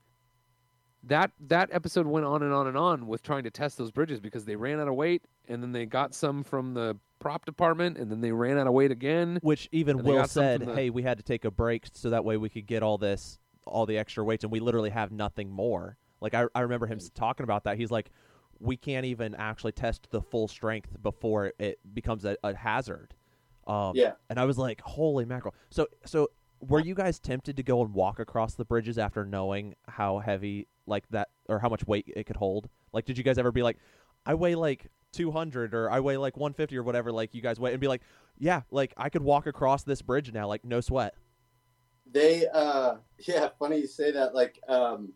that 1.03 1.31
that 1.39 1.69
episode 1.71 2.05
went 2.05 2.25
on 2.25 2.43
and 2.43 2.53
on 2.53 2.67
and 2.67 2.77
on 2.77 3.07
with 3.07 3.23
trying 3.23 3.43
to 3.43 3.49
test 3.51 3.77
those 3.77 3.91
bridges 3.91 4.19
because 4.19 4.45
they 4.45 4.55
ran 4.55 4.79
out 4.79 4.87
of 4.87 4.93
weight 4.95 5.23
and 5.47 5.61
then 5.63 5.71
they 5.71 5.85
got 5.85 6.13
some 6.13 6.43
from 6.43 6.73
the 6.73 6.97
prop 7.19 7.45
department 7.45 7.97
and 7.97 8.11
then 8.11 8.21
they 8.21 8.31
ran 8.31 8.57
out 8.57 8.67
of 8.67 8.73
weight 8.73 8.91
again 8.91 9.39
Which 9.41 9.67
even 9.71 10.03
Will 10.03 10.25
said, 10.27 10.61
the- 10.61 10.75
"Hey, 10.75 10.89
we 10.89 11.03
had 11.03 11.17
to 11.17 11.23
take 11.23 11.45
a 11.45 11.51
break 11.51 11.85
so 11.93 12.09
that 12.11 12.23
way 12.25 12.37
we 12.37 12.49
could 12.49 12.65
get 12.67 12.83
all 12.83 12.97
this, 12.97 13.39
all 13.65 13.85
the 13.85 13.97
extra 13.97 14.23
weights, 14.23 14.43
and 14.43 14.51
we 14.51 14.59
literally 14.59 14.89
have 14.91 15.11
nothing 15.11 15.49
more." 15.49 15.97
Like 16.19 16.33
I, 16.33 16.45
I 16.53 16.61
remember 16.61 16.85
him 16.85 16.99
talking 17.15 17.43
about 17.43 17.63
that. 17.63 17.77
He's 17.77 17.89
like, 17.91 18.11
"We 18.59 18.77
can't 18.77 19.05
even 19.05 19.33
actually 19.35 19.71
test 19.71 20.07
the 20.11 20.21
full 20.21 20.47
strength 20.47 20.95
before 21.01 21.47
it, 21.47 21.55
it 21.59 21.79
becomes 21.93 22.25
a, 22.25 22.37
a 22.43 22.55
hazard." 22.55 23.13
Um, 23.67 23.93
Yeah. 23.95 24.13
And 24.29 24.39
I 24.39 24.45
was 24.45 24.57
like, 24.57 24.81
"Holy 24.81 25.25
mackerel!" 25.25 25.55
So, 25.71 25.87
so 26.05 26.29
were 26.62 26.80
you 26.80 26.93
guys 26.93 27.19
tempted 27.19 27.58
to 27.58 27.63
go 27.63 27.82
and 27.82 27.93
walk 27.93 28.19
across 28.19 28.54
the 28.54 28.65
bridges 28.65 28.97
after 28.97 29.26
knowing 29.26 29.76
how 29.88 30.19
heavy, 30.19 30.67
like 30.86 31.08
that, 31.10 31.30
or 31.50 31.60
how 31.60 31.69
much 31.69 31.86
weight 31.86 32.06
it 32.15 32.26
could 32.26 32.36
hold? 32.36 32.69
Like, 32.93 33.06
did 33.06 33.17
you 33.17 33.24
guys 33.24 33.38
ever 33.38 33.52
be 33.52 33.63
like, 33.63 33.78
"I 34.26 34.36
weigh 34.36 34.56
like 34.56 34.91
200 35.12 35.74
or 35.74 35.89
I 35.89 36.00
weigh 36.00 36.17
like 36.17 36.38
150 36.38 36.78
or 36.78 36.84
whatever," 36.84 37.12
like 37.12 37.34
you 37.34 37.41
guys 37.41 37.60
weigh, 37.60 37.71
and 37.71 37.82
be 37.82 37.88
like, 37.88 38.02
"Yeah, 38.38 38.62
like 38.69 38.93
I 38.95 39.10
could 39.10 39.24
walk 39.24 39.47
across 39.47 39.84
this 39.84 40.02
bridge 40.02 40.32
now, 40.32 40.47
like 40.47 40.63
no 40.63 40.82
sweat." 40.82 41.15
They, 42.12 42.47
uh, 42.47 42.97
yeah, 43.19 43.50
funny 43.58 43.80
you 43.80 43.88
say 43.88 44.12
that. 44.12 44.36
Like, 44.36 44.62
um, 44.67 45.13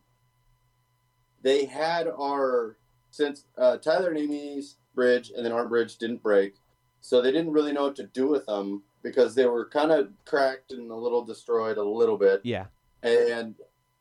they 1.42 1.66
had 1.66 2.08
our 2.08 2.78
since 3.12 3.46
uh, 3.58 3.78
Tyler 3.78 4.10
and 4.10 4.18
Amy's 4.18 4.78
bridge 4.94 5.32
and 5.36 5.46
then 5.46 5.52
our 5.52 5.68
bridge 5.68 5.98
didn't 5.98 6.24
break, 6.24 6.56
so 7.02 7.22
they 7.22 7.32
didn't 7.32 7.52
really 7.52 7.72
know 7.72 7.84
what 7.84 7.96
to 7.98 8.08
do 8.08 8.28
with 8.28 8.48
them 8.48 8.84
because 9.06 9.36
they 9.36 9.46
were 9.46 9.70
kind 9.70 9.92
of 9.92 10.10
cracked 10.26 10.72
and 10.72 10.90
a 10.90 10.96
little 10.96 11.24
destroyed 11.24 11.78
a 11.78 11.84
little 11.84 12.18
bit, 12.18 12.42
Yeah. 12.44 12.66
and 13.04 13.54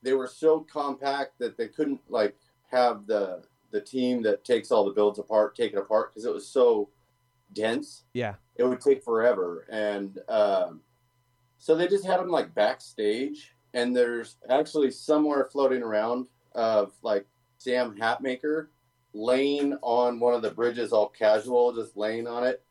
they 0.03 0.15
were 0.15 0.27
so 0.27 0.61
compact 0.61 1.39
that 1.41 1.59
they 1.59 1.69
couldn't 1.69 2.01
like 2.09 2.35
have 2.71 3.07
the 3.07 3.43
the 3.71 3.81
team 3.83 4.23
that 4.23 4.45
takes 4.45 4.71
all 4.71 4.85
the 4.85 4.93
builds 4.93 5.19
apart 5.19 5.55
take 5.57 5.73
it 5.73 5.79
apart 5.79 6.11
because 6.11 6.25
it 6.25 6.33
was 6.33 6.47
so 6.49 6.89
dense. 7.53 8.05
Yeah. 8.15 8.35
it 8.57 8.65
would 8.65 8.81
take 8.81 9.03
forever. 9.05 9.67
And 9.69 10.19
um, 10.29 10.81
so 11.59 11.75
they 11.75 11.87
just 11.89 12.07
had 12.07 12.21
them 12.21 12.29
like 12.29 12.55
backstage. 12.55 13.53
And 13.75 13.95
there's 13.95 14.37
actually 14.49 14.91
somewhere 14.93 15.45
floating 15.51 15.83
around 15.83 16.27
of 16.55 16.93
like 17.03 17.27
sam 17.59 17.97
hatmaker 17.99 18.69
laying 19.13 19.77
on 19.83 20.21
one 20.21 20.35
of 20.35 20.43
the 20.43 20.51
bridges 20.53 20.93
all 20.93 21.09
casual 21.09 21.73
just 21.75 21.97
laying 21.97 22.27
on 22.29 22.45
it 22.45 22.63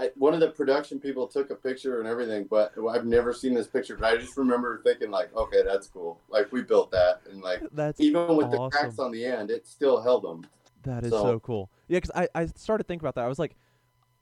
I, 0.00 0.10
one 0.16 0.34
of 0.34 0.40
the 0.40 0.50
production 0.50 0.98
people 0.98 1.26
took 1.26 1.50
a 1.50 1.54
picture 1.54 2.00
and 2.00 2.08
everything 2.08 2.46
but 2.48 2.72
i've 2.90 3.04
never 3.04 3.32
seen 3.34 3.54
this 3.54 3.66
picture 3.66 3.96
but 3.96 4.12
i 4.12 4.16
just 4.16 4.36
remember 4.36 4.80
thinking 4.82 5.10
like 5.10 5.34
okay 5.36 5.62
that's 5.62 5.86
cool 5.88 6.18
like 6.28 6.50
we 6.52 6.62
built 6.62 6.90
that 6.92 7.20
and 7.30 7.42
like 7.42 7.62
That's 7.72 8.00
even 8.00 8.36
with 8.36 8.50
the 8.50 8.68
cracks 8.70 8.98
on 8.98 9.12
the 9.12 9.24
end 9.24 9.50
it 9.50 9.66
still 9.66 10.00
held 10.00 10.22
them 10.24 10.46
That 10.84 11.04
is 11.04 11.10
so, 11.10 11.22
So- 11.22 11.40
cool. 11.40 11.70
Yeah, 11.88 11.98
because 11.98 12.12
I, 12.14 12.28
I 12.34 12.46
started 12.46 12.86
thinking 12.86 13.04
about 13.04 13.16
that. 13.16 13.24
I 13.24 13.28
was 13.28 13.38
like, 13.38 13.56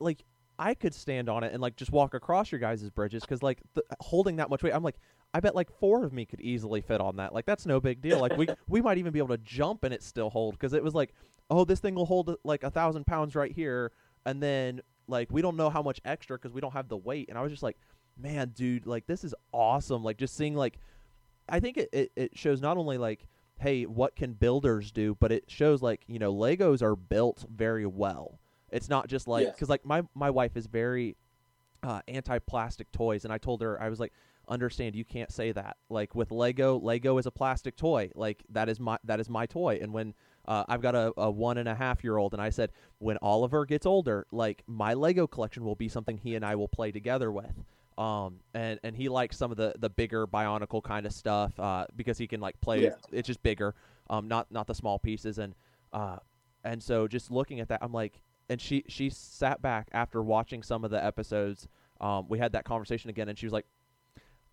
like 0.00 0.24
I 0.58 0.74
could 0.74 0.94
stand 0.94 1.28
on 1.28 1.44
it 1.44 1.52
and 1.52 1.60
like 1.60 1.76
just 1.76 1.92
walk 1.92 2.14
across 2.14 2.50
your 2.50 2.58
guys' 2.58 2.88
bridges 2.90 3.22
because 3.22 3.42
like 3.42 3.60
the, 3.74 3.84
holding 4.00 4.36
that 4.36 4.50
much 4.50 4.62
weight, 4.62 4.72
I'm 4.74 4.82
like, 4.82 4.96
I 5.34 5.40
bet 5.40 5.54
like 5.54 5.70
four 5.78 6.04
of 6.04 6.12
me 6.12 6.24
could 6.24 6.40
easily 6.40 6.80
fit 6.80 7.00
on 7.00 7.16
that. 7.16 7.32
Like 7.32 7.46
that's 7.46 7.66
no 7.66 7.78
big 7.78 8.00
deal. 8.00 8.18
Like 8.18 8.36
we 8.36 8.48
we 8.68 8.80
might 8.80 8.98
even 8.98 9.12
be 9.12 9.18
able 9.20 9.36
to 9.36 9.42
jump 9.44 9.84
and 9.84 9.94
it 9.94 10.02
still 10.02 10.30
hold 10.30 10.54
because 10.54 10.72
it 10.72 10.82
was 10.82 10.94
like, 10.94 11.14
oh, 11.50 11.64
this 11.64 11.78
thing 11.78 11.94
will 11.94 12.06
hold 12.06 12.34
like 12.42 12.64
a 12.64 12.70
thousand 12.70 13.06
pounds 13.06 13.36
right 13.36 13.52
here, 13.52 13.92
and 14.26 14.42
then 14.42 14.80
like 15.08 15.28
we 15.30 15.42
don't 15.42 15.56
know 15.56 15.70
how 15.70 15.82
much 15.82 16.00
extra 16.04 16.36
because 16.38 16.52
we 16.52 16.60
don't 16.60 16.72
have 16.74 16.88
the 16.88 16.96
weight. 16.96 17.28
And 17.28 17.38
I 17.38 17.42
was 17.42 17.50
just 17.50 17.62
like, 17.62 17.76
man, 18.16 18.50
dude, 18.54 18.86
like 18.86 19.06
this 19.06 19.24
is 19.24 19.34
awesome. 19.52 20.04
Like 20.04 20.18
just 20.18 20.36
seeing 20.36 20.54
like, 20.54 20.78
I 21.48 21.60
think 21.60 21.76
it, 21.78 21.88
it, 21.92 22.12
it 22.14 22.38
shows 22.38 22.60
not 22.60 22.76
only 22.76 22.98
like, 22.98 23.26
hey, 23.58 23.84
what 23.84 24.14
can 24.14 24.34
builders 24.34 24.92
do, 24.92 25.16
but 25.18 25.32
it 25.32 25.44
shows 25.48 25.82
like 25.82 26.02
you 26.06 26.18
know 26.18 26.32
Legos 26.34 26.82
are 26.82 26.94
built 26.96 27.44
very 27.50 27.86
well. 27.86 28.38
It's 28.70 28.88
not 28.88 29.08
just 29.08 29.26
like 29.26 29.46
Yes. 29.46 29.54
because 29.54 29.68
like 29.68 29.84
my 29.84 30.02
my 30.14 30.30
wife 30.30 30.56
is 30.56 30.66
very 30.66 31.16
uh, 31.82 32.00
anti-plastic 32.08 32.90
toys, 32.92 33.24
and 33.24 33.32
I 33.32 33.38
told 33.38 33.62
her 33.62 33.80
I 33.80 33.88
was 33.88 33.98
like, 34.00 34.12
understand 34.48 34.94
you 34.94 35.04
can't 35.04 35.32
say 35.32 35.52
that. 35.52 35.76
Like 35.88 36.14
with 36.14 36.30
Lego, 36.30 36.78
Lego 36.78 37.18
is 37.18 37.26
a 37.26 37.30
plastic 37.30 37.76
toy. 37.76 38.10
Like 38.14 38.44
that 38.50 38.68
is 38.68 38.78
my 38.78 38.98
that 39.04 39.20
is 39.20 39.30
my 39.30 39.46
toy. 39.46 39.78
And 39.80 39.92
when 39.92 40.14
uh, 40.48 40.64
I've 40.66 40.80
got 40.80 40.94
a, 40.94 41.12
a 41.18 41.30
one 41.30 41.58
and 41.58 41.68
a 41.68 41.74
half 41.74 42.02
year 42.02 42.16
old, 42.16 42.32
and 42.32 42.42
I 42.42 42.48
said 42.48 42.72
when 42.98 43.18
Oliver 43.20 43.66
gets 43.66 43.84
older, 43.84 44.26
like 44.32 44.62
my 44.66 44.94
Lego 44.94 45.26
collection 45.26 45.62
will 45.62 45.76
be 45.76 45.88
something 45.88 46.16
he 46.16 46.34
and 46.36 46.44
I 46.44 46.54
will 46.56 46.68
play 46.68 46.90
together 46.90 47.30
with. 47.30 47.52
Um, 47.98 48.40
and 48.54 48.80
and 48.82 48.96
he 48.96 49.10
likes 49.10 49.36
some 49.36 49.50
of 49.50 49.58
the 49.58 49.74
the 49.78 49.90
bigger 49.90 50.26
Bionicle 50.26 50.82
kind 50.82 51.04
of 51.04 51.12
stuff 51.12 51.52
uh, 51.60 51.84
because 51.94 52.16
he 52.16 52.26
can 52.26 52.40
like 52.40 52.58
play. 52.62 52.84
Yeah. 52.84 52.94
It's 53.12 53.26
just 53.26 53.42
bigger, 53.42 53.74
um, 54.08 54.26
not 54.26 54.50
not 54.50 54.66
the 54.66 54.74
small 54.74 54.98
pieces. 54.98 55.38
And 55.38 55.54
uh, 55.92 56.16
and 56.64 56.82
so 56.82 57.06
just 57.06 57.30
looking 57.30 57.60
at 57.60 57.68
that, 57.68 57.80
I'm 57.82 57.92
like, 57.92 58.22
and 58.48 58.58
she 58.58 58.84
she 58.88 59.10
sat 59.10 59.60
back 59.60 59.88
after 59.92 60.22
watching 60.22 60.62
some 60.62 60.82
of 60.82 60.90
the 60.90 61.04
episodes. 61.04 61.68
Um, 62.00 62.26
we 62.26 62.38
had 62.38 62.52
that 62.52 62.64
conversation 62.64 63.10
again, 63.10 63.28
and 63.28 63.38
she 63.38 63.44
was 63.44 63.52
like, 63.52 63.66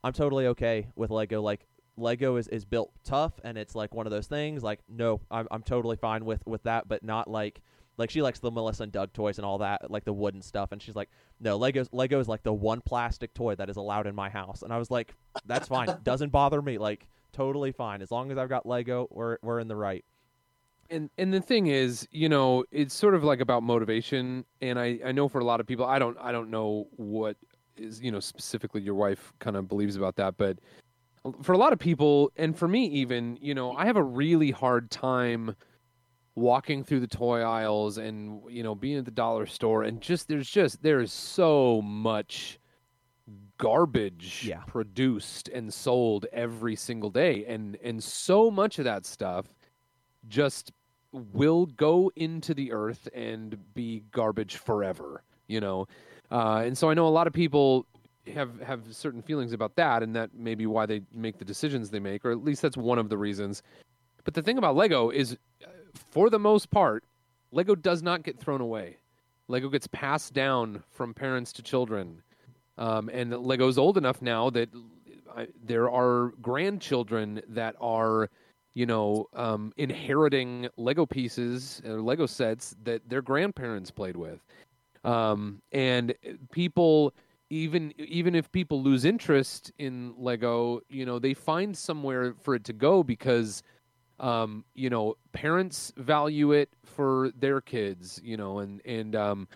"I'm 0.03 0.11
totally 0.11 0.47
okay 0.47 0.87
with 0.95 1.09
Lego. 1.09 1.41
Like 1.41 1.67
Lego 1.97 2.35
is, 2.37 2.47
is 2.47 2.65
built 2.65 2.91
tough, 3.03 3.33
and 3.43 3.57
it's 3.57 3.75
like 3.75 3.93
one 3.93 4.05
of 4.05 4.11
those 4.11 4.27
things. 4.27 4.63
Like 4.63 4.79
no, 4.89 5.21
I'm 5.31 5.47
I'm 5.51 5.63
totally 5.63 5.97
fine 5.97 6.25
with 6.25 6.45
with 6.45 6.63
that, 6.63 6.87
but 6.87 7.03
not 7.03 7.29
like." 7.29 7.61
Like 7.97 8.09
she 8.09 8.21
likes 8.21 8.39
the 8.39 8.51
Melissa 8.51 8.83
and 8.83 8.91
Doug 8.91 9.13
toys 9.13 9.37
and 9.37 9.45
all 9.45 9.59
that, 9.59 9.89
like 9.89 10.03
the 10.03 10.11
wooden 10.11 10.41
stuff, 10.41 10.73
and 10.73 10.81
she's 10.81 10.97
like, 10.97 11.09
"No, 11.39 11.57
Legos 11.57 11.87
Lego 11.93 12.19
is 12.19 12.27
like 12.27 12.43
the 12.43 12.51
one 12.51 12.81
plastic 12.81 13.33
toy 13.33 13.55
that 13.55 13.69
is 13.69 13.77
allowed 13.77 14.05
in 14.05 14.13
my 14.13 14.29
house." 14.29 14.63
And 14.63 14.73
I 14.73 14.77
was 14.77 14.91
like, 14.91 15.15
"That's 15.45 15.69
fine, 15.69 15.87
doesn't 16.03 16.33
bother 16.33 16.61
me. 16.61 16.77
Like 16.77 17.07
totally 17.31 17.71
fine 17.71 18.01
as 18.01 18.11
long 18.11 18.33
as 18.33 18.37
I've 18.37 18.49
got 18.49 18.65
Lego, 18.65 19.07
we're 19.11 19.37
we're 19.41 19.61
in 19.61 19.69
the 19.69 19.77
right." 19.77 20.03
and 20.89 21.09
and 21.17 21.33
the 21.33 21.41
thing 21.41 21.67
is 21.67 22.07
you 22.11 22.29
know 22.29 22.63
it's 22.71 22.93
sort 22.93 23.15
of 23.15 23.23
like 23.23 23.39
about 23.39 23.63
motivation 23.63 24.45
and 24.61 24.79
i 24.79 24.99
i 25.05 25.11
know 25.11 25.27
for 25.27 25.39
a 25.39 25.43
lot 25.43 25.59
of 25.59 25.67
people 25.67 25.85
i 25.85 25.97
don't 25.97 26.17
i 26.19 26.31
don't 26.31 26.49
know 26.49 26.87
what 26.97 27.37
is 27.77 28.01
you 28.01 28.11
know 28.11 28.19
specifically 28.19 28.81
your 28.81 28.93
wife 28.93 29.33
kind 29.39 29.55
of 29.55 29.67
believes 29.67 29.95
about 29.95 30.15
that 30.15 30.37
but 30.37 30.57
for 31.41 31.53
a 31.53 31.57
lot 31.57 31.73
of 31.73 31.79
people 31.79 32.31
and 32.35 32.57
for 32.57 32.67
me 32.67 32.85
even 32.87 33.37
you 33.41 33.53
know 33.53 33.73
i 33.73 33.85
have 33.85 33.97
a 33.97 34.03
really 34.03 34.51
hard 34.51 34.89
time 34.91 35.55
walking 36.35 36.83
through 36.83 36.99
the 36.99 37.07
toy 37.07 37.41
aisles 37.41 37.97
and 37.97 38.41
you 38.49 38.61
know 38.61 38.75
being 38.75 38.97
at 38.97 39.05
the 39.05 39.11
dollar 39.11 39.45
store 39.45 39.83
and 39.83 40.01
just 40.01 40.27
there's 40.27 40.49
just 40.49 40.81
there 40.83 40.99
is 40.99 41.11
so 41.11 41.81
much 41.81 42.59
garbage 43.57 44.43
Yeah. 44.45 44.59
produced 44.67 45.47
and 45.49 45.73
sold 45.73 46.25
every 46.33 46.75
single 46.75 47.09
day 47.09 47.45
and 47.45 47.77
and 47.83 48.03
so 48.03 48.51
much 48.51 48.79
of 48.79 48.85
that 48.85 49.05
stuff 49.05 49.45
just 50.27 50.71
will 51.11 51.65
go 51.65 52.11
into 52.17 52.53
the 52.53 52.71
earth 52.73 53.07
and 53.15 53.57
be 53.73 54.03
garbage 54.11 54.57
forever 54.57 55.23
you 55.47 55.61
know 55.61 55.87
uh, 56.31 56.63
and 56.65 56.77
so 56.77 56.89
i 56.89 56.93
know 56.93 57.07
a 57.07 57.09
lot 57.09 57.27
of 57.27 57.33
people 57.33 57.85
have 58.33 58.59
have 58.61 58.81
certain 58.91 59.21
feelings 59.21 59.53
about 59.53 59.75
that 59.75 60.03
and 60.03 60.15
that 60.15 60.33
may 60.33 60.55
be 60.55 60.65
why 60.65 60.85
they 60.85 61.01
make 61.13 61.37
the 61.37 61.45
decisions 61.45 61.89
they 61.89 61.99
make 61.99 62.25
or 62.25 62.31
at 62.31 62.43
least 62.43 62.61
that's 62.61 62.77
one 62.77 62.99
of 62.99 63.09
the 63.09 63.17
reasons. 63.17 63.63
But 64.23 64.33
the 64.33 64.41
thing 64.41 64.57
about 64.57 64.75
lego 64.75 65.09
is 65.09 65.37
uh, 65.63 65.67
for 66.11 66.29
the 66.29 66.39
most 66.39 66.69
part 66.71 67.03
lego 67.51 67.75
does 67.75 68.01
not 68.01 68.23
get 68.23 68.39
thrown 68.39 68.61
away. 68.61 68.97
Lego 69.47 69.69
gets 69.69 69.87
passed 69.87 70.33
down 70.33 70.83
from 70.89 71.13
parents 71.13 71.53
to 71.53 71.61
children. 71.61 72.21
Um, 72.77 73.09
and 73.13 73.31
lego's 73.31 73.77
old 73.77 73.97
enough 73.97 74.21
now 74.21 74.49
that 74.49 74.69
I, 75.35 75.47
there 75.63 75.89
are 75.89 76.33
grandchildren 76.41 77.41
that 77.49 77.75
are 77.79 78.29
you 78.75 78.85
know, 78.85 79.27
um, 79.33 79.73
inheriting 79.77 80.67
Lego 80.77 81.05
pieces 81.05 81.81
or 81.85 82.01
Lego 82.01 82.25
sets 82.25 82.75
that 82.83 83.07
their 83.09 83.21
grandparents 83.21 83.89
played 83.89 84.17
with. 84.17 84.41
Um, 85.05 85.61
and 85.71 86.13
people, 86.51 87.13
even 87.49 87.93
even 87.97 88.35
if 88.35 88.51
people 88.51 88.81
lose 88.81 89.05
interest 89.05 89.71
in 89.77 90.13
Lego, 90.17 90.81
you 90.89 91.05
know, 91.05 91.19
they 91.19 91.33
find 91.33 91.75
somewhere 91.77 92.33
for 92.41 92.55
it 92.55 92.63
to 92.65 92.73
go 92.73 93.03
because, 93.03 93.61
um, 94.19 94.65
you 94.73 94.89
know, 94.89 95.15
parents 95.31 95.93
value 95.97 96.51
it 96.51 96.69
for 96.83 97.31
their 97.37 97.61
kids, 97.61 98.19
you 98.23 98.37
know, 98.37 98.59
and 98.59 98.81
and 98.85 99.15
um, 99.15 99.47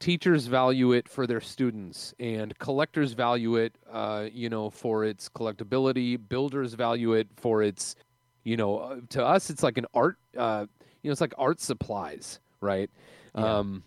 teachers 0.00 0.46
value 0.46 0.92
it 0.92 1.08
for 1.08 1.26
their 1.26 1.40
students, 1.40 2.14
and 2.20 2.56
collectors 2.58 3.12
value 3.12 3.56
it, 3.56 3.76
uh, 3.90 4.26
you 4.32 4.48
know, 4.48 4.70
for 4.70 5.04
its 5.04 5.28
collectability. 5.28 6.18
Builders 6.28 6.74
value 6.74 7.14
it 7.14 7.28
for 7.36 7.62
its 7.62 7.96
you 8.44 8.56
know 8.56 8.78
uh, 8.78 8.96
to 9.10 9.24
us 9.24 9.50
it's 9.50 9.62
like 9.62 9.76
an 9.78 9.86
art 9.94 10.16
uh 10.36 10.64
you 11.02 11.08
know 11.08 11.12
it's 11.12 11.20
like 11.20 11.34
art 11.38 11.60
supplies 11.60 12.40
right 12.60 12.90
Yeah. 13.36 13.58
um 13.58 13.82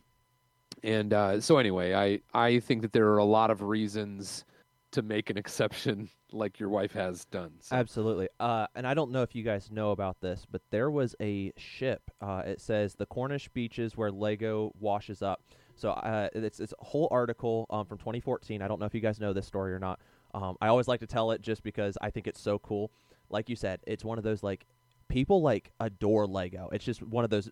and 0.83 1.13
uh 1.13 1.39
so 1.39 1.57
anyway 1.57 1.93
i 1.93 2.19
i 2.33 2.59
think 2.59 2.81
that 2.81 2.93
there 2.93 3.07
are 3.07 3.17
a 3.17 3.25
lot 3.25 3.49
of 3.49 3.61
reasons 3.61 4.45
to 4.91 5.01
make 5.01 5.29
an 5.29 5.37
exception 5.43 6.09
like 6.33 6.59
your 6.59 6.69
wife 6.69 6.93
has 6.93 7.25
done 7.25 7.51
so. 7.59 7.75
Absolutely. 7.75 8.27
Uh, 8.39 8.65
and 8.75 8.87
I 8.87 8.93
don't 8.93 9.11
know 9.11 9.21
if 9.21 9.35
you 9.35 9.43
guys 9.43 9.71
know 9.71 9.91
about 9.91 10.19
this, 10.19 10.45
but 10.49 10.61
there 10.71 10.89
was 10.89 11.15
a 11.21 11.51
ship. 11.57 12.01
Uh, 12.21 12.41
it 12.45 12.59
says 12.59 12.95
the 12.95 13.05
Cornish 13.05 13.49
beaches 13.49 13.95
where 13.95 14.11
Lego 14.11 14.71
washes 14.79 15.21
up. 15.21 15.41
So 15.75 15.91
uh, 15.91 16.29
it's 16.33 16.59
it's 16.59 16.73
a 16.79 16.85
whole 16.85 17.07
article 17.11 17.65
um, 17.69 17.85
from 17.85 17.97
2014. 17.97 18.61
I 18.61 18.67
don't 18.67 18.79
know 18.79 18.85
if 18.85 18.93
you 18.93 19.01
guys 19.01 19.19
know 19.19 19.33
this 19.33 19.45
story 19.45 19.73
or 19.73 19.79
not. 19.79 19.99
Um, 20.33 20.55
I 20.61 20.67
always 20.67 20.87
like 20.87 20.99
to 21.01 21.07
tell 21.07 21.31
it 21.31 21.41
just 21.41 21.63
because 21.63 21.97
I 22.01 22.09
think 22.09 22.27
it's 22.27 22.41
so 22.41 22.59
cool. 22.59 22.91
Like 23.29 23.49
you 23.49 23.55
said, 23.55 23.79
it's 23.87 24.03
one 24.03 24.17
of 24.17 24.23
those 24.23 24.43
like 24.43 24.65
people 25.07 25.41
like 25.41 25.71
adore 25.79 26.27
Lego. 26.27 26.69
It's 26.71 26.85
just 26.85 27.01
one 27.03 27.23
of 27.23 27.29
those 27.29 27.49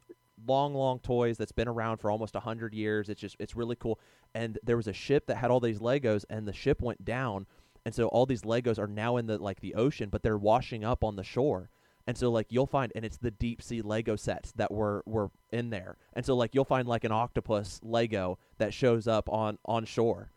long, 0.48 0.74
long 0.74 1.00
toys 1.00 1.38
that's 1.38 1.52
been 1.52 1.68
around 1.68 1.98
for 1.98 2.10
almost 2.12 2.36
a 2.36 2.39
hundred 2.39 2.74
years. 2.74 3.10
It's 3.10 3.22
just 3.22 3.36
it's 3.39 3.56
really 3.56 3.76
cool. 3.76 4.00
And 4.34 4.58
there 4.64 4.78
was 4.78 4.88
a 4.88 4.94
ship 4.94 5.28
that 5.28 5.38
had 5.38 5.52
all 5.52 5.60
these 5.60 5.80
Legos, 5.80 6.24
and 6.30 6.48
the 6.48 6.54
ship 6.54 6.82
went 6.82 7.04
down, 7.06 7.46
and 7.86 7.94
so 7.94 8.08
all 8.08 8.26
these 8.26 8.44
Legos 8.44 8.80
are 8.80 8.88
now 8.88 9.18
in 9.18 9.28
the 9.28 9.38
like 9.38 9.60
the 9.62 9.76
ocean, 9.76 10.10
but 10.10 10.24
they're 10.24 10.38
washing 10.38 10.84
up 10.84 11.04
on 11.04 11.16
the 11.16 11.24
shore. 11.24 11.70
And 12.08 12.18
so 12.18 12.32
like 12.32 12.48
you'll 12.50 12.66
find, 12.68 12.92
and 12.96 13.06
it's 13.06 13.18
the 13.18 13.32
deep 13.32 13.62
sea 13.62 13.82
Lego 13.82 14.16
sets 14.16 14.52
that 14.54 14.72
were 14.72 15.04
were 15.06 15.30
in 15.52 15.70
there. 15.70 15.98
And 16.14 16.26
so 16.26 16.36
like 16.36 16.56
you'll 16.56 16.66
find 16.66 16.88
like 16.88 17.04
an 17.04 17.12
octopus 17.12 17.80
Lego 17.84 18.39
that 18.58 18.74
shows 18.74 19.08
up 19.08 19.30
on 19.30 19.58
on 19.66 19.86
shore. 19.86 20.32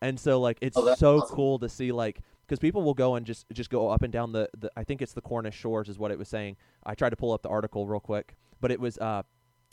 And 0.00 0.18
so 0.18 0.40
like 0.40 0.58
it's 0.60 0.76
Oh, 0.76 0.94
so 0.94 1.18
awesome. 1.20 1.36
cool 1.36 1.58
to 1.58 1.68
see 1.68 1.92
like 1.92 2.20
because 2.46 2.58
people 2.60 2.82
will 2.82 2.94
go 2.94 3.14
and 3.16 3.26
just 3.26 3.44
just 3.52 3.70
go 3.70 3.90
up 3.90 4.02
and 4.02 4.12
down 4.12 4.32
the, 4.32 4.48
the 4.56 4.70
I 4.76 4.84
think 4.84 5.02
it's 5.02 5.12
the 5.12 5.20
Cornish 5.20 5.54
shores 5.56 5.88
is 5.88 5.98
what 5.98 6.10
it 6.10 6.18
was 6.18 6.28
saying. 6.28 6.56
I 6.84 6.94
tried 6.94 7.10
to 7.10 7.16
pull 7.16 7.32
up 7.32 7.42
the 7.42 7.48
article 7.48 7.86
real 7.86 8.00
quick, 8.00 8.36
but 8.60 8.70
it 8.70 8.80
was 8.80 8.98
uh 8.98 9.22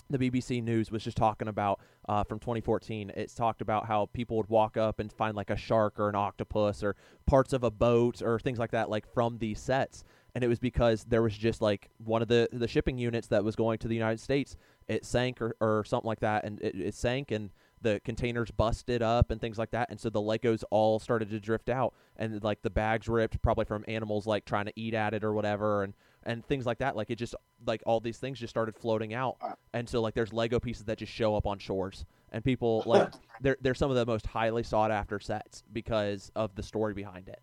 the 0.09 0.17
BBC 0.17 0.61
News 0.63 0.91
was 0.91 1.03
just 1.03 1.17
talking 1.17 1.47
about 1.47 1.79
uh, 2.07 2.23
from 2.23 2.39
2014. 2.39 3.11
It's 3.15 3.33
talked 3.33 3.61
about 3.61 3.87
how 3.87 4.07
people 4.07 4.37
would 4.37 4.49
walk 4.49 4.77
up 4.77 4.99
and 4.99 5.11
find 5.11 5.35
like 5.35 5.49
a 5.49 5.55
shark 5.55 5.99
or 5.99 6.09
an 6.09 6.15
octopus 6.15 6.83
or 6.83 6.95
parts 7.25 7.53
of 7.53 7.63
a 7.63 7.71
boat 7.71 8.21
or 8.21 8.39
things 8.39 8.59
like 8.59 8.71
that, 8.71 8.89
like 8.89 9.11
from 9.13 9.37
these 9.37 9.59
sets. 9.59 10.03
And 10.35 10.43
it 10.43 10.47
was 10.47 10.59
because 10.59 11.03
there 11.05 11.21
was 11.21 11.37
just 11.37 11.61
like 11.61 11.89
one 11.97 12.21
of 12.21 12.27
the 12.27 12.49
the 12.51 12.67
shipping 12.67 12.97
units 12.97 13.27
that 13.27 13.43
was 13.43 13.55
going 13.55 13.77
to 13.79 13.87
the 13.87 13.95
United 13.95 14.19
States. 14.19 14.57
It 14.87 15.05
sank 15.05 15.41
or, 15.41 15.55
or 15.61 15.83
something 15.85 16.07
like 16.07 16.19
that, 16.21 16.43
and 16.43 16.59
it, 16.61 16.75
it 16.75 16.95
sank 16.95 17.31
and 17.31 17.51
the 17.81 18.01
containers 18.03 18.49
busted 18.49 19.01
up 19.01 19.29
and 19.29 19.39
things 19.39 19.57
like 19.57 19.71
that. 19.71 19.89
And 19.89 19.99
so 19.99 20.09
the 20.09 20.21
Legos 20.21 20.63
all 20.71 20.99
started 20.99 21.29
to 21.29 21.39
drift 21.39 21.69
out, 21.69 21.93
and 22.17 22.43
like 22.43 22.61
the 22.61 22.69
bags 22.69 23.07
ripped, 23.07 23.41
probably 23.41 23.65
from 23.65 23.85
animals 23.87 24.25
like 24.25 24.45
trying 24.45 24.65
to 24.65 24.73
eat 24.75 24.93
at 24.93 25.13
it 25.13 25.23
or 25.23 25.33
whatever, 25.33 25.83
and 25.83 25.93
and 26.25 26.45
things 26.45 26.65
like 26.65 26.79
that. 26.79 26.95
Like 26.95 27.09
it 27.09 27.15
just 27.15 27.35
like 27.65 27.81
all 27.85 27.99
these 27.99 28.17
things 28.17 28.39
just 28.39 28.51
started 28.51 28.75
floating 28.75 29.13
out, 29.13 29.37
and 29.73 29.87
so 29.87 30.01
like 30.01 30.13
there's 30.13 30.33
Lego 30.33 30.59
pieces 30.59 30.85
that 30.85 30.97
just 30.97 31.11
show 31.11 31.35
up 31.35 31.45
on 31.45 31.59
shores, 31.59 32.05
and 32.31 32.43
people 32.43 32.83
like 32.85 33.09
they're 33.41 33.57
they're 33.61 33.75
some 33.75 33.89
of 33.89 33.97
the 33.97 34.05
most 34.05 34.25
highly 34.25 34.63
sought 34.63 34.91
after 34.91 35.19
sets 35.19 35.63
because 35.71 36.31
of 36.35 36.55
the 36.55 36.63
story 36.63 36.93
behind 36.93 37.29
it, 37.29 37.41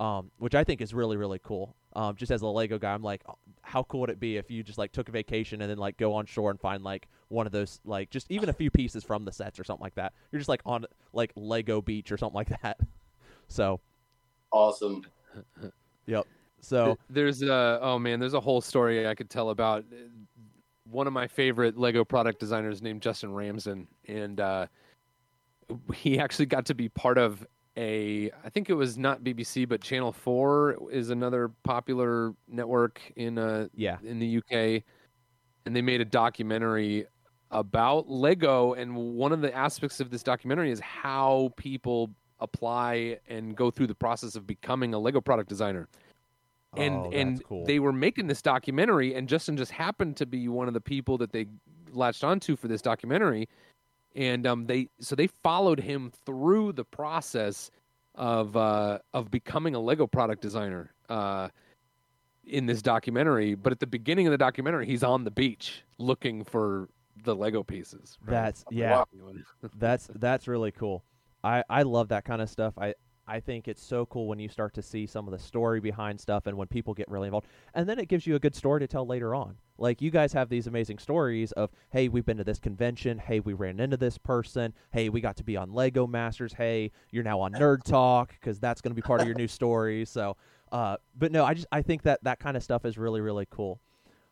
um, 0.00 0.30
which 0.38 0.54
I 0.54 0.64
think 0.64 0.80
is 0.80 0.94
really 0.94 1.16
really 1.16 1.40
cool. 1.42 1.74
Um, 1.94 2.14
just 2.16 2.30
as 2.30 2.42
a 2.42 2.46
Lego 2.46 2.78
guy, 2.78 2.92
I'm 2.94 3.02
like, 3.02 3.22
how 3.62 3.82
cool 3.82 4.00
would 4.00 4.10
it 4.10 4.20
be 4.20 4.36
if 4.36 4.50
you 4.50 4.62
just 4.62 4.78
like 4.78 4.92
took 4.92 5.08
a 5.08 5.12
vacation 5.12 5.62
and 5.62 5.70
then 5.70 5.78
like 5.78 5.96
go 5.96 6.14
on 6.14 6.26
shore 6.26 6.50
and 6.50 6.60
find 6.60 6.82
like 6.84 7.08
one 7.28 7.46
of 7.46 7.52
those 7.52 7.80
like 7.84 8.10
just 8.10 8.30
even 8.30 8.48
a 8.48 8.52
few 8.52 8.70
pieces 8.70 9.02
from 9.02 9.24
the 9.24 9.32
sets 9.32 9.58
or 9.58 9.64
something 9.64 9.82
like 9.82 9.94
that. 9.96 10.12
You're 10.30 10.38
just 10.38 10.48
like 10.48 10.60
on 10.64 10.84
like 11.12 11.32
Lego 11.34 11.80
Beach 11.80 12.12
or 12.12 12.16
something 12.16 12.36
like 12.36 12.48
that. 12.62 12.78
So 13.48 13.80
Awesome. 14.50 15.02
So 16.60 16.98
There's 17.08 17.42
a 17.42 17.78
oh 17.82 17.98
man, 17.98 18.20
there's 18.20 18.34
a 18.34 18.40
whole 18.40 18.60
story 18.60 19.06
I 19.06 19.14
could 19.14 19.30
tell 19.30 19.50
about 19.50 19.84
one 20.84 21.06
of 21.06 21.12
my 21.12 21.26
favorite 21.26 21.76
Lego 21.76 22.04
product 22.04 22.40
designers 22.40 22.82
named 22.82 23.02
Justin 23.02 23.32
Ramsden, 23.32 23.86
and 24.06 24.40
uh, 24.40 24.66
he 25.94 26.18
actually 26.18 26.46
got 26.46 26.66
to 26.66 26.74
be 26.74 26.88
part 26.88 27.18
of 27.18 27.46
a 27.76 28.30
I 28.44 28.50
think 28.50 28.70
it 28.70 28.74
was 28.74 28.98
not 28.98 29.22
BBC 29.22 29.68
but 29.68 29.80
Channel 29.80 30.12
Four 30.12 30.76
is 30.90 31.10
another 31.10 31.50
popular 31.62 32.34
network 32.48 33.00
in 33.16 33.38
uh 33.38 33.68
yeah, 33.74 33.98
in 34.02 34.18
the 34.18 34.38
UK, 34.38 34.82
and 35.64 35.76
they 35.76 35.82
made 35.82 36.00
a 36.00 36.04
documentary 36.04 37.06
about 37.50 38.08
Lego, 38.10 38.74
and 38.74 38.94
one 38.94 39.32
of 39.32 39.40
the 39.40 39.54
aspects 39.54 40.00
of 40.00 40.10
this 40.10 40.22
documentary 40.22 40.70
is 40.70 40.80
how 40.80 41.52
people 41.56 42.10
apply 42.40 43.18
and 43.28 43.56
go 43.56 43.70
through 43.70 43.86
the 43.86 43.94
process 43.94 44.36
of 44.36 44.46
becoming 44.46 44.94
a 44.94 44.98
Lego 44.98 45.20
product 45.20 45.48
designer. 45.48 45.88
And 46.76 46.94
Oh, 46.94 47.10
and 47.12 47.42
cool. 47.44 47.64
they 47.64 47.78
were 47.78 47.92
making 47.92 48.26
this 48.26 48.42
documentary, 48.42 49.14
and 49.14 49.28
Justin 49.28 49.56
just 49.56 49.72
happened 49.72 50.16
to 50.18 50.26
be 50.26 50.48
one 50.48 50.68
of 50.68 50.74
the 50.74 50.80
people 50.80 51.16
that 51.18 51.32
they 51.32 51.46
latched 51.92 52.22
onto 52.24 52.56
for 52.56 52.68
this 52.68 52.82
documentary. 52.82 53.48
And 54.14 54.46
um, 54.46 54.66
they 54.66 54.88
so 55.00 55.14
they 55.14 55.28
followed 55.28 55.80
him 55.80 56.12
through 56.26 56.72
the 56.72 56.84
process 56.84 57.70
of 58.14 58.56
uh, 58.56 58.98
of 59.14 59.30
becoming 59.30 59.74
a 59.74 59.78
Lego 59.80 60.06
product 60.06 60.42
designer 60.42 60.92
uh, 61.08 61.48
in 62.44 62.66
this 62.66 62.82
documentary. 62.82 63.54
But 63.54 63.72
at 63.72 63.80
the 63.80 63.86
beginning 63.86 64.26
of 64.26 64.30
the 64.32 64.38
documentary, 64.38 64.86
he's 64.86 65.02
on 65.02 65.24
the 65.24 65.30
beach 65.30 65.84
looking 65.98 66.44
for 66.44 66.88
the 67.24 67.34
Lego 67.34 67.62
pieces. 67.62 68.18
right? 68.24 68.32
That's 68.32 68.64
yeah. 68.70 69.04
That's 69.76 70.08
that's 70.16 70.46
really 70.48 70.72
cool. 70.72 71.02
I 71.44 71.64
I 71.70 71.82
love 71.82 72.08
that 72.08 72.24
kind 72.24 72.42
of 72.42 72.50
stuff. 72.50 72.74
I 72.76 72.94
I 73.28 73.40
think 73.40 73.68
it's 73.68 73.82
so 73.82 74.06
cool 74.06 74.26
when 74.26 74.38
you 74.38 74.48
start 74.48 74.74
to 74.74 74.82
see 74.82 75.06
some 75.06 75.28
of 75.28 75.32
the 75.32 75.38
story 75.38 75.80
behind 75.80 76.20
stuff 76.20 76.46
and 76.46 76.56
when 76.56 76.66
people 76.66 76.94
get 76.94 77.08
really 77.10 77.28
involved. 77.28 77.46
And 77.74 77.88
then 77.88 77.98
it 77.98 78.08
gives 78.08 78.26
you 78.26 78.34
a 78.34 78.38
good 78.38 78.54
story 78.54 78.80
to 78.80 78.86
tell 78.86 79.06
later 79.06 79.34
on. 79.34 79.56
Like 79.76 80.00
you 80.00 80.10
guys 80.10 80.32
have 80.32 80.48
these 80.48 80.66
amazing 80.66 80.98
stories 80.98 81.52
of, 81.52 81.70
hey, 81.90 82.08
we've 82.08 82.24
been 82.24 82.38
to 82.38 82.44
this 82.44 82.58
convention, 82.58 83.18
hey, 83.18 83.40
we 83.40 83.52
ran 83.52 83.78
into 83.78 83.96
this 83.96 84.18
person, 84.18 84.72
hey, 84.92 85.08
we 85.08 85.20
got 85.20 85.36
to 85.36 85.44
be 85.44 85.56
on 85.56 85.72
Lego 85.72 86.06
Masters, 86.06 86.54
hey, 86.54 86.90
you're 87.10 87.22
now 87.22 87.40
on 87.40 87.52
Nerd 87.52 87.82
Talk 87.84 88.32
because 88.40 88.58
that's 88.58 88.80
going 88.80 88.90
to 88.90 88.96
be 88.96 89.02
part 89.02 89.20
of 89.20 89.26
your 89.26 89.36
new 89.36 89.46
story. 89.46 90.04
So, 90.04 90.36
uh, 90.72 90.96
but 91.16 91.30
no, 91.30 91.44
I 91.44 91.54
just 91.54 91.66
I 91.70 91.82
think 91.82 92.02
that 92.02 92.24
that 92.24 92.40
kind 92.40 92.56
of 92.56 92.62
stuff 92.62 92.84
is 92.84 92.98
really 92.98 93.20
really 93.20 93.46
cool. 93.50 93.80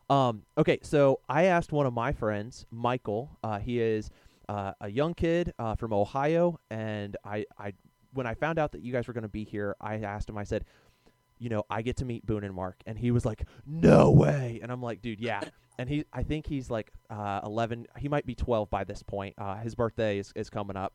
Um, 0.08 0.42
okay, 0.56 0.78
so 0.82 1.20
I 1.28 1.44
asked 1.44 1.72
one 1.72 1.86
of 1.86 1.92
my 1.92 2.12
friends, 2.12 2.66
Michael. 2.70 3.38
Uh, 3.42 3.58
he 3.58 3.80
is 3.80 4.10
uh, 4.48 4.72
a 4.80 4.88
young 4.88 5.14
kid 5.14 5.52
uh, 5.58 5.74
from 5.74 5.92
Ohio, 5.92 6.60
and 6.70 7.16
I, 7.24 7.44
I, 7.58 7.72
when 8.16 8.26
I 8.26 8.34
found 8.34 8.58
out 8.58 8.72
that 8.72 8.82
you 8.82 8.92
guys 8.92 9.06
were 9.06 9.14
going 9.14 9.22
to 9.22 9.28
be 9.28 9.44
here, 9.44 9.76
I 9.80 9.96
asked 9.96 10.28
him. 10.28 10.38
I 10.38 10.44
said, 10.44 10.64
you 11.38 11.48
know, 11.48 11.64
I 11.68 11.82
get 11.82 11.96
to 11.98 12.04
meet 12.04 12.24
Boone 12.24 12.44
and 12.44 12.54
Mark, 12.54 12.76
and 12.86 12.98
he 12.98 13.10
was 13.10 13.26
like, 13.26 13.44
"No 13.66 14.10
way!" 14.10 14.58
And 14.62 14.72
I'm 14.72 14.82
like, 14.82 15.02
"Dude, 15.02 15.20
yeah." 15.20 15.40
And 15.78 15.90
he, 15.90 16.06
I 16.10 16.22
think 16.22 16.46
he's 16.46 16.70
like 16.70 16.90
uh, 17.10 17.42
11. 17.44 17.86
He 17.98 18.08
might 18.08 18.24
be 18.24 18.34
12 18.34 18.70
by 18.70 18.82
this 18.84 19.02
point. 19.02 19.34
Uh, 19.36 19.56
his 19.56 19.74
birthday 19.74 20.18
is 20.18 20.32
is 20.34 20.48
coming 20.48 20.74
up, 20.74 20.94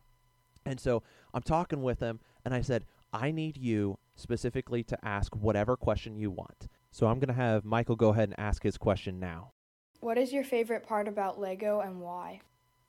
and 0.66 0.80
so 0.80 1.04
I'm 1.32 1.42
talking 1.42 1.84
with 1.84 2.00
him, 2.00 2.18
and 2.44 2.52
I 2.52 2.62
said, 2.62 2.84
"I 3.12 3.30
need 3.30 3.56
you 3.56 4.00
specifically 4.16 4.82
to 4.82 4.98
ask 5.04 5.36
whatever 5.36 5.76
question 5.76 6.16
you 6.16 6.32
want." 6.32 6.66
So 6.90 7.06
I'm 7.06 7.20
gonna 7.20 7.32
have 7.32 7.64
Michael 7.64 7.94
go 7.94 8.08
ahead 8.08 8.30
and 8.30 8.40
ask 8.40 8.64
his 8.64 8.76
question 8.76 9.20
now. 9.20 9.52
What 10.00 10.18
is 10.18 10.32
your 10.32 10.42
favorite 10.42 10.84
part 10.84 11.06
about 11.06 11.38
Lego 11.38 11.78
and 11.78 12.00
why? 12.00 12.40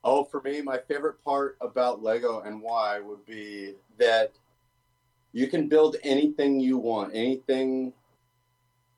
Oh, 0.04 0.24
for 0.26 0.42
me, 0.42 0.62
my 0.62 0.78
favorite 0.78 1.24
part 1.24 1.58
about 1.62 2.04
Lego 2.04 2.42
and 2.42 2.62
why 2.62 3.00
would 3.00 3.26
be 3.26 3.76
that 3.98 4.34
you 5.32 5.48
can 5.48 5.68
build 5.68 5.96
anything 6.04 6.60
you 6.60 6.78
want, 6.78 7.12
anything 7.14 7.94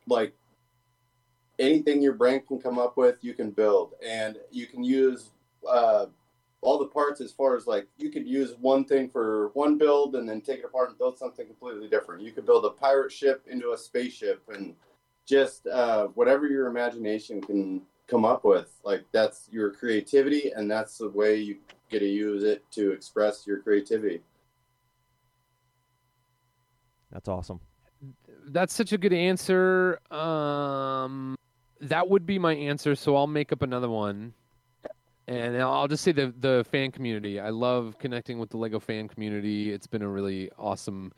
like 0.07 0.33
anything 1.59 2.01
your 2.01 2.13
brain 2.13 2.41
can 2.41 2.59
come 2.59 2.79
up 2.79 2.97
with, 2.97 3.17
you 3.21 3.33
can 3.33 3.51
build, 3.51 3.93
and 4.05 4.37
you 4.51 4.67
can 4.67 4.83
use 4.83 5.31
uh, 5.69 6.07
all 6.61 6.79
the 6.79 6.85
parts 6.85 7.21
as 7.21 7.31
far 7.31 7.55
as 7.55 7.67
like 7.67 7.87
you 7.97 8.09
could 8.09 8.27
use 8.27 8.55
one 8.59 8.83
thing 8.83 9.09
for 9.09 9.49
one 9.49 9.77
build 9.77 10.15
and 10.15 10.27
then 10.27 10.41
take 10.41 10.59
it 10.59 10.65
apart 10.65 10.89
and 10.89 10.97
build 10.97 11.17
something 11.17 11.45
completely 11.45 11.87
different. 11.87 12.23
You 12.23 12.31
could 12.31 12.45
build 12.45 12.65
a 12.65 12.71
pirate 12.71 13.11
ship 13.11 13.45
into 13.49 13.71
a 13.71 13.77
spaceship 13.77 14.41
and 14.51 14.75
just 15.25 15.67
uh, 15.67 16.07
whatever 16.07 16.47
your 16.47 16.67
imagination 16.67 17.41
can 17.41 17.81
come 18.07 18.25
up 18.25 18.43
with. 18.43 18.71
Like 18.83 19.05
that's 19.11 19.47
your 19.51 19.71
creativity, 19.71 20.51
and 20.51 20.69
that's 20.69 20.97
the 20.97 21.09
way 21.09 21.35
you 21.35 21.57
get 21.89 21.99
to 21.99 22.07
use 22.07 22.43
it 22.43 22.63
to 22.71 22.91
express 22.91 23.45
your 23.45 23.59
creativity. 23.59 24.21
That's 27.11 27.27
awesome. 27.27 27.59
That's 28.47 28.73
such 28.73 28.91
a 28.91 28.97
good 28.97 29.13
answer. 29.13 29.99
Um, 30.11 31.35
that 31.81 32.07
would 32.09 32.25
be 32.25 32.37
my 32.37 32.53
answer. 32.53 32.95
So 32.95 33.15
I'll 33.15 33.27
make 33.27 33.51
up 33.51 33.61
another 33.61 33.89
one, 33.89 34.33
and 35.27 35.57
I'll 35.61 35.87
just 35.87 36.03
say 36.03 36.11
the 36.11 36.33
the 36.39 36.65
fan 36.69 36.91
community. 36.91 37.39
I 37.39 37.49
love 37.49 37.95
connecting 37.99 38.37
with 38.39 38.49
the 38.49 38.57
Lego 38.57 38.79
fan 38.79 39.07
community. 39.07 39.71
It's 39.71 39.87
been 39.87 40.01
a 40.01 40.09
really 40.09 40.51
awesome 40.57 41.11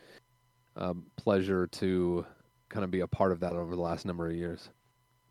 um, 0.75 1.05
pleasure 1.15 1.67
to 1.67 2.25
kind 2.69 2.83
of 2.83 2.91
be 2.91 2.99
a 2.99 3.07
part 3.07 3.31
of 3.31 3.39
that 3.39 3.53
over 3.53 3.75
the 3.75 3.81
last 3.81 4.05
number 4.05 4.27
of 4.27 4.35
years. 4.35 4.69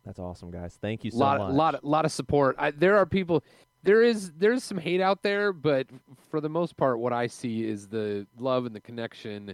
That's 0.07 0.19
awesome, 0.19 0.51
guys. 0.51 0.77
Thank 0.81 1.03
you 1.03 1.11
so 1.11 1.17
lot, 1.17 1.39
much. 1.39 1.53
lot, 1.53 1.83
a 1.83 1.87
lot 1.87 2.05
of 2.05 2.13
support. 2.13 2.55
I, 2.57 2.71
there 2.71 2.97
are 2.97 3.05
people. 3.05 3.43
There 3.83 4.01
is 4.01 4.31
there's 4.37 4.63
some 4.63 4.77
hate 4.77 5.01
out 5.01 5.21
there, 5.21 5.51
but 5.51 5.85
for 6.29 6.39
the 6.39 6.49
most 6.49 6.77
part, 6.77 6.99
what 6.99 7.11
I 7.11 7.27
see 7.27 7.65
is 7.65 7.87
the 7.87 8.25
love 8.39 8.65
and 8.65 8.73
the 8.73 8.79
connection, 8.79 9.53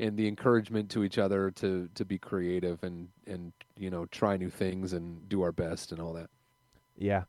and 0.00 0.16
the 0.16 0.26
encouragement 0.26 0.90
to 0.90 1.04
each 1.04 1.18
other 1.18 1.50
to 1.52 1.88
to 1.94 2.04
be 2.04 2.18
creative 2.18 2.82
and 2.82 3.08
and 3.26 3.52
you 3.76 3.90
know 3.90 4.06
try 4.06 4.36
new 4.38 4.48
things 4.48 4.94
and 4.94 5.28
do 5.28 5.42
our 5.42 5.52
best 5.52 5.92
and 5.92 6.00
all 6.00 6.14
that. 6.14 6.30
Yeah. 6.96 7.24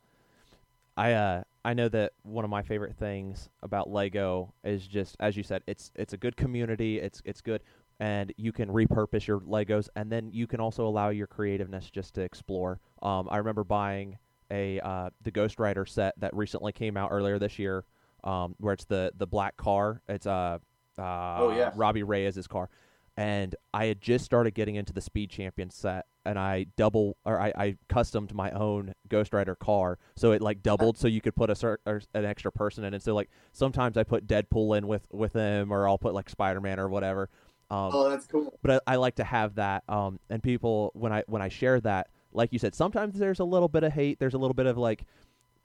I 0.95 1.13
uh 1.13 1.43
I 1.63 1.73
know 1.73 1.89
that 1.89 2.13
one 2.23 2.45
of 2.45 2.49
my 2.49 2.63
favorite 2.63 2.95
things 2.95 3.49
about 3.61 3.89
Lego 3.89 4.53
is 4.63 4.87
just 4.87 5.17
as 5.19 5.35
you 5.35 5.43
said, 5.43 5.61
it's 5.67 5.91
it's 5.95 6.13
a 6.13 6.17
good 6.17 6.37
community, 6.37 6.99
it's 6.99 7.21
it's 7.25 7.41
good 7.41 7.61
and 8.01 8.33
you 8.35 8.51
can 8.51 8.67
repurpose 8.67 9.27
your 9.27 9.39
Legos 9.39 9.87
and 9.95 10.11
then 10.11 10.31
you 10.33 10.47
can 10.47 10.59
also 10.59 10.85
allow 10.87 11.09
your 11.09 11.27
creativeness 11.27 11.89
just 11.89 12.15
to 12.15 12.21
explore. 12.21 12.79
Um 13.01 13.29
I 13.31 13.37
remember 13.37 13.63
buying 13.63 14.17
a 14.49 14.79
uh 14.81 15.11
the 15.21 15.31
Ghost 15.31 15.59
Rider 15.59 15.85
set 15.85 16.19
that 16.19 16.35
recently 16.35 16.73
came 16.73 16.97
out 16.97 17.09
earlier 17.11 17.39
this 17.39 17.57
year 17.59 17.85
um 18.23 18.55
where 18.59 18.73
it's 18.73 18.85
the 18.85 19.11
the 19.15 19.27
black 19.27 19.55
car. 19.55 20.01
It's 20.09 20.25
uh 20.25 20.57
uh 20.97 21.37
Oh, 21.39 21.53
yeah. 21.55 21.71
Robbie 21.75 22.03
Reyes' 22.03 22.47
car. 22.47 22.69
And 23.17 23.55
I 23.73 23.85
had 23.85 24.01
just 24.01 24.25
started 24.25 24.55
getting 24.55 24.75
into 24.75 24.93
the 24.93 25.01
Speed 25.01 25.29
Champion 25.29 25.69
set 25.69 26.05
and 26.25 26.39
I 26.39 26.67
double 26.77 27.17
or 27.25 27.39
I, 27.39 27.53
I 27.55 27.77
customed 27.87 28.33
my 28.33 28.49
own 28.51 28.93
Ghost 29.09 29.33
Rider 29.33 29.55
car, 29.55 29.99
so 30.15 30.31
it 30.31 30.41
like 30.41 30.63
doubled, 30.63 30.97
so 30.97 31.07
you 31.07 31.21
could 31.21 31.35
put 31.35 31.49
a 31.49 31.55
cer- 31.55 31.79
or 31.85 32.01
an 32.13 32.25
extra 32.25 32.51
person 32.51 32.83
in. 32.83 32.93
And 32.93 33.03
so 33.03 33.13
like 33.13 33.29
sometimes 33.53 33.97
I 33.97 34.03
put 34.03 34.27
Deadpool 34.27 34.77
in 34.77 34.87
with 34.87 35.07
with 35.11 35.33
him, 35.33 35.71
or 35.71 35.87
I'll 35.87 35.97
put 35.97 36.13
like 36.13 36.29
Spider 36.29 36.61
Man 36.61 36.79
or 36.79 36.89
whatever. 36.89 37.29
Um, 37.71 37.89
Oh, 37.93 38.09
that's 38.09 38.25
cool. 38.27 38.53
but 38.61 38.83
I, 38.87 38.93
I 38.93 38.95
like 38.97 39.15
to 39.15 39.23
have 39.23 39.55
that. 39.55 39.83
Um, 39.87 40.19
and 40.29 40.43
people 40.43 40.91
when 40.93 41.11
I 41.13 41.23
when 41.27 41.41
I 41.41 41.47
share 41.49 41.79
that, 41.81 42.07
like 42.33 42.51
you 42.53 42.59
said, 42.59 42.75
sometimes 42.75 43.17
there's 43.17 43.39
a 43.39 43.43
little 43.45 43.69
bit 43.69 43.83
of 43.83 43.93
hate. 43.93 44.19
There's 44.19 44.33
a 44.33 44.37
little 44.37 44.53
bit 44.53 44.65
of 44.65 44.77
like, 44.77 45.05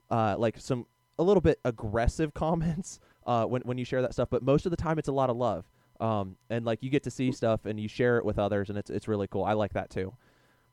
uh, 0.09 0.35
like 0.37 0.57
some 0.57 0.85
a 1.19 1.23
little 1.23 1.41
bit 1.41 1.59
aggressive 1.65 2.33
comments. 2.33 2.99
Uh, 3.25 3.43
when 3.45 3.61
when 3.63 3.77
you 3.77 3.83
share 3.83 4.01
that 4.01 4.13
stuff, 4.13 4.29
but 4.31 4.41
most 4.41 4.65
of 4.65 4.69
the 4.71 4.77
time 4.77 4.97
it's 4.97 5.09
a 5.09 5.11
lot 5.11 5.29
of 5.29 5.35
love. 5.35 5.65
Um, 5.99 6.37
and 6.49 6.63
like 6.63 6.81
you 6.81 6.89
get 6.89 7.03
to 7.03 7.11
see 7.11 7.31
stuff 7.33 7.65
and 7.65 7.77
you 7.79 7.89
share 7.89 8.17
it 8.19 8.23
with 8.25 8.39
others, 8.39 8.69
and 8.69 8.77
it's 8.77 8.89
it's 8.89 9.07
really 9.07 9.27
cool. 9.27 9.43
I 9.43 9.51
like 9.53 9.73
that 9.73 9.89
too. 9.89 10.13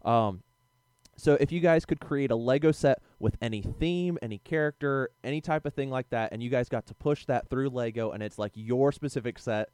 Um, 0.05 0.43
so 1.17 1.35
if 1.41 1.51
you 1.53 1.61
guys 1.61 1.85
could 1.85 2.01
create 2.01 2.31
a 2.31 2.37
Lego 2.37 2.73
set 2.73 2.99
with 3.21 3.37
any 3.41 3.63
theme, 3.63 4.19
any 4.23 4.39
character, 4.39 5.11
any 5.23 5.41
type 5.41 5.65
of 5.65 5.73
thing 5.75 5.89
like 5.91 6.11
that, 6.11 6.33
and 6.33 6.43
you 6.43 6.51
guys 6.51 6.69
got 6.69 6.87
to 6.87 6.95
push 6.95 7.25
that 7.27 7.49
through 7.49 7.71
Lego, 7.71 8.11
and 8.11 8.23
it's 8.23 8.39
like 8.39 8.53
your 8.55 8.93
specific 8.93 9.39
set. 9.39 9.71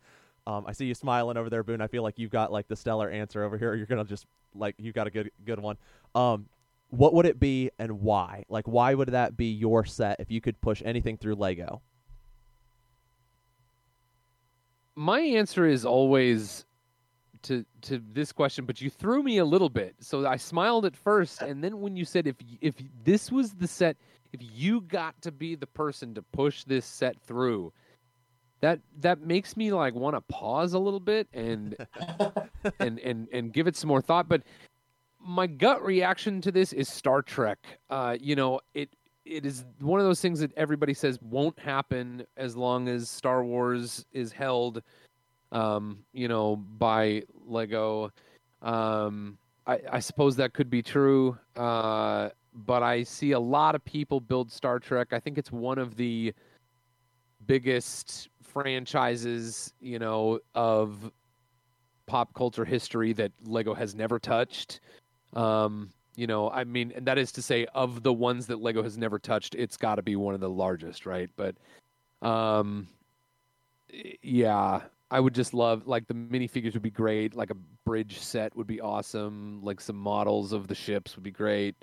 Um, 0.47 0.64
I 0.66 0.72
see 0.72 0.86
you 0.86 0.95
smiling 0.95 1.36
over 1.36 1.51
there, 1.51 1.62
Boone. 1.62 1.80
I 1.80 1.86
feel 1.86 2.03
like 2.03 2.18
you've 2.18 2.30
got 2.30 2.53
like 2.53 2.68
the 2.68 2.76
stellar 2.76 3.11
answer 3.11 3.45
over 3.45 3.59
here. 3.59 3.74
You're 3.76 3.86
gonna 3.86 4.05
just 4.05 4.26
like 4.55 4.74
you've 4.78 4.95
got 4.95 5.07
a 5.07 5.11
good 5.11 5.30
good 5.45 5.61
one. 5.61 5.76
Um, 6.14 6.47
what 6.88 7.14
would 7.14 7.26
it 7.26 7.38
be 7.38 7.70
and 7.78 8.01
why? 8.01 8.45
Like, 8.49 8.66
why 8.66 8.95
would 8.95 9.11
that 9.11 9.36
be 9.36 9.47
your 9.47 9.84
set 9.84 10.18
if 10.18 10.30
you 10.30 10.41
could 10.41 10.61
push 10.61 10.82
anything 10.84 11.16
through 11.16 11.36
Lego? 11.36 11.82
My 14.97 15.20
answer 15.20 15.66
is 15.66 15.84
always 15.84 16.66
to 17.43 17.64
to 17.82 18.03
this 18.12 18.32
question, 18.32 18.64
but 18.64 18.80
you 18.80 18.91
threw 18.91 19.22
me 19.22 19.38
a 19.38 19.45
little 19.45 19.68
bit. 19.68 19.95
So 20.01 20.26
I 20.26 20.36
smiled 20.36 20.84
at 20.84 20.97
first, 20.97 21.43
and 21.43 21.62
then 21.62 21.80
when 21.80 21.97
you 21.97 22.05
said 22.05 22.26
if 22.26 22.36
if 22.61 22.74
this 23.05 23.30
was 23.30 23.53
the 23.53 23.68
set, 23.68 23.97
if 24.32 24.41
you 24.43 24.82
got 24.82 25.20
to 25.22 25.32
be 25.32 25.55
the 25.55 25.66
person 25.66 26.14
to 26.14 26.22
push 26.22 26.64
this 26.64 26.84
set 26.84 27.20
through, 27.20 27.72
that 28.61 28.81
that 29.01 29.21
makes 29.21 29.57
me 29.57 29.73
like 29.73 29.95
want 29.95 30.17
to 30.17 30.21
pause 30.23 30.75
a 30.75 30.79
little 30.79 31.01
bit 31.01 31.29
and 31.33 31.77
and 32.79 32.99
and 32.99 33.29
and 33.33 33.53
give 33.53 33.67
it 33.67 33.77
some 33.77 33.89
more 33.89 34.03
thought. 34.03 34.29
But 34.29 34.43
my 35.21 35.47
gut 35.47 35.85
reaction 35.85 36.41
to 36.43 36.53
this 36.53 36.73
is 36.73 36.89
Star 36.89 37.23
Trek. 37.23 37.59
Uh, 37.89 38.17
you 38.21 38.37
know, 38.37 38.61
it 38.75 38.91
it 39.25 39.47
is 39.47 39.65
one 39.81 40.01
of 40.01 40.07
those 40.07 40.21
things 40.21 40.41
that 40.41 40.53
everybody 40.57 40.95
says 40.95 41.19
won't 41.23 41.59
happen 41.59 42.25
as 42.37 42.57
long 42.57 42.89
as 42.89 43.09
Star 43.09 43.45
Wars 43.45 44.05
is 44.13 44.33
held, 44.33 44.83
um, 45.53 45.99
you 46.13 46.29
know, 46.29 46.57
by 46.57 47.23
Lego. 47.47 48.11
Um, 48.63 49.39
I, 49.67 49.81
I 49.93 50.01
suppose 50.01 50.37
that 50.37 50.53
could 50.53 50.71
be 50.71 50.83
true, 50.83 51.39
uh, 51.57 52.31
but 52.55 52.83
I 52.83 53.03
see 53.05 53.33
a 53.33 53.41
lot 53.41 53.75
of 53.75 53.85
people 53.85 54.21
build 54.21 54.51
Star 54.51 54.79
Trek. 54.79 55.09
I 55.13 55.21
think 55.21 55.39
it's 55.39 55.53
one 55.53 55.79
of 55.79 55.97
the 55.97 56.35
biggest 57.47 58.29
franchises, 58.53 59.72
you 59.80 59.98
know, 59.98 60.40
of 60.55 61.11
pop 62.07 62.34
culture 62.34 62.64
history 62.64 63.12
that 63.14 63.32
Lego 63.44 63.74
has 63.74 63.94
never 63.94 64.18
touched. 64.18 64.80
Um, 65.32 65.90
you 66.16 66.26
know, 66.26 66.51
I 66.51 66.64
mean, 66.64 66.92
and 66.94 67.07
that 67.07 67.18
is 67.18 67.32
to 67.32 67.42
say, 67.42 67.66
of 67.74 68.03
the 68.03 68.12
ones 68.12 68.46
that 68.48 68.61
Lego 68.61 68.82
has 68.82 68.98
never 68.98 69.18
touched, 69.18 69.55
it's 69.55 69.76
got 69.76 69.94
to 69.94 70.03
be 70.03 70.16
one 70.16 70.34
of 70.34 70.40
the 70.40 70.51
largest, 70.51 71.07
right? 71.07 71.30
But, 71.36 71.57
um, 72.20 72.88
yeah, 74.22 74.82
I 75.11 75.20
would 75.20 75.34
just 75.34 75.55
love 75.55 75.86
like 75.86 76.07
the 76.07 76.14
minifigures 76.14 76.74
would 76.74 76.82
be 76.82 76.90
great. 76.90 77.34
Like 77.34 77.51
a 77.51 77.57
bridge 77.84 78.18
set 78.18 78.55
would 78.57 78.66
be 78.66 78.80
awesome. 78.80 79.61
Like 79.62 79.80
some 79.80 79.96
models 79.96 80.53
of 80.53 80.68
the 80.68 80.74
ships 80.74 81.16
would 81.16 81.24
be 81.24 81.30
great. 81.30 81.74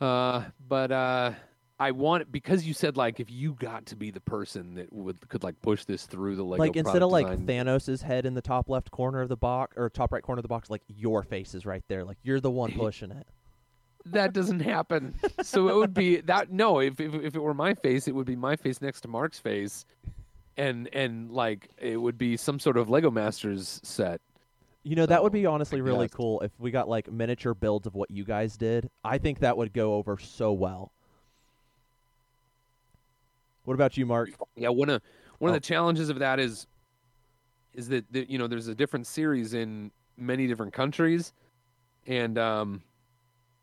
Uh, 0.00 0.44
but 0.68 0.90
uh, 0.90 1.32
I 1.80 1.92
want 1.92 2.30
because 2.30 2.66
you 2.66 2.74
said 2.74 2.98
like 2.98 3.20
if 3.20 3.30
you 3.30 3.54
got 3.58 3.86
to 3.86 3.96
be 3.96 4.10
the 4.10 4.20
person 4.20 4.74
that 4.74 4.92
would 4.92 5.26
could 5.30 5.42
like 5.42 5.60
push 5.62 5.86
this 5.86 6.04
through 6.04 6.36
the 6.36 6.44
Lego 6.44 6.62
like 6.62 6.76
instead 6.76 7.02
of 7.02 7.10
like 7.10 7.26
product 7.26 7.46
Thanos' 7.46 8.02
head 8.02 8.26
in 8.26 8.34
the 8.34 8.42
top 8.42 8.68
left 8.68 8.90
corner 8.90 9.22
of 9.22 9.30
the 9.30 9.36
box 9.36 9.78
or 9.78 9.88
top 9.88 10.12
right 10.12 10.22
corner 10.22 10.40
of 10.40 10.42
the 10.42 10.48
box, 10.48 10.68
like 10.68 10.82
your 10.88 11.22
face 11.22 11.54
is 11.54 11.64
right 11.64 11.82
there. 11.88 12.04
Like 12.04 12.18
you're 12.22 12.38
the 12.38 12.50
one 12.50 12.70
pushing 12.78 13.10
it. 13.10 13.26
that 14.04 14.34
doesn't 14.34 14.60
happen. 14.60 15.14
So 15.42 15.68
it 15.68 15.74
would 15.74 15.94
be 15.94 16.16
that 16.20 16.52
no, 16.52 16.80
if, 16.80 17.00
if 17.00 17.14
if 17.14 17.34
it 17.34 17.40
were 17.40 17.54
my 17.54 17.72
face, 17.72 18.06
it 18.06 18.14
would 18.14 18.26
be 18.26 18.36
my 18.36 18.56
face 18.56 18.82
next 18.82 19.00
to 19.02 19.08
Mark's 19.08 19.38
face, 19.38 19.86
and 20.58 20.86
and 20.92 21.30
like 21.30 21.70
it 21.78 21.96
would 21.96 22.18
be 22.18 22.36
some 22.36 22.58
sort 22.58 22.76
of 22.76 22.90
Lego 22.90 23.10
Masters 23.10 23.80
set. 23.82 24.20
You 24.82 24.96
know, 24.96 25.06
that 25.06 25.22
would 25.22 25.32
be 25.32 25.46
honestly 25.46 25.80
really 25.80 26.08
cool 26.08 26.40
if 26.40 26.52
we 26.58 26.70
got 26.70 26.90
like 26.90 27.10
miniature 27.10 27.54
builds 27.54 27.86
of 27.86 27.94
what 27.94 28.10
you 28.10 28.24
guys 28.24 28.58
did. 28.58 28.90
I 29.02 29.16
think 29.16 29.38
that 29.38 29.56
would 29.56 29.72
go 29.72 29.94
over 29.94 30.18
so 30.18 30.52
well. 30.52 30.92
What 33.64 33.74
about 33.74 33.96
you, 33.96 34.06
Mark? 34.06 34.30
Yeah, 34.56 34.68
one 34.68 34.88
of 34.88 35.02
one 35.38 35.50
Oh. 35.50 35.54
of 35.54 35.62
the 35.62 35.66
challenges 35.66 36.08
of 36.08 36.18
that 36.18 36.38
is 36.38 36.66
is 37.72 37.88
that, 37.88 38.04
that 38.12 38.28
you 38.28 38.38
know 38.38 38.46
there's 38.46 38.68
a 38.68 38.74
different 38.74 39.06
series 39.06 39.54
in 39.54 39.90
many 40.16 40.46
different 40.46 40.72
countries, 40.72 41.32
and 42.06 42.36
um, 42.38 42.82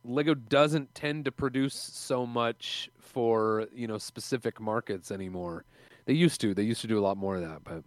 Lego 0.03 0.33
doesn't 0.33 0.93
tend 0.95 1.25
to 1.25 1.31
produce 1.31 1.75
so 1.75 2.25
much 2.25 2.89
for 2.99 3.67
you 3.73 3.87
know 3.87 3.97
specific 3.97 4.59
markets 4.59 5.11
anymore. 5.11 5.65
They 6.05 6.13
used 6.13 6.39
to. 6.41 6.53
They 6.53 6.63
used 6.63 6.81
to 6.81 6.87
do 6.87 6.97
a 6.97 7.01
lot 7.01 7.17
more 7.17 7.35
of 7.35 7.41
that, 7.41 7.63
but 7.63 7.83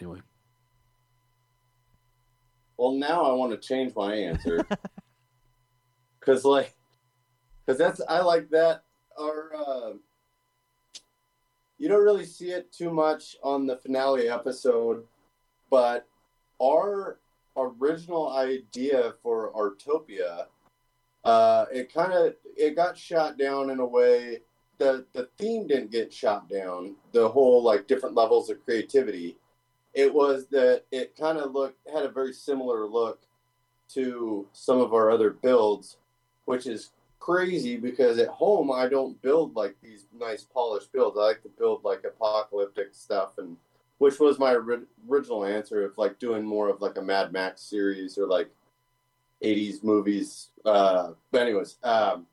anyway. 0.00 0.20
Well, 2.76 2.92
now 2.92 3.24
I 3.24 3.32
want 3.32 3.50
to 3.50 3.58
change 3.58 3.92
my 3.96 4.14
answer 4.14 4.64
because, 6.20 6.44
like, 6.44 6.76
because 7.66 7.76
that's 7.76 8.00
I 8.08 8.20
like 8.20 8.48
that. 8.50 8.84
Our 9.18 9.50
uh, 9.56 9.92
you 11.78 11.88
don't 11.88 12.04
really 12.04 12.24
see 12.24 12.50
it 12.50 12.72
too 12.72 12.90
much 12.90 13.36
on 13.42 13.66
the 13.66 13.76
finale 13.76 14.28
episode, 14.28 15.04
but 15.70 16.06
our 16.60 17.18
original 17.56 18.30
idea 18.36 19.14
for 19.22 19.52
Artopia, 19.52 20.46
uh, 21.24 21.66
it 21.72 21.92
kind 21.92 22.12
of 22.12 22.34
it 22.56 22.76
got 22.76 22.96
shot 22.96 23.38
down 23.38 23.70
in 23.70 23.80
a 23.80 23.86
way. 23.86 24.40
The 24.78 25.06
the 25.12 25.28
theme 25.38 25.66
didn't 25.66 25.90
get 25.90 26.12
shot 26.12 26.48
down. 26.48 26.96
The 27.12 27.28
whole 27.28 27.62
like 27.62 27.88
different 27.88 28.14
levels 28.14 28.50
of 28.50 28.64
creativity 28.64 29.36
it 29.94 30.14
was 30.14 30.46
that 30.48 30.84
it 30.92 31.16
kind 31.16 31.38
of 31.38 31.52
looked 31.52 31.76
had 31.92 32.04
a 32.04 32.08
very 32.08 32.32
similar 32.32 32.86
look 32.86 33.20
to 33.94 34.46
some 34.52 34.80
of 34.80 34.92
our 34.92 35.10
other 35.10 35.30
builds, 35.30 35.96
which 36.44 36.66
is 36.66 36.90
crazy 37.28 37.76
because 37.76 38.18
at 38.18 38.28
home 38.28 38.72
I 38.72 38.88
don't 38.88 39.20
build 39.20 39.54
like 39.54 39.76
these 39.82 40.06
nice 40.18 40.44
polished 40.44 40.92
builds. 40.92 41.18
I 41.18 41.22
like 41.24 41.42
to 41.42 41.50
build 41.50 41.84
like 41.84 42.04
apocalyptic 42.04 42.94
stuff, 42.94 43.32
and 43.36 43.58
which 43.98 44.18
was 44.18 44.38
my 44.38 44.54
ori- 44.54 44.86
original 45.08 45.44
answer 45.44 45.84
of 45.84 45.98
like 45.98 46.18
doing 46.18 46.42
more 46.42 46.70
of 46.70 46.80
like 46.80 46.96
a 46.96 47.02
Mad 47.02 47.30
Max 47.30 47.60
series 47.60 48.16
or 48.16 48.26
like 48.26 48.48
80s 49.44 49.84
movies. 49.84 50.48
Uh, 50.64 51.12
but 51.30 51.42
anyways, 51.42 51.76
um, 51.84 52.26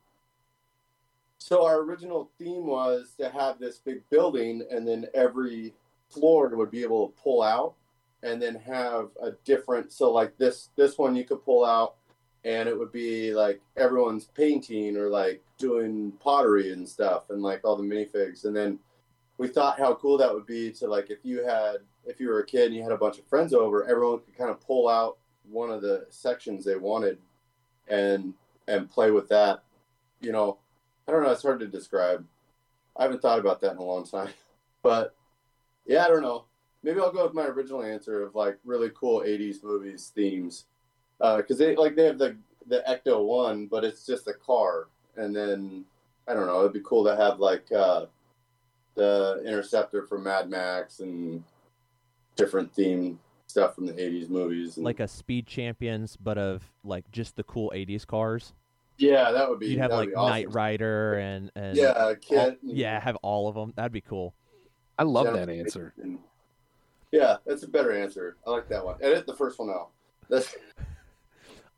so 1.40 1.66
our 1.66 1.82
original 1.82 2.30
theme 2.40 2.66
was 2.66 3.16
to 3.20 3.30
have 3.30 3.60
this 3.60 3.80
big 3.80 4.02
building, 4.10 4.64
and 4.72 4.88
then 4.88 5.08
every 5.14 5.74
floor 6.10 6.56
would 6.56 6.72
be 6.72 6.84
able 6.84 7.10
to 7.10 7.22
pull 7.22 7.42
out 7.42 7.74
and 8.24 8.42
then 8.42 8.56
have 8.56 9.10
a 9.22 9.32
different 9.44 9.92
so 9.92 10.10
like 10.12 10.38
this 10.38 10.70
this 10.78 10.98
one 10.98 11.16
you 11.16 11.26
could 11.26 11.44
pull 11.44 11.66
out 11.66 11.96
and 12.46 12.70
it 12.70 12.78
would 12.78 12.92
be 12.92 13.34
like 13.34 13.60
everyone's 13.76 14.26
painting 14.26 14.96
or 14.96 15.10
like 15.10 15.44
doing 15.58 16.14
pottery 16.20 16.72
and 16.72 16.88
stuff 16.88 17.32
and 17.32 17.42
like 17.42 17.62
all 17.66 17.76
the 17.76 17.84
minifigs. 17.84 18.46
And 18.46 18.56
then 18.56 18.80
we 19.40 19.48
thought 19.48 19.80
how 19.80 19.96
cool 19.96 20.18
that 20.20 20.32
would 20.34 20.46
be 20.46 20.72
to 20.74 20.88
like 20.88 21.10
if 21.10 21.20
you 21.24 21.44
had 21.44 21.78
if 22.06 22.20
you 22.20 22.30
were 22.30 22.40
a 22.40 22.46
kid 22.46 22.68
and 22.68 22.76
you 22.76 22.84
had 22.84 22.92
a 22.92 22.98
bunch 22.98 23.18
of 23.18 23.26
friends 23.26 23.52
over 23.52 23.84
everyone 23.86 24.20
could 24.20 24.38
kind 24.38 24.52
of 24.52 24.62
pull 24.62 24.88
out 24.88 25.18
one 25.50 25.72
of 25.72 25.82
the 25.82 26.06
sections 26.10 26.64
they 26.64 26.76
wanted 26.76 27.18
and 27.88 28.34
and 28.68 28.90
play 28.90 29.10
with 29.12 29.28
that. 29.30 29.64
You 30.22 30.32
know 30.32 30.58
i 31.08 31.12
don't 31.12 31.24
know 31.24 31.32
it's 31.32 31.42
hard 31.42 31.60
to 31.60 31.68
describe. 31.68 32.24
I 32.96 33.04
haven't 33.04 33.22
thought 33.22 33.40
about 33.40 33.60
that 33.62 33.72
in 33.74 33.78
a 33.78 33.84
long 33.84 34.06
time. 34.06 34.30
But 34.84 35.16
yeah, 35.88 36.06
I 36.06 36.10
don't 36.10 36.22
know. 36.22 36.46
Maybe 36.84 37.00
I'll 37.00 37.12
go 37.12 37.24
with 37.24 37.34
my 37.34 37.46
original 37.46 37.82
answer 37.82 38.22
of 38.22 38.36
like 38.36 38.60
really 38.64 38.92
cool 38.94 39.22
'80s 39.22 39.64
movies 39.64 40.12
themes, 40.14 40.66
because 41.20 41.58
they 41.58 41.76
like 41.76 41.96
they 41.96 42.06
have 42.06 42.18
the 42.18 42.36
the 42.68 42.84
Ecto 42.88 43.24
one, 43.24 43.68
but 43.68 43.84
it's 43.84 44.06
just 44.06 44.28
a 44.28 44.34
car, 44.34 44.88
and 45.16 45.36
then 45.36 45.86
I 46.28 46.34
don't 46.34 46.48
know. 46.48 46.60
It'd 46.62 46.74
be 46.74 46.82
cool 46.84 47.04
to 47.06 47.16
have 47.16 47.40
like 47.40 47.72
uh, 47.72 48.06
the 48.96 49.42
Interceptor 49.46 50.04
from 50.04 50.24
Mad 50.24 50.50
Max 50.50 51.00
and 51.00 51.44
different 52.36 52.74
theme 52.74 53.20
stuff 53.48 53.76
from 53.76 53.86
the 53.86 53.94
'80s 53.94 54.30
movies. 54.30 54.78
And, 54.78 54.86
Like 54.86 55.00
a 55.00 55.08
Speed 55.08 55.46
Champions, 55.48 56.18
but 56.18 56.38
of 56.38 56.64
like 56.84 57.10
just 57.12 57.36
the 57.36 57.44
cool 57.44 57.72
'80s 57.76 58.06
cars. 58.06 58.54
yeah, 58.98 59.32
that 59.32 59.50
would 59.50 59.60
be. 59.60 59.68
You'd 59.68 59.80
have 59.80 59.92
like 59.92 60.10
be 60.10 60.16
awesome. 60.16 60.32
Knight 60.32 60.54
Rider 60.54 61.14
and 61.16 61.52
and 61.56 61.78
Yeah, 61.78 61.92
all- 61.92 62.16
KITT. 62.16 62.58
yeah, 62.64 63.00
have 63.00 63.16
all 63.18 63.48
of 63.48 63.56
them. 63.56 63.74
That'd 63.76 63.92
be 63.92 64.02
cool. 64.02 64.34
I 64.98 65.04
love 65.04 65.26
Jennifer 65.28 65.46
that 65.46 65.52
answer. 65.52 65.94
Aniston. 66.02 66.18
Yeah, 67.12 67.38
that's 67.46 67.64
a 67.64 67.68
better 67.68 67.92
answer. 67.92 68.38
I 68.48 68.50
like 68.52 68.68
that 68.70 68.84
one. 68.84 68.96
Edit 69.02 69.26
the 69.28 69.36
first 69.36 69.60
one 69.60 69.70
out. 69.70 69.90
That's 70.30 70.56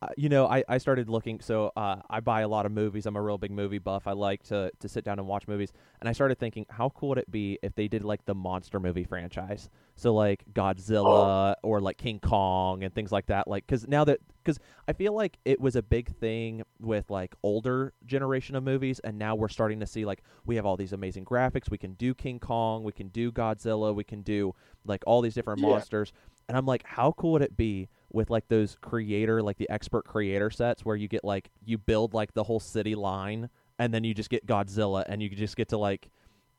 uh, 0.02 0.08
you 0.16 0.30
know, 0.30 0.46
I, 0.46 0.64
I 0.70 0.78
started 0.78 1.10
looking. 1.10 1.40
So 1.40 1.72
uh, 1.76 1.98
I 2.10 2.20
buy 2.20 2.42
a 2.42 2.48
lot 2.48 2.66
of 2.68 2.72
movies. 2.72 3.08
I'm 3.08 3.16
a 3.16 3.22
real 3.22 3.38
big 3.40 3.52
movie 3.52 3.80
buff. 3.80 4.06
I 4.06 4.12
like 4.12 4.44
to 4.44 4.72
to 4.80 4.88
sit 4.88 5.04
down 5.04 5.18
and 5.18 5.28
watch 5.28 5.48
movies. 5.48 5.74
And 6.00 6.08
I 6.08 6.12
started 6.12 6.38
thinking, 6.38 6.68
how 6.70 6.90
cool 6.90 7.10
would 7.10 7.18
it 7.18 7.32
be 7.32 7.58
if 7.64 7.74
they 7.74 7.88
did 7.88 8.04
like 8.04 8.26
the 8.26 8.36
monster 8.36 8.80
movie 8.80 9.04
franchise? 9.04 9.70
So 9.96 10.14
like 10.14 10.44
Godzilla 10.54 11.56
or 11.64 11.82
like 11.82 11.98
King 11.98 12.20
Kong 12.20 12.84
and 12.84 12.94
things 12.94 13.12
like 13.12 13.26
that. 13.28 13.48
Like, 13.48 13.66
because 13.66 13.88
now 13.88 14.04
that 14.04 14.20
because 14.44 14.60
I 14.88 14.94
feel 14.94 15.14
like 15.14 15.40
it 15.46 15.60
was 15.60 15.76
a 15.76 15.82
big 15.82 16.16
thing 16.18 16.62
with 16.80 17.10
like 17.10 17.34
older 17.42 17.94
generation 18.06 18.56
of 18.56 18.64
movies, 18.64 19.00
and 19.00 19.18
now 19.18 19.36
we're 19.36 19.50
starting 19.50 19.80
to 19.80 19.88
see 19.88 20.06
like 20.06 20.22
we 20.46 20.56
have 20.58 20.66
all 20.66 20.78
these 20.78 20.94
amazing 20.94 21.26
graphics. 21.26 21.72
We 21.72 21.80
can 21.80 21.94
do 21.94 22.14
King 22.14 22.40
Kong. 22.40 22.84
We 22.84 22.92
can 22.92 23.08
do 23.08 23.32
Godzilla. 23.32 23.96
We 23.96 24.04
can 24.04 24.22
do 24.22 24.54
like 24.86 25.04
all 25.08 25.22
these 25.22 25.34
different 25.34 25.60
Yeah. 25.60 25.70
monsters. 25.70 26.14
And 26.48 26.56
I'm 26.56 26.66
like, 26.66 26.84
how 26.86 27.12
cool 27.14 27.34
would 27.34 27.42
it 27.42 27.58
be 27.58 27.90
with 28.12 28.30
like 28.30 28.48
those 28.48 28.78
creator, 28.82 29.42
like 29.42 29.58
the 29.58 29.70
expert 29.70 30.06
creator 30.06 30.50
sets 30.50 30.86
where 30.86 30.96
you 30.96 31.08
get 31.08 31.24
like 31.24 31.50
you 31.66 31.78
build 31.78 32.14
like 32.14 32.34
the 32.34 32.44
whole 32.44 32.60
city 32.60 32.96
line 32.96 33.50
and 33.80 33.94
then 33.94 34.04
you 34.04 34.14
just 34.14 34.30
get 34.30 34.46
Godzilla 34.46 35.04
and 35.08 35.22
you 35.22 35.30
just 35.30 35.56
get 35.56 35.70
to 35.70 35.78
like 35.78 36.10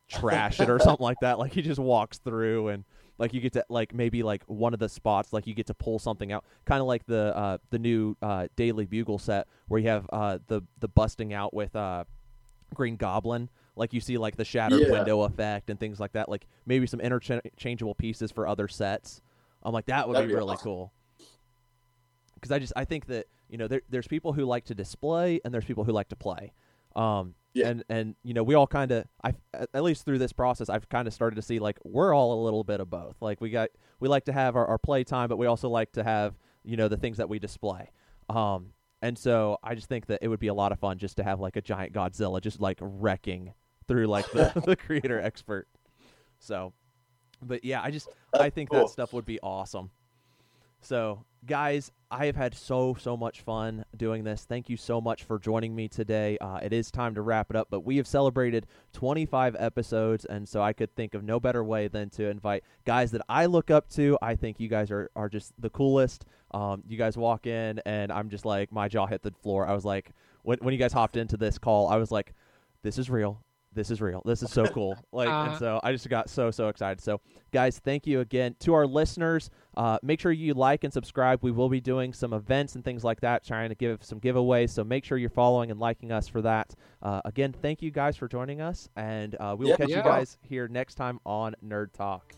trash 0.09 0.61
it 0.61 0.69
or 0.71 0.79
something 0.79 1.05
like 1.05 1.21
that. 1.21 1.39
Like 1.39 1.53
he 1.53 1.63
just 1.63 1.81
walks 1.81 2.19
through 2.19 2.69
and 2.69 2.85
like 3.19 3.35
you 3.35 3.41
get 3.41 3.53
to 3.55 3.65
like 3.69 3.95
maybe 3.95 4.23
like 4.23 4.43
one 4.45 4.73
of 4.73 4.79
the 4.81 4.89
spots 4.89 5.33
like 5.33 5.47
you 5.47 5.55
get 5.55 5.67
to 5.67 5.75
pull 5.75 5.99
something 5.99 6.33
out, 6.33 6.45
kind 6.65 6.81
of 6.81 6.87
like 6.87 7.05
the 7.07 7.37
uh 7.37 7.59
the 7.71 7.79
new 7.79 8.17
uh 8.23 8.47
Daily 8.57 8.87
Bugle 8.87 9.19
set 9.19 9.49
where 9.69 9.81
you 9.81 9.89
have 9.89 10.07
uh 10.13 10.39
the 10.47 10.63
the 10.81 10.89
busting 10.89 11.33
out 11.33 11.53
with 11.55 11.75
uh 11.75 12.05
Green 12.75 12.97
Goblin. 12.97 13.49
Like 13.75 13.93
you 13.93 14.01
see 14.01 14.19
like 14.19 14.37
the 14.37 14.45
shattered 14.45 14.81
Yeah. 14.83 14.91
window 14.91 15.23
effect 15.23 15.71
and 15.71 15.79
things 15.81 15.99
like 15.99 16.13
that. 16.13 16.29
Like 16.29 16.47
maybe 16.67 16.87
some 16.87 17.01
interchangeable 17.01 17.95
pieces 17.95 18.31
for 18.31 18.47
other 18.47 18.69
sets. 18.69 19.23
I'm 19.63 19.73
like 19.73 19.87
that 19.87 20.07
would 20.07 20.15
That'd 20.15 20.29
be, 20.29 20.35
be 20.35 20.37
really 20.39 20.55
awesome. 20.55 20.65
cool. 20.65 20.93
Because 22.41 22.53
I 22.53 22.59
just 22.59 22.73
I 22.77 22.85
think 22.85 23.07
that 23.07 23.27
you 23.49 23.59
know 23.59 23.69
there, 23.69 23.83
there's 23.89 24.07
people 24.07 24.33
who 24.33 24.45
like 24.45 24.65
to 24.67 24.75
display 24.75 25.41
and 25.45 25.53
there's 25.53 25.65
people 25.65 25.85
who 25.85 25.93
like 25.93 26.09
to 26.09 26.17
play. 26.17 26.53
Um, 26.97 27.35
Yeah. 27.55 27.69
and 27.69 27.85
and 27.89 28.15
you 28.23 28.35
know 28.35 28.43
we 28.43 28.55
all 28.55 28.67
kind 28.67 28.91
of 28.91 29.05
I 29.23 29.35
at 29.53 29.83
least 29.83 30.05
through 30.05 30.19
this 30.19 30.33
process 30.33 30.69
I've 30.69 30.89
kind 30.89 31.07
of 31.07 31.15
started 31.15 31.37
to 31.37 31.43
see 31.43 31.59
like 31.59 31.79
we're 31.85 32.15
all 32.15 32.41
a 32.41 32.45
little 32.45 32.65
bit 32.65 32.81
of 32.81 32.89
both. 32.91 33.17
Like 33.21 33.41
we 33.41 33.51
got 33.51 33.69
we 34.01 34.09
like 34.09 34.25
to 34.25 34.33
have 34.33 34.57
our, 34.57 34.67
our 34.67 34.79
play 34.79 35.05
time, 35.05 35.29
but 35.29 35.37
we 35.37 35.47
also 35.47 35.69
like 35.69 35.93
to 35.93 36.03
have 36.05 36.35
you 36.65 36.77
know 36.77 36.89
the 36.89 36.97
things 36.97 37.19
that 37.19 37.29
we 37.29 37.39
display. 37.39 37.91
Um, 38.29 38.73
and 39.01 39.17
so 39.17 39.59
I 39.63 39.75
just 39.75 39.89
think 39.89 40.07
that 40.07 40.19
it 40.23 40.29
would 40.29 40.41
be 40.41 40.49
a 40.49 40.55
lot 40.55 40.73
of 40.73 40.79
fun 40.81 40.99
just 40.99 41.17
to 41.19 41.25
have 41.25 41.39
like 41.41 41.57
a 41.57 41.63
giant 41.63 41.93
Godzilla 41.93 42.41
just 42.41 42.61
like 42.61 42.79
wrecking 42.81 43.53
through 43.87 44.07
like 44.07 44.31
the, 44.33 44.53
the 44.67 44.75
creator 44.77 45.21
expert. 45.21 45.69
So, 46.41 46.73
but 47.41 47.65
yeah, 47.65 47.81
I 47.83 47.91
just 47.91 48.09
I 48.39 48.51
think 48.51 48.71
cool. 48.71 48.81
that 48.81 48.89
stuff 48.91 49.13
would 49.13 49.25
be 49.25 49.39
awesome. 49.41 49.91
So, 50.81 51.25
guys, 51.45 51.91
I 52.11 52.27
have 52.27 52.37
had 52.37 52.55
so 52.55 52.97
so 52.99 53.17
much 53.17 53.43
fun 53.43 53.85
doing 53.97 54.25
this. 54.25 54.45
Thank 54.45 54.71
you 54.71 54.77
so 54.77 55.01
much 55.01 55.25
for 55.25 55.39
joining 55.39 55.75
me 55.75 55.89
today. 55.89 56.39
Uh, 56.39 56.59
it 56.63 56.73
is 56.73 56.91
time 56.91 57.15
to 57.17 57.23
wrap 57.23 57.51
it 57.51 57.57
up, 57.57 57.69
but 57.71 57.81
we 57.81 57.97
have 57.99 58.07
celebrated 58.07 58.67
25 58.93 59.57
episodes, 59.59 60.25
and 60.25 60.49
so 60.49 60.63
I 60.63 60.73
could 60.73 60.95
think 60.95 61.15
of 61.15 61.23
no 61.23 61.39
better 61.39 61.63
way 61.63 61.89
than 61.89 62.11
to 62.11 62.29
invite 62.29 62.65
guys 62.87 63.11
that 63.11 63.23
I 63.29 63.47
look 63.47 63.71
up 63.71 63.89
to. 63.91 64.17
I 64.23 64.37
think 64.37 64.61
you 64.61 64.69
guys 64.69 64.91
are 64.91 65.11
are 65.17 65.29
just 65.29 65.53
the 65.61 65.71
coolest. 65.71 66.25
Um, 66.53 66.83
you 66.89 66.97
guys 66.97 67.17
walk 67.19 67.47
in, 67.47 67.81
and 67.85 68.11
I'm 68.11 68.31
just 68.31 68.45
like 68.47 68.73
my 68.73 68.89
jaw 68.89 69.07
hit 69.07 69.23
the 69.23 69.33
floor. 69.43 69.67
I 69.67 69.75
was 69.75 69.85
like, 69.85 70.13
when 70.43 70.59
when 70.63 70.73
you 70.73 70.79
guys 70.79 70.93
hopped 70.93 71.17
into 71.17 71.37
this 71.37 71.59
call, 71.59 71.89
I 71.89 71.97
was 71.97 72.11
like, 72.11 72.35
this 72.83 72.99
is 72.99 73.11
real. 73.11 73.43
This 73.75 73.91
is 73.91 74.01
real. 74.01 74.23
This 74.25 74.43
is 74.43 74.51
so 74.51 74.67
cool. 74.69 74.99
Like, 75.13 75.29
and 75.29 75.55
Uh, 75.55 75.59
so 75.59 75.81
I 75.83 75.93
just 75.93 76.09
got 76.09 76.29
so 76.31 76.51
so 76.51 76.69
excited. 76.69 77.01
So, 77.01 77.21
guys, 77.53 77.79
thank 77.79 78.07
you 78.07 78.21
again 78.21 78.57
to 78.61 78.75
our 78.75 78.87
listeners. 78.87 79.51
Uh, 79.77 79.99
make 80.03 80.21
sure 80.21 80.33
you 80.33 80.55
like 80.55 80.85
and 80.85 80.93
subscribe. 80.93 81.41
We 81.43 81.51
will 81.51 81.69
be 81.69 81.81
doing 81.81 82.13
some 82.13 82.33
events 82.33 82.75
and 82.75 82.85
things 82.85 83.05
like 83.05 83.21
that, 83.21 83.45
trying 83.45 83.69
to 83.69 83.75
give 83.75 84.03
some 84.05 84.21
giveaways. 84.21 84.71
So 84.71 84.85
make 84.85 85.05
sure 85.05 85.19
you're 85.19 85.31
following 85.31 85.71
and 85.71 85.79
liking 85.81 86.13
us 86.13 86.29
for 86.29 86.43
that. 86.43 86.75
Uh, 87.03 87.21
again, 87.25 87.53
thank 87.53 87.81
you 87.83 87.91
guys 87.91 88.17
for 88.17 88.27
joining 88.29 88.61
us, 88.61 88.89
and 88.97 89.35
uh, 89.41 89.55
we 89.59 89.65
will 89.65 89.71
Yeah. 89.71 89.77
catch 89.77 89.89
you 89.91 90.03
guys 90.03 90.39
here 90.43 90.69
next 90.69 90.97
time 90.97 91.21
on 91.25 91.55
Nerd 91.65 91.93
Talk. 91.93 92.35